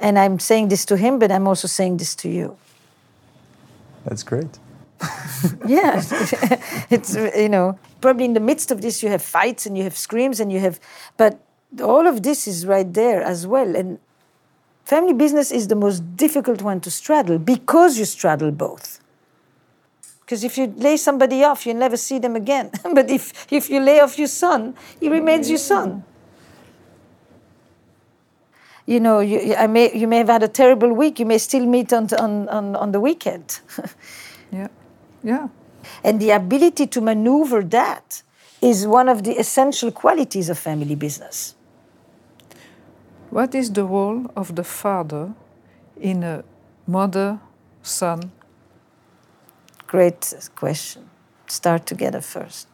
And 0.00 0.18
I'm 0.18 0.38
saying 0.38 0.68
this 0.68 0.84
to 0.86 0.96
him, 0.96 1.18
but 1.18 1.32
I'm 1.32 1.48
also 1.48 1.66
saying 1.66 1.96
this 1.96 2.14
to 2.16 2.28
you. 2.28 2.56
That's 4.04 4.22
great. 4.22 4.58
yeah 5.66 6.02
it's 6.90 7.14
you 7.14 7.48
know 7.48 7.78
probably 8.00 8.24
in 8.24 8.34
the 8.34 8.40
midst 8.40 8.70
of 8.70 8.80
this 8.82 9.02
you 9.02 9.08
have 9.08 9.22
fights 9.22 9.66
and 9.66 9.76
you 9.78 9.84
have 9.84 9.96
screams 9.96 10.40
and 10.40 10.52
you 10.52 10.58
have 10.58 10.80
but 11.16 11.40
all 11.82 12.06
of 12.06 12.22
this 12.22 12.48
is 12.48 12.66
right 12.66 12.92
there 12.92 13.22
as 13.22 13.46
well. 13.46 13.76
And 13.76 13.98
family 14.84 15.12
business 15.12 15.50
is 15.50 15.68
the 15.68 15.74
most 15.74 16.16
difficult 16.16 16.62
one 16.62 16.80
to 16.80 16.90
straddle 16.90 17.38
because 17.38 17.98
you 17.98 18.04
straddle 18.04 18.50
both. 18.50 19.00
Because 20.20 20.44
if 20.44 20.58
you 20.58 20.66
lay 20.76 20.96
somebody 20.96 21.42
off 21.44 21.66
you 21.66 21.74
never 21.74 21.96
see 21.96 22.18
them 22.18 22.36
again. 22.36 22.70
But 22.94 23.10
if 23.10 23.50
if 23.52 23.70
you 23.70 23.80
lay 23.80 24.00
off 24.00 24.18
your 24.18 24.28
son 24.28 24.74
he 25.00 25.08
remains 25.08 25.48
your 25.48 25.58
son. 25.58 26.04
You 28.86 29.00
know 29.00 29.20
you, 29.20 29.54
I 29.54 29.66
may, 29.66 29.94
you 29.94 30.08
may 30.08 30.18
have 30.18 30.28
had 30.28 30.42
a 30.42 30.48
terrible 30.48 30.92
week 30.92 31.18
you 31.18 31.26
may 31.26 31.38
still 31.38 31.66
meet 31.66 31.92
on, 31.92 32.08
on, 32.18 32.48
on, 32.48 32.76
on 32.76 32.92
the 32.92 33.00
weekend. 33.00 33.60
Yeah. 34.50 34.68
Yeah. 35.22 35.48
And 36.04 36.20
the 36.20 36.30
ability 36.30 36.86
to 36.88 37.00
maneuver 37.00 37.62
that 37.62 38.22
is 38.60 38.86
one 38.86 39.08
of 39.08 39.22
the 39.24 39.38
essential 39.38 39.90
qualities 39.90 40.48
of 40.48 40.58
family 40.58 40.94
business. 40.94 41.54
What 43.30 43.54
is 43.54 43.72
the 43.72 43.84
role 43.84 44.30
of 44.36 44.56
the 44.56 44.64
father 44.64 45.34
in 46.00 46.22
a 46.22 46.44
mother 46.86 47.40
son? 47.82 48.32
Great 49.86 50.34
question. 50.54 51.08
Start 51.46 51.86
together 51.86 52.20
first. 52.20 52.68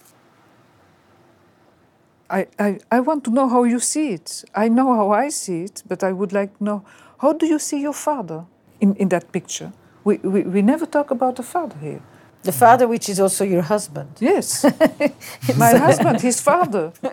I, 2.31 2.47
I, 2.59 2.79
I 2.91 3.01
want 3.01 3.25
to 3.25 3.31
know 3.31 3.49
how 3.49 3.65
you 3.65 3.79
see 3.79 4.13
it. 4.13 4.45
I 4.55 4.69
know 4.69 4.95
how 4.95 5.11
I 5.11 5.29
see 5.29 5.65
it, 5.65 5.83
but 5.87 6.03
I 6.03 6.13
would 6.13 6.33
like 6.33 6.57
to 6.59 6.65
know 6.65 6.85
how 7.19 7.33
do 7.33 7.47
you 7.47 7.59
see 7.59 7.81
your 7.81 7.93
father 7.93 8.45
in, 8.81 8.95
in 8.97 9.09
that 9.11 9.31
picture? 9.31 9.73
We, 10.05 10.19
we, 10.19 10.43
we 10.43 10.63
never 10.63 10.87
talk 10.87 11.11
about 11.11 11.37
the 11.37 11.43
father 11.43 11.77
here. 11.79 12.03
The 12.45 12.53
father, 12.53 12.87
which 12.87 13.09
is 13.09 13.21
also 13.21 13.45
your 13.45 13.63
husband. 13.63 14.11
Yes. 14.21 14.65
My 15.57 15.77
husband, 15.77 16.21
his 16.21 16.41
father. 16.41 16.93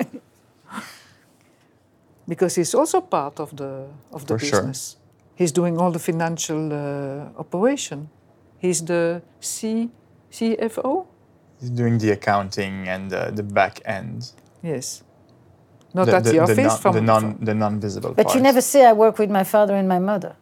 because 2.27 2.55
he's 2.55 2.75
also 2.75 3.01
part 3.01 3.39
of 3.39 3.55
the, 3.55 3.87
of 4.11 4.27
the 4.27 4.37
For 4.37 4.45
sure. 4.45 4.73
He's 5.35 5.51
doing 5.51 5.79
all 5.79 5.91
the 5.91 5.99
financial 5.99 6.71
uh, 6.71 7.39
operation. 7.39 8.09
He's 8.59 8.83
the 8.83 9.21
C, 9.39 9.89
CFO? 10.31 11.07
He's 11.59 11.69
doing 11.69 11.97
the 11.97 12.11
accounting 12.11 12.87
and 12.87 13.13
uh, 13.13 13.31
the 13.31 13.43
back 13.43 13.81
end. 13.85 14.31
Yes. 14.61 15.03
Not 15.93 16.09
at 16.09 16.23
the, 16.23 16.39
office, 16.39 16.57
non, 16.57 16.77
from, 16.77 16.95
the 16.95 17.01
non 17.01 17.37
the 17.41 17.53
non-visible 17.53 18.13
But 18.13 18.27
part. 18.27 18.35
you 18.35 18.41
never 18.41 18.61
say, 18.61 18.85
I 18.85 18.93
work 18.93 19.17
with 19.17 19.29
my 19.29 19.43
father 19.43 19.75
and 19.75 19.87
my 19.87 19.99
mother. 19.99 20.35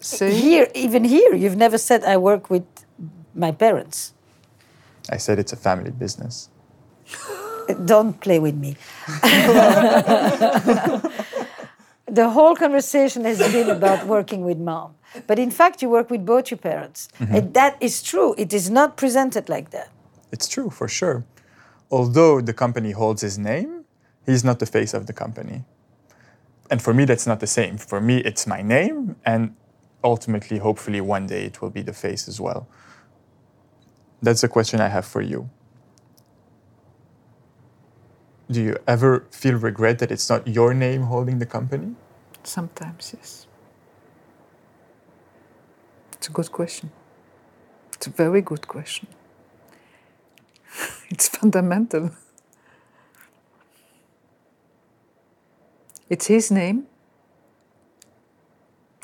Say? 0.00 0.32
Here, 0.32 0.68
even 0.74 1.04
here, 1.04 1.34
you've 1.34 1.56
never 1.56 1.78
said, 1.78 2.04
I 2.04 2.16
work 2.16 2.50
with 2.50 2.64
my 3.34 3.52
parents. 3.52 4.14
I 5.10 5.16
said 5.16 5.38
it's 5.38 5.52
a 5.52 5.56
family 5.56 5.90
business. 5.90 6.50
Don't 7.84 8.20
play 8.20 8.38
with 8.38 8.54
me. 8.54 8.76
the 12.06 12.30
whole 12.30 12.56
conversation 12.56 13.24
has 13.24 13.38
been 13.52 13.70
about 13.70 14.06
working 14.06 14.44
with 14.44 14.58
mom. 14.58 14.94
But 15.26 15.38
in 15.38 15.50
fact, 15.50 15.82
you 15.82 15.88
work 15.88 16.10
with 16.10 16.24
both 16.24 16.50
your 16.50 16.58
parents. 16.58 17.08
Mm-hmm. 17.18 17.34
And 17.34 17.54
that 17.54 17.76
is 17.80 18.02
true. 18.02 18.34
It 18.38 18.52
is 18.52 18.70
not 18.70 18.96
presented 18.96 19.48
like 19.48 19.70
that. 19.70 19.90
It's 20.32 20.48
true, 20.48 20.70
for 20.70 20.88
sure. 20.88 21.24
Although 21.90 22.40
the 22.40 22.52
company 22.52 22.92
holds 22.92 23.22
his 23.22 23.38
name, 23.38 23.84
he's 24.26 24.44
not 24.44 24.58
the 24.58 24.66
face 24.66 24.92
of 24.94 25.06
the 25.06 25.12
company. 25.12 25.64
And 26.70 26.82
for 26.82 26.92
me, 26.92 27.06
that's 27.06 27.26
not 27.26 27.40
the 27.40 27.46
same. 27.46 27.78
For 27.78 28.00
me, 28.00 28.18
it's 28.18 28.46
my 28.46 28.60
name, 28.60 29.16
and 29.24 29.54
ultimately, 30.02 30.58
hopefully, 30.58 31.00
one 31.00 31.26
day 31.26 31.44
it 31.44 31.62
will 31.62 31.70
be 31.70 31.82
the 31.82 31.92
face 31.92 32.28
as 32.28 32.40
well. 32.40 32.68
That's 34.22 34.42
a 34.42 34.48
question 34.48 34.80
I 34.80 34.88
have 34.88 35.06
for 35.06 35.22
you. 35.22 35.48
Do 38.50 38.62
you 38.62 38.76
ever 38.86 39.26
feel 39.30 39.56
regret 39.56 39.98
that 40.00 40.10
it's 40.10 40.28
not 40.28 40.46
your 40.48 40.74
name 40.74 41.02
holding 41.02 41.38
the 41.38 41.46
company? 41.46 41.94
Sometimes, 42.42 43.14
yes. 43.16 43.46
It's 46.14 46.28
a 46.28 46.32
good 46.32 46.50
question. 46.50 46.90
It's 47.92 48.06
a 48.06 48.10
very 48.10 48.42
good 48.42 48.66
question. 48.66 49.08
it's 51.10 51.28
fundamental. 51.28 52.10
It's 56.10 56.26
his 56.26 56.50
name, 56.50 56.87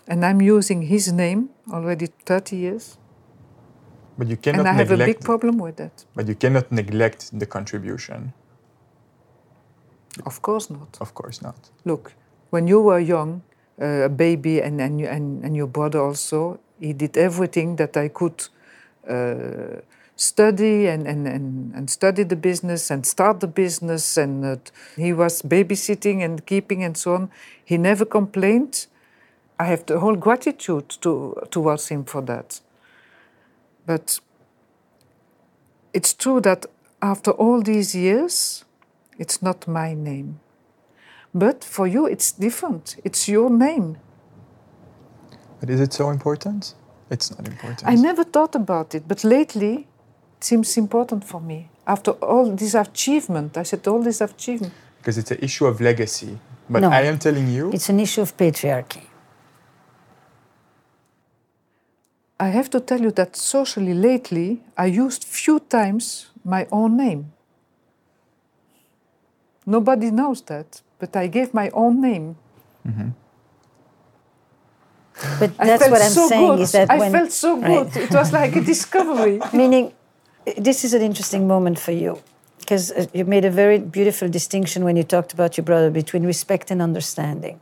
and 0.07 0.25
I'm 0.25 0.41
using 0.43 0.83
his 0.83 1.13
name 1.13 1.51
already 1.73 2.09
30 2.27 2.57
years. 2.57 2.99
But 4.17 4.29
you 4.29 4.37
cannot 4.37 4.61
and 4.61 4.69
I 4.69 4.73
have 4.73 4.91
a 4.93 4.97
big 4.97 5.21
problem 5.21 5.59
with 5.59 5.77
that. 5.77 6.05
But 6.15 6.29
you 6.29 6.35
cannot 6.35 6.71
neglect 6.71 7.37
the 7.39 7.47
contribution. 7.47 8.33
Of 10.25 10.43
course 10.43 10.71
not. 10.71 10.99
Of 11.01 11.15
course 11.15 11.43
not. 11.43 11.57
Look, 11.85 12.13
when 12.51 12.69
you 12.69 12.81
were 12.81 13.01
young, 13.01 13.43
uh, 13.81 14.05
a 14.05 14.09
baby, 14.09 14.61
and, 14.63 14.81
and, 14.81 15.01
and, 15.01 15.45
and 15.45 15.57
your 15.57 15.67
brother 15.67 16.01
also, 16.01 16.61
he 16.79 16.93
did 16.93 17.17
everything 17.17 17.77
that 17.77 17.97
I 17.97 18.09
could 18.09 18.47
uh, 19.09 19.81
study 20.15 20.87
and, 20.87 21.09
and, 21.09 21.27
and, 21.27 21.75
and 21.75 21.91
study 21.91 22.23
the 22.23 22.37
business 22.37 22.91
and 22.93 23.05
start 23.05 23.41
the 23.41 23.49
business. 23.49 24.17
And 24.17 24.45
uh, 24.45 24.57
he 24.97 25.13
was 25.13 25.43
babysitting 25.43 26.25
and 26.25 26.47
keeping 26.47 26.85
and 26.85 26.97
so 26.97 27.15
on. 27.15 27.31
He 27.65 27.77
never 27.77 28.05
complained. 28.05 28.87
I 29.59 29.65
have 29.65 29.87
the 29.87 30.01
whole 30.01 30.17
gratitude 30.17 30.89
to, 31.01 31.35
towards 31.51 31.89
him 31.89 32.05
for 32.05 32.23
that. 32.23 32.61
But 33.87 34.19
it's 35.93 36.13
true 36.15 36.41
that 36.41 36.67
after 37.01 37.31
all 37.31 37.63
these 37.63 37.95
years, 37.95 38.65
it's 39.19 39.43
not 39.43 39.69
my 39.69 39.95
name. 39.95 40.41
But 41.35 41.63
for 41.65 41.87
you, 41.87 42.07
it's 42.07 42.33
different. 42.33 42.97
It's 43.05 43.29
your 43.29 43.51
name. 43.51 43.99
But 45.61 45.71
is 45.71 45.81
it 45.81 45.93
so 45.93 46.11
important? 46.11 46.75
It's 47.11 47.31
not 47.31 47.47
important. 47.47 47.87
I 47.87 47.95
never 47.95 48.25
thought 48.25 48.55
about 48.55 48.95
it, 48.95 49.07
but 49.07 49.25
lately 49.25 49.87
it 50.39 50.45
seems 50.45 50.77
important 50.77 51.25
for 51.25 51.41
me. 51.41 51.71
After 51.87 52.13
all 52.13 52.51
this 52.57 52.75
achievement, 52.75 53.57
I 53.57 53.63
said 53.63 53.87
all 53.87 54.03
this 54.03 54.21
achievement. 54.21 54.73
Because 54.99 55.19
it's 55.19 55.31
an 55.31 55.39
issue 55.43 55.67
of 55.67 55.81
legacy. 55.81 56.39
But 56.69 56.81
No. 56.81 56.91
I 56.91 57.03
am 57.03 57.19
telling 57.19 57.49
you, 57.49 57.71
It's 57.73 57.89
an 57.91 58.01
issue 58.01 58.23
of 58.23 58.37
patriarchy. 58.37 59.03
I 62.39 62.49
have 62.49 62.69
to 62.71 62.81
tell 62.81 63.01
you 63.01 63.11
that 63.13 63.37
socially 63.37 63.95
lately, 63.95 64.61
I 64.77 64.87
used 64.87 65.25
few 65.25 65.61
times 65.61 66.31
my 66.45 66.67
own 66.73 66.97
name. 66.97 67.33
Nobody 69.67 70.11
knows 70.11 70.43
that, 70.43 70.83
but 70.99 71.17
I 71.17 71.27
gave 71.29 71.55
my 71.55 71.71
own 71.71 72.01
name. 72.01 72.37
But 75.39 75.57
that's 75.57 75.89
what 75.89 76.03
I'm 76.03 76.11
so 76.11 76.29
saying 76.29 76.51
good. 76.51 76.61
is 76.61 76.73
that 76.73 76.91
I 76.91 76.99
when, 76.99 77.13
felt 77.13 77.33
so 77.33 77.57
Right. 77.57 77.93
good. 77.93 78.03
It 78.03 78.15
was 78.15 78.33
like 78.33 78.57
a 78.57 78.61
discovery. 78.61 79.41
Meaning, 79.53 79.93
this 80.57 80.85
is 80.85 80.93
an 80.93 81.03
interesting 81.03 81.47
moment 81.47 81.79
for 81.79 81.93
you 81.93 82.19
because 82.59 82.91
uh, 82.93 83.07
you 83.13 83.25
made 83.25 83.45
a 83.45 83.51
very 83.51 83.79
beautiful 83.79 84.29
distinction 84.29 84.85
when 84.85 84.97
you 84.97 85.03
talked 85.05 85.33
about 85.33 85.57
your 85.57 85.65
brother 85.65 85.91
between 85.91 86.25
respect 86.27 86.71
and 86.71 86.83
understanding. 86.83 87.61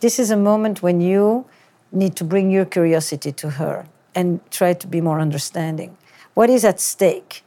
This 0.00 0.18
is 0.18 0.30
a 0.30 0.36
moment 0.36 0.82
when 0.82 1.00
you 1.00 1.44
need 1.92 2.16
to 2.16 2.24
bring 2.24 2.50
your 2.50 2.64
curiosity 2.64 3.32
to 3.32 3.50
her 3.50 3.86
and 4.14 4.40
try 4.50 4.72
to 4.74 4.86
be 4.86 5.00
more 5.00 5.20
understanding. 5.20 5.96
What 6.34 6.50
is 6.50 6.64
at 6.64 6.80
stake? 6.80 7.42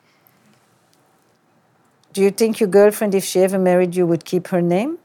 Do 2.14 2.22
you 2.22 2.32
think 2.32 2.60
your 2.60 2.70
girlfriend, 2.70 3.14
if 3.14 3.24
she 3.24 3.42
ever 3.42 3.60
married 3.60 3.96
you, 3.96 4.08
would 4.08 4.26
keep 4.26 4.48
her 4.48 4.62
name? 4.62 4.98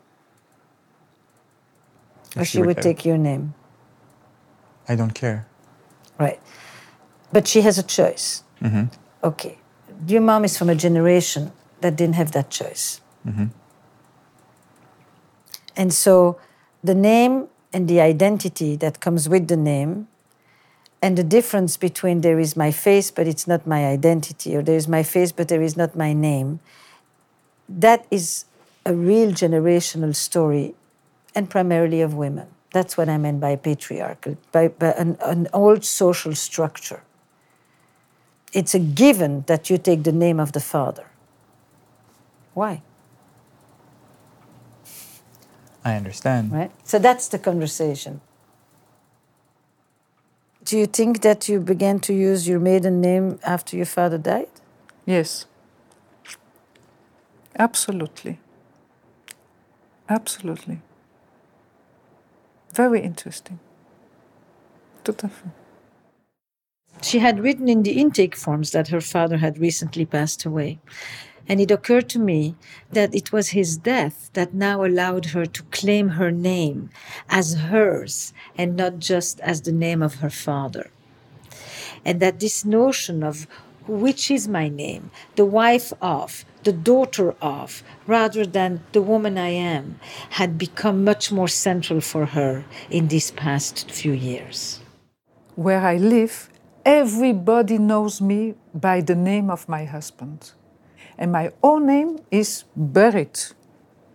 Or 2.36 2.44
she 2.44 2.52
she 2.52 2.58
would 2.58 2.68
would 2.68 2.82
take 2.82 3.04
your 3.04 3.18
name? 3.18 3.54
I 4.88 4.96
don't 4.96 5.14
care. 5.14 5.46
Right. 6.18 6.40
But 7.30 7.46
she 7.46 7.60
has 7.62 7.78
a 7.78 7.82
choice. 7.82 8.42
Mm-hmm. 8.62 8.84
Okay. 9.22 9.58
Your 10.06 10.20
mom 10.20 10.44
is 10.44 10.56
from 10.56 10.70
a 10.70 10.74
generation 10.74 11.52
that 11.80 11.96
didn't 11.96 12.14
have 12.14 12.32
that 12.32 12.50
choice. 12.50 13.00
Mm-hmm. 13.26 13.46
And 15.76 15.92
so 15.92 16.38
the 16.82 16.94
name 16.94 17.48
and 17.72 17.88
the 17.88 18.00
identity 18.00 18.76
that 18.76 19.00
comes 19.00 19.28
with 19.28 19.48
the 19.48 19.56
name, 19.56 20.08
and 21.02 21.18
the 21.18 21.24
difference 21.24 21.76
between 21.76 22.20
there 22.20 22.38
is 22.38 22.56
my 22.56 22.70
face, 22.70 23.10
but 23.10 23.26
it's 23.26 23.48
not 23.48 23.66
my 23.66 23.86
identity, 23.86 24.54
or 24.54 24.62
there 24.62 24.76
is 24.76 24.86
my 24.86 25.02
face, 25.02 25.32
but 25.32 25.48
there 25.48 25.60
is 25.60 25.76
not 25.76 25.96
my 25.96 26.12
name, 26.12 26.60
that 27.68 28.06
is 28.10 28.44
a 28.86 28.94
real 28.94 29.32
generational 29.32 30.14
story, 30.14 30.74
and 31.34 31.50
primarily 31.50 32.00
of 32.00 32.14
women. 32.14 32.46
That's 32.72 32.96
what 32.96 33.08
I 33.08 33.18
meant 33.18 33.40
by 33.40 33.56
patriarchal, 33.56 34.38
by, 34.52 34.68
by 34.68 34.92
an, 34.92 35.18
an 35.20 35.48
old 35.52 35.84
social 35.84 36.34
structure. 36.36 37.02
It's 38.52 38.74
a 38.74 38.78
given 38.78 39.42
that 39.48 39.68
you 39.70 39.78
take 39.78 40.04
the 40.04 40.12
name 40.12 40.38
of 40.38 40.52
the 40.52 40.60
father. 40.60 41.06
Why? 42.54 42.82
I 45.84 45.96
understand. 45.96 46.52
right? 46.52 46.70
So 46.84 46.98
that's 46.98 47.26
the 47.28 47.38
conversation. 47.38 48.20
Do 50.64 50.78
you 50.78 50.86
think 50.86 51.22
that 51.22 51.48
you 51.48 51.60
began 51.60 51.98
to 52.00 52.14
use 52.14 52.46
your 52.46 52.60
maiden 52.60 53.00
name 53.00 53.38
after 53.42 53.76
your 53.76 53.86
father 53.86 54.18
died? 54.18 54.48
Yes. 55.04 55.46
Absolutely. 57.58 58.38
Absolutely. 60.08 60.80
Very 62.72 63.00
interesting. 63.00 63.58
Tout 65.04 65.16
à 65.26 65.30
fait. 65.30 65.50
She 67.02 67.18
had 67.18 67.40
written 67.40 67.68
in 67.68 67.82
the 67.82 68.00
intake 68.00 68.36
forms 68.36 68.70
that 68.70 68.88
her 68.88 69.00
father 69.00 69.38
had 69.38 69.58
recently 69.58 70.06
passed 70.06 70.44
away. 70.44 70.78
And 71.48 71.60
it 71.60 71.70
occurred 71.70 72.08
to 72.10 72.18
me 72.18 72.54
that 72.92 73.14
it 73.14 73.32
was 73.32 73.50
his 73.50 73.76
death 73.76 74.30
that 74.34 74.54
now 74.54 74.84
allowed 74.84 75.26
her 75.26 75.46
to 75.46 75.62
claim 75.64 76.10
her 76.10 76.30
name 76.30 76.90
as 77.28 77.54
hers 77.54 78.32
and 78.56 78.76
not 78.76 78.98
just 78.98 79.40
as 79.40 79.62
the 79.62 79.72
name 79.72 80.02
of 80.02 80.16
her 80.16 80.30
father. 80.30 80.90
And 82.04 82.20
that 82.20 82.40
this 82.40 82.64
notion 82.64 83.22
of 83.22 83.46
which 83.86 84.30
is 84.30 84.46
my 84.46 84.68
name, 84.68 85.10
the 85.36 85.44
wife 85.44 85.92
of, 86.00 86.44
the 86.62 86.72
daughter 86.72 87.34
of, 87.42 87.82
rather 88.06 88.46
than 88.46 88.82
the 88.92 89.02
woman 89.02 89.36
I 89.36 89.48
am, 89.48 89.98
had 90.30 90.58
become 90.58 91.04
much 91.04 91.32
more 91.32 91.48
central 91.48 92.00
for 92.00 92.26
her 92.26 92.64
in 92.90 93.08
these 93.08 93.30
past 93.32 93.90
few 93.90 94.12
years. 94.12 94.80
Where 95.56 95.80
I 95.80 95.96
live, 95.96 96.48
everybody 96.84 97.78
knows 97.78 98.20
me 98.20 98.54
by 98.74 99.00
the 99.00 99.16
name 99.16 99.50
of 99.50 99.68
my 99.68 99.84
husband. 99.84 100.52
And 101.22 101.30
my 101.30 101.52
own 101.62 101.86
name 101.86 102.18
is 102.32 102.64
buried, 102.74 103.38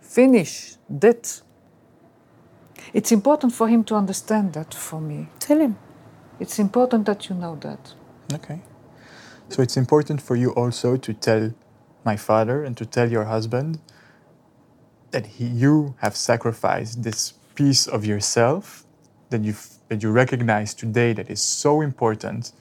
finished, 0.02 0.76
dead. 0.98 1.26
It's 2.92 3.10
important 3.12 3.54
for 3.54 3.66
him 3.66 3.82
to 3.84 3.94
understand 3.94 4.52
that 4.52 4.74
for 4.74 5.00
me. 5.00 5.28
Tell 5.38 5.58
him. 5.58 5.78
It's 6.38 6.58
important 6.58 7.06
that 7.06 7.30
you 7.30 7.34
know 7.34 7.56
that. 7.62 7.94
Okay. 8.34 8.60
So 9.48 9.62
it's 9.62 9.78
important 9.78 10.20
for 10.20 10.36
you 10.36 10.50
also 10.50 10.98
to 10.98 11.14
tell 11.14 11.54
my 12.04 12.18
father 12.18 12.62
and 12.62 12.76
to 12.76 12.84
tell 12.84 13.10
your 13.10 13.24
husband 13.24 13.80
that 15.10 15.24
he, 15.24 15.46
you 15.46 15.94
have 16.00 16.14
sacrificed 16.14 17.04
this 17.04 17.32
piece 17.54 17.86
of 17.86 18.04
yourself 18.04 18.84
that 19.30 19.42
you 19.44 19.54
that 19.88 20.02
you 20.02 20.10
recognize 20.10 20.74
today 20.74 21.14
that 21.14 21.30
is 21.30 21.40
so 21.40 21.80
important. 21.80 22.52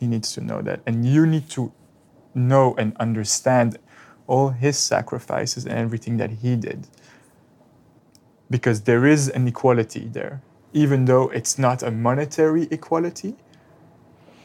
He 0.00 0.08
needs 0.08 0.32
to 0.32 0.40
know 0.40 0.60
that, 0.62 0.80
and 0.86 1.06
you 1.06 1.24
need 1.24 1.48
to 1.50 1.72
know 2.36 2.74
and 2.78 2.96
understand 2.98 3.78
all 4.26 4.50
his 4.50 4.78
sacrifices 4.78 5.66
and 5.66 5.74
everything 5.78 6.18
that 6.18 6.30
he 6.30 6.56
did. 6.56 6.88
Because 8.50 8.82
there 8.82 9.06
is 9.06 9.28
an 9.28 9.48
equality 9.48 10.08
there, 10.12 10.42
even 10.72 11.06
though 11.06 11.28
it's 11.30 11.58
not 11.58 11.82
a 11.82 11.90
monetary 11.90 12.68
equality 12.70 13.36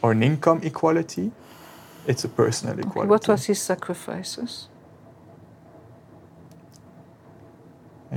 or 0.02 0.14
an 0.14 0.24
income 0.24 0.62
equality, 0.64 1.32
it's 2.08 2.24
a 2.24 2.30
personal 2.30 2.80
equality. 2.80 3.10
What 3.10 3.28
was 3.28 3.46
his 3.46 3.62
sacrifices? 3.62 4.68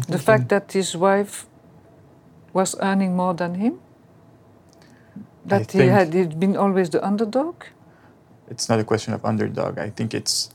The 0.09 0.19
fact 0.19 0.49
that 0.49 0.73
his 0.73 0.97
wife 0.97 1.47
was 2.53 2.75
earning 2.81 3.17
more 3.17 3.35
than 3.35 3.55
him? 3.57 3.81
That 5.47 5.73
he 5.73 5.89
had 5.89 6.41
been 6.41 6.57
always 6.57 6.91
the 6.91 7.05
underdog? 7.05 7.57
It's 8.49 8.69
not 8.69 8.79
a 8.79 8.85
question 8.85 9.15
of 9.15 9.25
underdog. 9.25 9.79
I 9.79 9.91
think 9.91 10.15
it's 10.15 10.51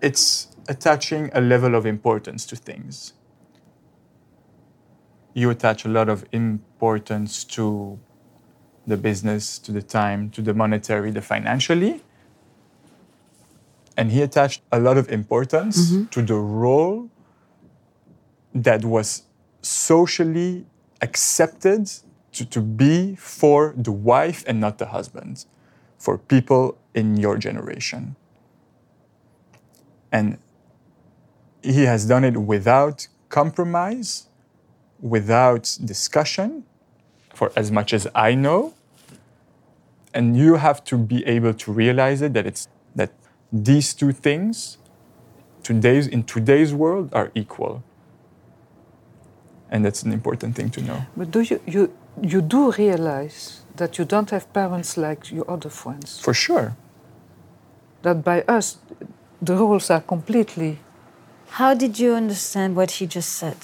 it's 0.00 0.48
attaching 0.68 1.30
a 1.34 1.40
level 1.40 1.74
of 1.74 1.86
importance 1.86 2.46
to 2.46 2.56
things. 2.56 3.12
You 5.34 5.50
attach 5.50 5.84
a 5.84 5.88
lot 5.88 6.08
of 6.08 6.24
importance 6.32 7.44
to 7.44 7.98
the 8.86 8.96
business, 8.96 9.58
to 9.58 9.72
the 9.72 9.82
time, 9.82 10.30
to 10.30 10.42
the 10.42 10.54
monetary, 10.54 11.10
the 11.10 11.20
financially. 11.20 12.02
And 13.96 14.10
he 14.10 14.22
attached 14.22 14.62
a 14.72 14.80
lot 14.80 14.96
of 14.96 15.10
importance 15.10 15.92
mm-hmm. 15.92 16.06
to 16.06 16.22
the 16.22 16.34
role 16.34 17.10
that 18.54 18.84
was 18.84 19.24
socially 19.62 20.66
accepted 21.00 21.90
to, 22.32 22.44
to 22.46 22.60
be 22.60 23.14
for 23.16 23.74
the 23.76 23.92
wife 23.92 24.44
and 24.46 24.60
not 24.60 24.78
the 24.78 24.86
husband, 24.86 25.44
for 25.98 26.16
people 26.16 26.78
in 26.94 27.16
your 27.16 27.38
generation. 27.38 28.16
And 30.12 30.38
he 31.62 31.84
has 31.84 32.06
done 32.06 32.24
it 32.24 32.36
without 32.36 33.06
compromise, 33.28 34.26
without 35.00 35.78
discussion, 35.84 36.64
for 37.34 37.52
as 37.54 37.70
much 37.70 37.92
as 37.92 38.08
I 38.14 38.34
know. 38.34 38.74
And 40.12 40.36
you 40.36 40.56
have 40.56 40.82
to 40.84 40.98
be 40.98 41.24
able 41.26 41.54
to 41.54 41.72
realize 41.72 42.20
it 42.22 42.34
that 42.34 42.46
it's 42.46 42.68
that 42.96 43.12
these 43.52 43.94
two 43.94 44.12
things 44.12 44.78
today's 45.62 46.06
in 46.06 46.24
today's 46.24 46.72
world 46.74 47.10
are 47.12 47.30
equal. 47.34 47.82
And 49.70 49.84
that's 49.84 50.02
an 50.02 50.12
important 50.12 50.56
thing 50.56 50.70
to 50.70 50.82
know. 50.82 51.06
But 51.16 51.30
do 51.30 51.40
you, 51.40 51.60
you, 51.66 51.92
you 52.20 52.40
do 52.42 52.72
realize 52.72 53.59
that 53.76 53.98
you 53.98 54.04
don't 54.04 54.30
have 54.30 54.52
parents 54.52 54.96
like 54.96 55.30
your 55.30 55.50
other 55.50 55.70
friends? 55.70 56.20
For 56.20 56.34
sure. 56.34 56.76
That 58.02 58.24
by 58.24 58.42
us, 58.42 58.78
the 59.40 59.54
rules 59.54 59.90
are 59.90 60.00
completely. 60.00 60.78
How 61.50 61.74
did 61.74 61.98
you 61.98 62.14
understand 62.14 62.76
what 62.76 62.92
he 62.92 63.06
just 63.06 63.30
said? 63.32 63.56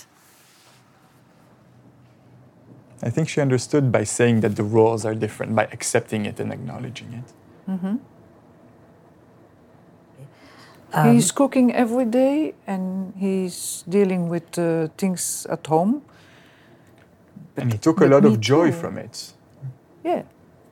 I 3.02 3.10
think 3.10 3.28
she 3.28 3.40
understood 3.40 3.92
by 3.92 4.04
saying 4.04 4.40
that 4.40 4.56
the 4.56 4.64
roles 4.64 5.04
are 5.04 5.14
different, 5.14 5.54
by 5.54 5.64
accepting 5.64 6.26
it 6.26 6.40
and 6.40 6.52
acknowledging 6.52 7.12
it. 7.12 7.32
Mm 7.68 7.78
-hmm. 7.78 7.98
Um, 10.92 11.14
he's 11.14 11.32
cooking 11.32 11.74
every 11.74 12.06
day 12.10 12.54
and 12.66 13.12
he's 13.18 13.84
dealing 13.86 14.30
with 14.30 14.58
uh, 14.58 14.88
things 14.96 15.46
at 15.48 15.66
home. 15.66 16.00
and 17.56 17.72
he 17.72 17.78
took 17.78 18.00
a 18.00 18.06
lot 18.06 18.24
of 18.24 18.40
joy 18.40 18.70
too. 18.70 18.76
from 18.76 18.98
it. 18.98 19.32
Yeah, 20.06 20.22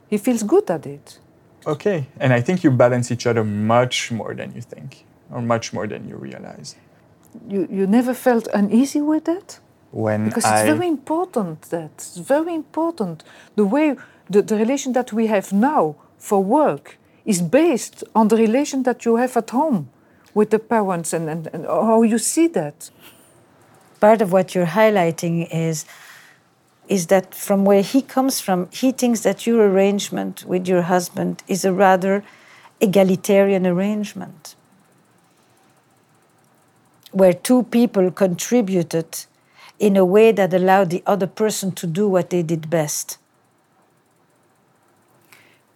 he 0.08 0.18
feels 0.18 0.42
good 0.44 0.70
at 0.70 0.86
it. 0.86 1.18
Okay. 1.66 2.06
And 2.20 2.32
I 2.32 2.40
think 2.40 2.62
you 2.64 2.70
balance 2.70 3.10
each 3.10 3.26
other 3.26 3.44
much 3.44 4.12
more 4.12 4.34
than 4.34 4.54
you 4.54 4.60
think, 4.60 5.04
or 5.32 5.42
much 5.42 5.72
more 5.72 5.86
than 5.88 6.08
you 6.08 6.16
realize. 6.16 6.76
You, 7.48 7.66
you 7.70 7.86
never 7.86 8.14
felt 8.14 8.46
uneasy 8.54 9.00
with 9.00 9.24
that? 9.24 9.58
When 9.90 10.26
Because 10.26 10.44
I, 10.44 10.60
it's 10.60 10.66
very 10.72 10.88
important 10.88 11.62
that 11.70 11.90
it's 11.94 12.16
very 12.16 12.54
important. 12.54 13.24
The 13.56 13.64
way 13.64 13.96
the, 14.30 14.42
the 14.42 14.56
relation 14.56 14.92
that 14.92 15.12
we 15.12 15.26
have 15.26 15.52
now 15.52 15.96
for 16.18 16.42
work 16.42 16.96
is 17.24 17.42
based 17.42 18.04
on 18.14 18.28
the 18.28 18.36
relation 18.36 18.82
that 18.84 19.04
you 19.04 19.16
have 19.16 19.36
at 19.36 19.50
home 19.50 19.88
with 20.34 20.50
the 20.50 20.58
parents 20.58 21.12
and, 21.12 21.28
and, 21.28 21.48
and 21.52 21.64
how 21.66 22.02
you 22.02 22.18
see 22.18 22.48
that. 22.48 22.90
Part 24.00 24.20
of 24.22 24.32
what 24.32 24.54
you're 24.54 24.66
highlighting 24.66 25.48
is 25.50 25.86
is 26.88 27.06
that 27.06 27.34
from 27.34 27.64
where 27.64 27.82
he 27.82 28.02
comes 28.02 28.40
from, 28.40 28.68
he 28.70 28.92
thinks 28.92 29.20
that 29.20 29.46
your 29.46 29.66
arrangement 29.68 30.44
with 30.44 30.68
your 30.68 30.82
husband 30.82 31.42
is 31.48 31.64
a 31.64 31.72
rather 31.72 32.22
egalitarian 32.80 33.66
arrangement, 33.66 34.54
where 37.12 37.32
two 37.32 37.62
people 37.64 38.10
contributed 38.10 39.24
in 39.78 39.96
a 39.96 40.04
way 40.04 40.32
that 40.32 40.52
allowed 40.52 40.90
the 40.90 41.02
other 41.06 41.26
person 41.26 41.72
to 41.72 41.86
do 41.86 42.08
what 42.08 42.30
they 42.30 42.42
did 42.42 42.70
best. 42.70 43.18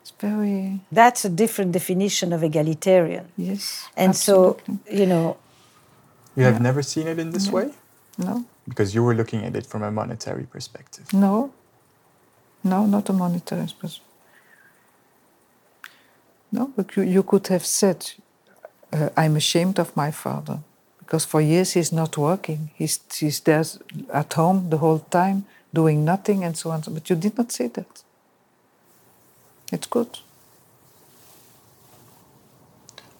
It's 0.02 0.12
very 0.18 0.80
That's 0.92 1.24
a 1.24 1.28
different 1.28 1.72
definition 1.72 2.32
of 2.32 2.42
egalitarian. 2.42 3.28
yes. 3.36 3.88
And 3.96 4.10
absolutely. 4.10 4.78
so, 4.88 4.94
you 4.94 5.06
know, 5.06 5.36
you 6.36 6.44
have 6.44 6.60
never 6.60 6.82
seen 6.82 7.08
it 7.08 7.18
in 7.18 7.30
this 7.30 7.50
way? 7.50 7.72
no, 8.16 8.44
Because 8.68 8.94
you 8.94 9.02
were 9.02 9.14
looking 9.14 9.44
at 9.44 9.56
it 9.56 9.66
from 9.66 9.82
a 9.82 9.90
monetary 9.90 10.44
perspective. 10.44 11.12
no, 11.12 11.52
no, 12.62 12.86
not 12.86 13.08
a 13.08 13.12
monetary 13.12 13.66
perspective. 13.80 14.04
No, 16.50 16.72
but 16.76 16.96
you, 16.96 17.02
you 17.02 17.22
could 17.22 17.46
have 17.48 17.64
said, 17.64 18.10
uh, 18.92 19.10
I'm 19.16 19.36
ashamed 19.36 19.78
of 19.78 19.94
my 19.96 20.10
father 20.10 20.60
because 21.08 21.24
for 21.24 21.40
years 21.40 21.72
he's 21.72 21.92
not 21.92 22.16
working. 22.16 22.70
He's, 22.74 23.00
he's 23.14 23.40
there 23.40 23.64
at 24.12 24.32
home 24.32 24.70
the 24.70 24.78
whole 24.78 24.98
time 24.98 25.46
doing 25.72 26.04
nothing 26.04 26.44
and 26.44 26.56
so 26.56 26.70
on. 26.70 26.82
But 26.86 27.08
you 27.08 27.16
did 27.16 27.36
not 27.36 27.52
say 27.52 27.68
that. 27.68 28.02
It's 29.72 29.86
good. 29.86 30.18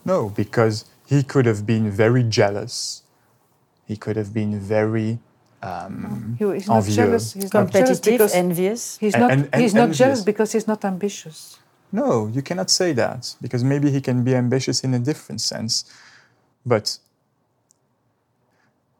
No, 0.05 0.31
because 0.31 0.87
he 1.07 1.23
could 1.23 1.47
have 1.47 1.67
been 1.67 1.91
very 1.91 2.23
jealous. 2.23 3.03
He 3.87 3.97
could 3.97 4.17
have 4.17 4.33
been 4.33 4.59
very 4.59 5.19
um, 5.63 6.37
He, 6.39 6.45
he's 6.55 6.69
not 6.69 6.77
envieux. 6.79 6.95
jealous. 6.95 7.33
He's 7.33 7.45
not 7.45 7.51
competitive, 7.53 8.03
because 8.03 8.35
envious. 8.35 8.99
he's 8.99 9.17
not, 9.17 9.31
and- 9.31 9.49
and 9.53 9.63
he's 9.63 9.75
not 9.75 9.91
jealous 9.93 10.23
because 10.23 10.53
he's 10.53 10.67
not 10.67 10.85
ambitious. 10.85 11.59
No, 11.91 12.27
you 12.29 12.43
cannot 12.43 12.71
say 12.71 12.93
that 12.93 13.35
because 13.41 13.65
maybe 13.65 13.91
he 13.91 14.01
can 14.01 14.23
be 14.23 14.35
ambitious 14.35 14.85
in 14.85 14.93
a 14.95 14.99
different 14.99 15.41
sense. 15.41 15.85
But 16.67 16.99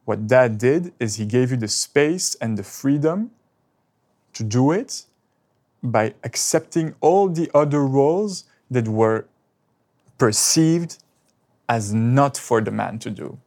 what 0.05 0.27
dad 0.27 0.57
did 0.59 0.93
is 0.99 1.17
he 1.17 1.27
gave 1.27 1.51
you 1.51 1.59
the 1.59 1.69
space 1.69 2.35
and 2.41 2.57
the 2.57 2.63
freedom 2.63 3.31
to 4.33 4.43
do 4.43 4.73
it 4.73 5.05
by 5.83 6.15
accepting 6.25 6.95
all 7.01 7.29
the 7.29 7.51
other 7.55 7.85
roles 7.85 8.45
that 8.71 8.89
were 8.89 9.27
perceived 10.17 10.97
as 11.69 11.93
not 11.93 12.37
for 12.39 12.61
the 12.63 12.71
man 12.71 12.99
to 13.01 13.11
do. 13.11 13.39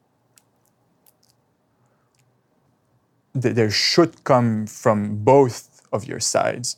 Th- 3.40 3.56
There 3.56 3.72
should 3.72 4.24
come 4.24 4.68
from 4.68 5.24
both 5.24 5.82
of 5.92 6.06
your 6.06 6.20
sides 6.20 6.78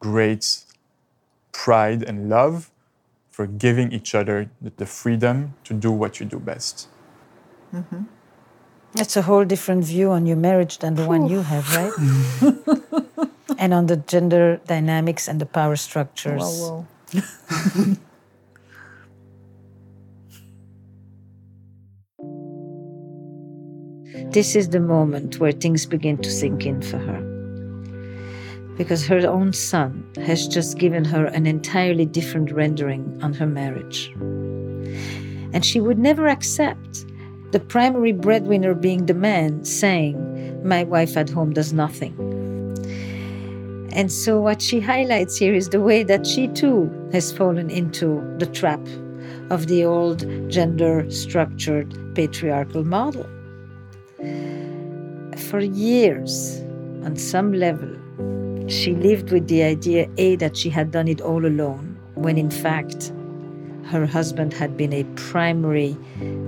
great 0.00 0.64
pride 1.52 2.02
and 2.02 2.28
love 2.28 2.70
for 3.30 3.46
giving 3.46 3.92
each 3.92 4.14
other 4.14 4.50
the, 4.60 4.70
the 4.76 4.86
freedom 4.86 5.54
to 5.64 5.74
do 5.74 5.90
what 5.90 6.20
you 6.20 6.26
do 6.26 6.38
best. 6.38 6.88
That's 8.94 9.16
a 9.16 9.22
whole 9.22 9.44
different 9.44 9.84
view 9.84 10.10
on 10.10 10.26
your 10.26 10.36
marriage 10.36 10.78
than 10.78 10.94
the 10.94 11.06
one 11.06 11.28
you 11.28 11.42
have, 11.42 11.66
right? 11.76 11.92
and 13.58 13.74
on 13.74 13.86
the 13.86 13.96
gender 13.96 14.60
dynamics 14.66 15.28
and 15.28 15.40
the 15.40 15.46
power 15.46 15.76
structures. 15.76 16.40
Wow, 16.40 16.86
wow. 17.12 17.96
This 24.32 24.56
is 24.56 24.70
the 24.70 24.80
moment 24.80 25.40
where 25.40 25.52
things 25.52 25.86
begin 25.86 26.18
to 26.18 26.30
sink 26.30 26.66
in 26.66 26.82
for 26.82 26.98
her. 26.98 27.20
Because 28.76 29.06
her 29.06 29.26
own 29.26 29.52
son 29.52 30.06
has 30.16 30.46
just 30.46 30.78
given 30.78 31.04
her 31.04 31.26
an 31.26 31.46
entirely 31.46 32.06
different 32.06 32.50
rendering 32.52 33.18
on 33.22 33.32
her 33.34 33.46
marriage. 33.46 34.12
And 35.52 35.64
she 35.64 35.80
would 35.80 35.98
never 35.98 36.26
accept 36.26 37.06
the 37.52 37.60
primary 37.60 38.12
breadwinner 38.12 38.74
being 38.74 39.06
the 39.06 39.14
man 39.14 39.64
saying, 39.64 40.62
My 40.62 40.84
wife 40.84 41.16
at 41.16 41.30
home 41.30 41.52
does 41.52 41.72
nothing. 41.72 42.14
And 43.92 44.12
so, 44.12 44.40
what 44.40 44.60
she 44.60 44.80
highlights 44.80 45.38
here 45.38 45.54
is 45.54 45.70
the 45.70 45.80
way 45.80 46.02
that 46.02 46.26
she 46.26 46.48
too 46.48 46.90
has 47.12 47.32
fallen 47.32 47.70
into 47.70 48.22
the 48.38 48.46
trap 48.46 48.86
of 49.48 49.68
the 49.68 49.84
old 49.84 50.20
gender 50.50 51.10
structured 51.10 51.94
patriarchal 52.14 52.84
model. 52.84 53.26
For 55.50 55.60
years, 55.60 56.60
on 57.04 57.16
some 57.16 57.52
level, 57.52 57.94
she 58.68 58.94
lived 58.94 59.30
with 59.30 59.46
the 59.48 59.62
idea 59.62 60.08
A, 60.18 60.36
that 60.36 60.56
she 60.56 60.70
had 60.70 60.90
done 60.90 61.08
it 61.08 61.20
all 61.20 61.46
alone, 61.46 61.96
when 62.14 62.36
in 62.36 62.50
fact, 62.50 63.12
her 63.84 64.06
husband 64.06 64.52
had 64.52 64.76
been 64.76 64.92
a 64.92 65.04
primary 65.14 65.96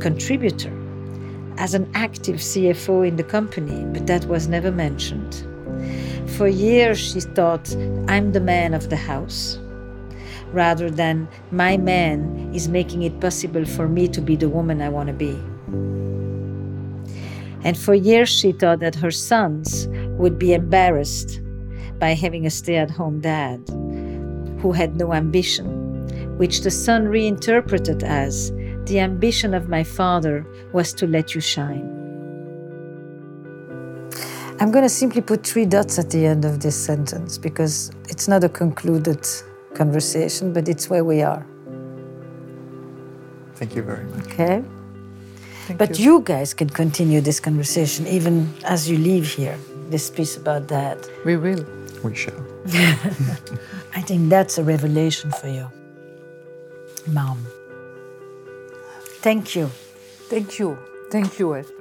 contributor 0.01 0.73
as 1.59 1.75
an 1.75 1.89
active 1.95 2.37
CFO 2.37 3.07
in 3.07 3.17
the 3.17 3.23
company, 3.23 3.85
but 3.93 4.07
that 4.07 4.25
was 4.27 4.49
never 4.49 4.73
mentioned. 4.73 5.45
For 6.37 6.49
years, 6.49 6.99
she 6.99 7.21
thought, 7.21 7.75
I'm 8.09 8.33
the 8.33 8.41
man 8.41 8.75
of 8.75 8.91
the 8.91 8.97
house, 8.97 9.59
rather 10.53 10.91
than 10.91 11.29
my 11.51 11.77
man 11.77 12.51
is 12.55 12.69
making 12.69 13.03
it 13.03 13.21
possible 13.21 13.65
for 13.65 13.89
me 13.89 14.09
to 14.09 14.21
be 14.21 14.35
the 14.35 14.49
woman 14.49 14.81
I 14.81 14.89
want 14.89 15.09
to 15.09 15.13
be. 15.13 15.39
And 17.65 17.77
for 17.77 17.95
years, 17.95 18.29
she 18.29 18.53
thought 18.53 18.81
that 18.81 18.95
her 18.97 19.11
sons 19.11 19.89
would 20.19 20.39
be 20.39 20.55
embarrassed 20.55 21.41
by 21.99 22.11
having 22.11 22.47
a 22.47 22.51
stay 22.51 22.77
at 22.77 22.91
home 22.91 23.21
dad 23.21 23.69
who 24.61 24.73
had 24.73 24.97
no 24.97 25.13
ambition, 25.13 26.37
which 26.39 26.63
the 26.63 26.71
son 26.71 27.09
reinterpreted 27.09 28.03
as 28.03 28.53
the 28.87 29.01
ambition 29.01 29.55
of 29.55 29.69
my 29.69 29.85
father 29.85 30.47
was 30.73 30.93
to 30.95 31.07
let 31.07 31.35
you 31.35 31.41
shine. 31.41 31.95
I'm 34.61 34.73
going 34.73 34.83
to 34.83 34.89
simply 34.89 35.21
put 35.21 35.47
three 35.47 35.67
dots 35.67 35.99
at 35.99 36.11
the 36.11 36.27
end 36.27 36.45
of 36.45 36.61
this 36.61 36.77
sentence 36.77 37.39
because 37.39 37.93
it's 38.09 38.27
not 38.27 38.43
a 38.43 38.49
concluded 38.49 39.25
conversation, 39.75 40.53
but 40.53 40.69
it's 40.69 40.91
where 40.91 41.05
we 41.05 41.23
are. 41.23 41.47
Thank 43.55 43.77
you 43.77 43.83
very 43.83 44.05
much. 44.07 44.27
Okay? 44.27 44.65
Thank 45.69 45.79
but 45.79 45.99
you. 45.99 46.05
you 46.05 46.21
guys 46.23 46.55
can 46.55 46.71
continue 46.71 47.21
this 47.21 47.41
conversation 47.41 48.07
even 48.07 48.49
as 48.65 48.89
you 48.89 48.97
leave 48.97 49.31
here, 49.31 49.59
this 49.91 50.09
piece 50.09 50.35
about 50.35 50.69
that. 50.69 51.07
We 51.27 51.37
will. 51.37 51.63
We 52.03 52.15
shall. 52.15 52.43
I 53.95 54.01
think 54.01 54.31
that's 54.31 54.57
a 54.57 54.65
revelation 54.65 55.31
for 55.31 55.49
you, 55.49 55.71
Mom. 57.09 57.47
Thank 59.21 59.55
you. 59.55 59.67
Thank 60.31 60.59
you. 60.59 60.79
Thank 61.11 61.39
you, 61.39 61.55
Esther. 61.55 61.75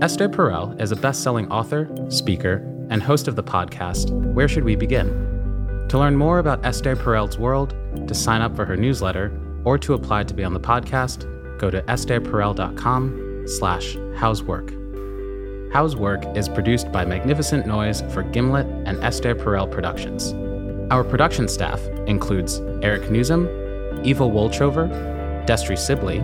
Esther 0.00 0.30
Perel 0.30 0.80
is 0.80 0.92
a 0.92 0.96
best 0.96 1.22
selling 1.22 1.52
author, 1.52 1.90
speaker, 2.08 2.62
and 2.88 3.02
host 3.02 3.28
of 3.28 3.36
the 3.36 3.44
podcast 3.44 4.08
Where 4.32 4.48
Should 4.48 4.64
We 4.64 4.76
Begin? 4.76 5.08
To 5.90 5.98
learn 5.98 6.16
more 6.16 6.38
about 6.38 6.64
Esther 6.64 6.96
Perel's 6.96 7.38
world, 7.38 7.74
to 8.06 8.14
sign 8.14 8.42
up 8.42 8.54
for 8.56 8.64
her 8.64 8.76
newsletter, 8.76 9.32
or 9.64 9.78
to 9.78 9.94
apply 9.94 10.24
to 10.24 10.34
be 10.34 10.44
on 10.44 10.54
the 10.54 10.60
podcast, 10.60 11.28
go 11.58 11.70
to 11.70 11.82
estherperel.com 11.82 13.44
slash 13.46 13.96
housework. 14.16 14.72
How's 15.72 15.96
Work 15.96 16.24
is 16.36 16.48
produced 16.48 16.92
by 16.92 17.04
Magnificent 17.04 17.66
Noise 17.66 18.02
for 18.12 18.22
Gimlet 18.22 18.64
and 18.86 19.02
Esther 19.02 19.34
Perel 19.34 19.68
Productions. 19.68 20.32
Our 20.92 21.02
production 21.02 21.48
staff 21.48 21.84
includes 22.06 22.60
Eric 22.80 23.10
Newsom, 23.10 23.48
Eva 24.04 24.22
Wolchover, 24.22 24.88
Destry 25.46 25.76
Sibley, 25.76 26.20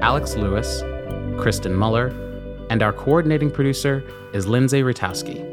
Alex 0.00 0.36
Lewis, 0.36 0.82
Kristen 1.38 1.74
Muller, 1.74 2.08
and 2.70 2.82
our 2.82 2.94
coordinating 2.94 3.50
producer 3.50 4.02
is 4.32 4.46
Lindsay 4.46 4.80
Ratowsky. 4.80 5.44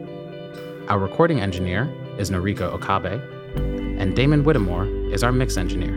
Our 0.89 0.99
recording 0.99 1.41
engineer 1.41 1.93
is 2.17 2.31
Noriko 2.31 2.71
Okabe, 2.71 3.21
and 3.55 4.15
Damon 4.15 4.43
Whittemore 4.43 4.85
is 5.11 5.23
our 5.23 5.31
mix 5.31 5.57
engineer. 5.57 5.93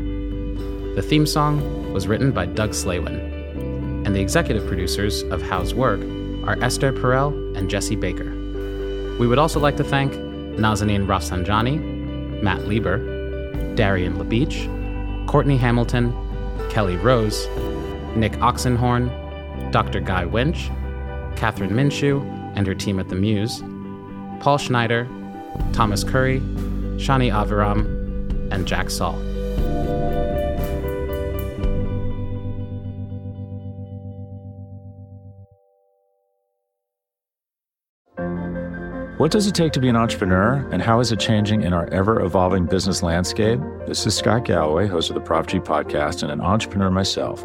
The 0.94 1.02
theme 1.02 1.26
song 1.26 1.92
was 1.92 2.06
written 2.06 2.32
by 2.32 2.46
Doug 2.46 2.70
Slaywin, 2.70 4.06
and 4.06 4.14
the 4.14 4.20
executive 4.20 4.66
producers 4.66 5.22
of 5.24 5.42
How's 5.42 5.74
Work 5.74 6.00
are 6.46 6.62
Esther 6.62 6.92
Perel 6.92 7.56
and 7.56 7.68
Jesse 7.68 7.96
Baker. 7.96 8.30
We 9.18 9.26
would 9.26 9.38
also 9.38 9.60
like 9.60 9.76
to 9.76 9.84
thank 9.84 10.12
Nazanin 10.12 11.06
Rafsanjani, 11.06 12.42
Matt 12.42 12.66
Lieber, 12.66 13.74
Darian 13.74 14.16
LaBeach, 14.16 15.26
Courtney 15.26 15.56
Hamilton, 15.56 16.12
Kelly 16.70 16.96
Rose, 16.96 17.46
Nick 18.16 18.32
Oxenhorn, 18.34 19.10
Dr. 19.70 20.00
Guy 20.00 20.24
Winch, 20.24 20.70
Kathryn 21.36 21.70
Minshew 21.70 22.22
and 22.56 22.66
her 22.66 22.74
team 22.74 22.98
at 22.98 23.08
the 23.08 23.14
Muse, 23.14 23.62
Paul 24.40 24.58
Schneider, 24.58 25.06
Thomas 25.72 26.02
Curry, 26.02 26.40
Shani 26.98 27.32
Aviram, 27.32 27.86
and 28.52 28.66
Jack 28.66 28.90
Saul. 28.90 29.18
What 39.18 39.32
does 39.32 39.48
it 39.48 39.54
take 39.54 39.72
to 39.72 39.80
be 39.80 39.88
an 39.88 39.96
entrepreneur, 39.96 40.64
and 40.70 40.80
how 40.80 41.00
is 41.00 41.10
it 41.10 41.18
changing 41.18 41.62
in 41.62 41.72
our 41.72 41.88
ever 41.92 42.20
evolving 42.20 42.66
business 42.66 43.02
landscape? 43.02 43.58
This 43.86 44.06
is 44.06 44.16
Scott 44.16 44.44
Galloway, 44.44 44.86
host 44.86 45.10
of 45.10 45.14
the 45.14 45.20
Prop 45.20 45.48
G 45.48 45.58
podcast, 45.58 46.22
and 46.22 46.30
an 46.30 46.40
entrepreneur 46.40 46.88
myself. 46.88 47.44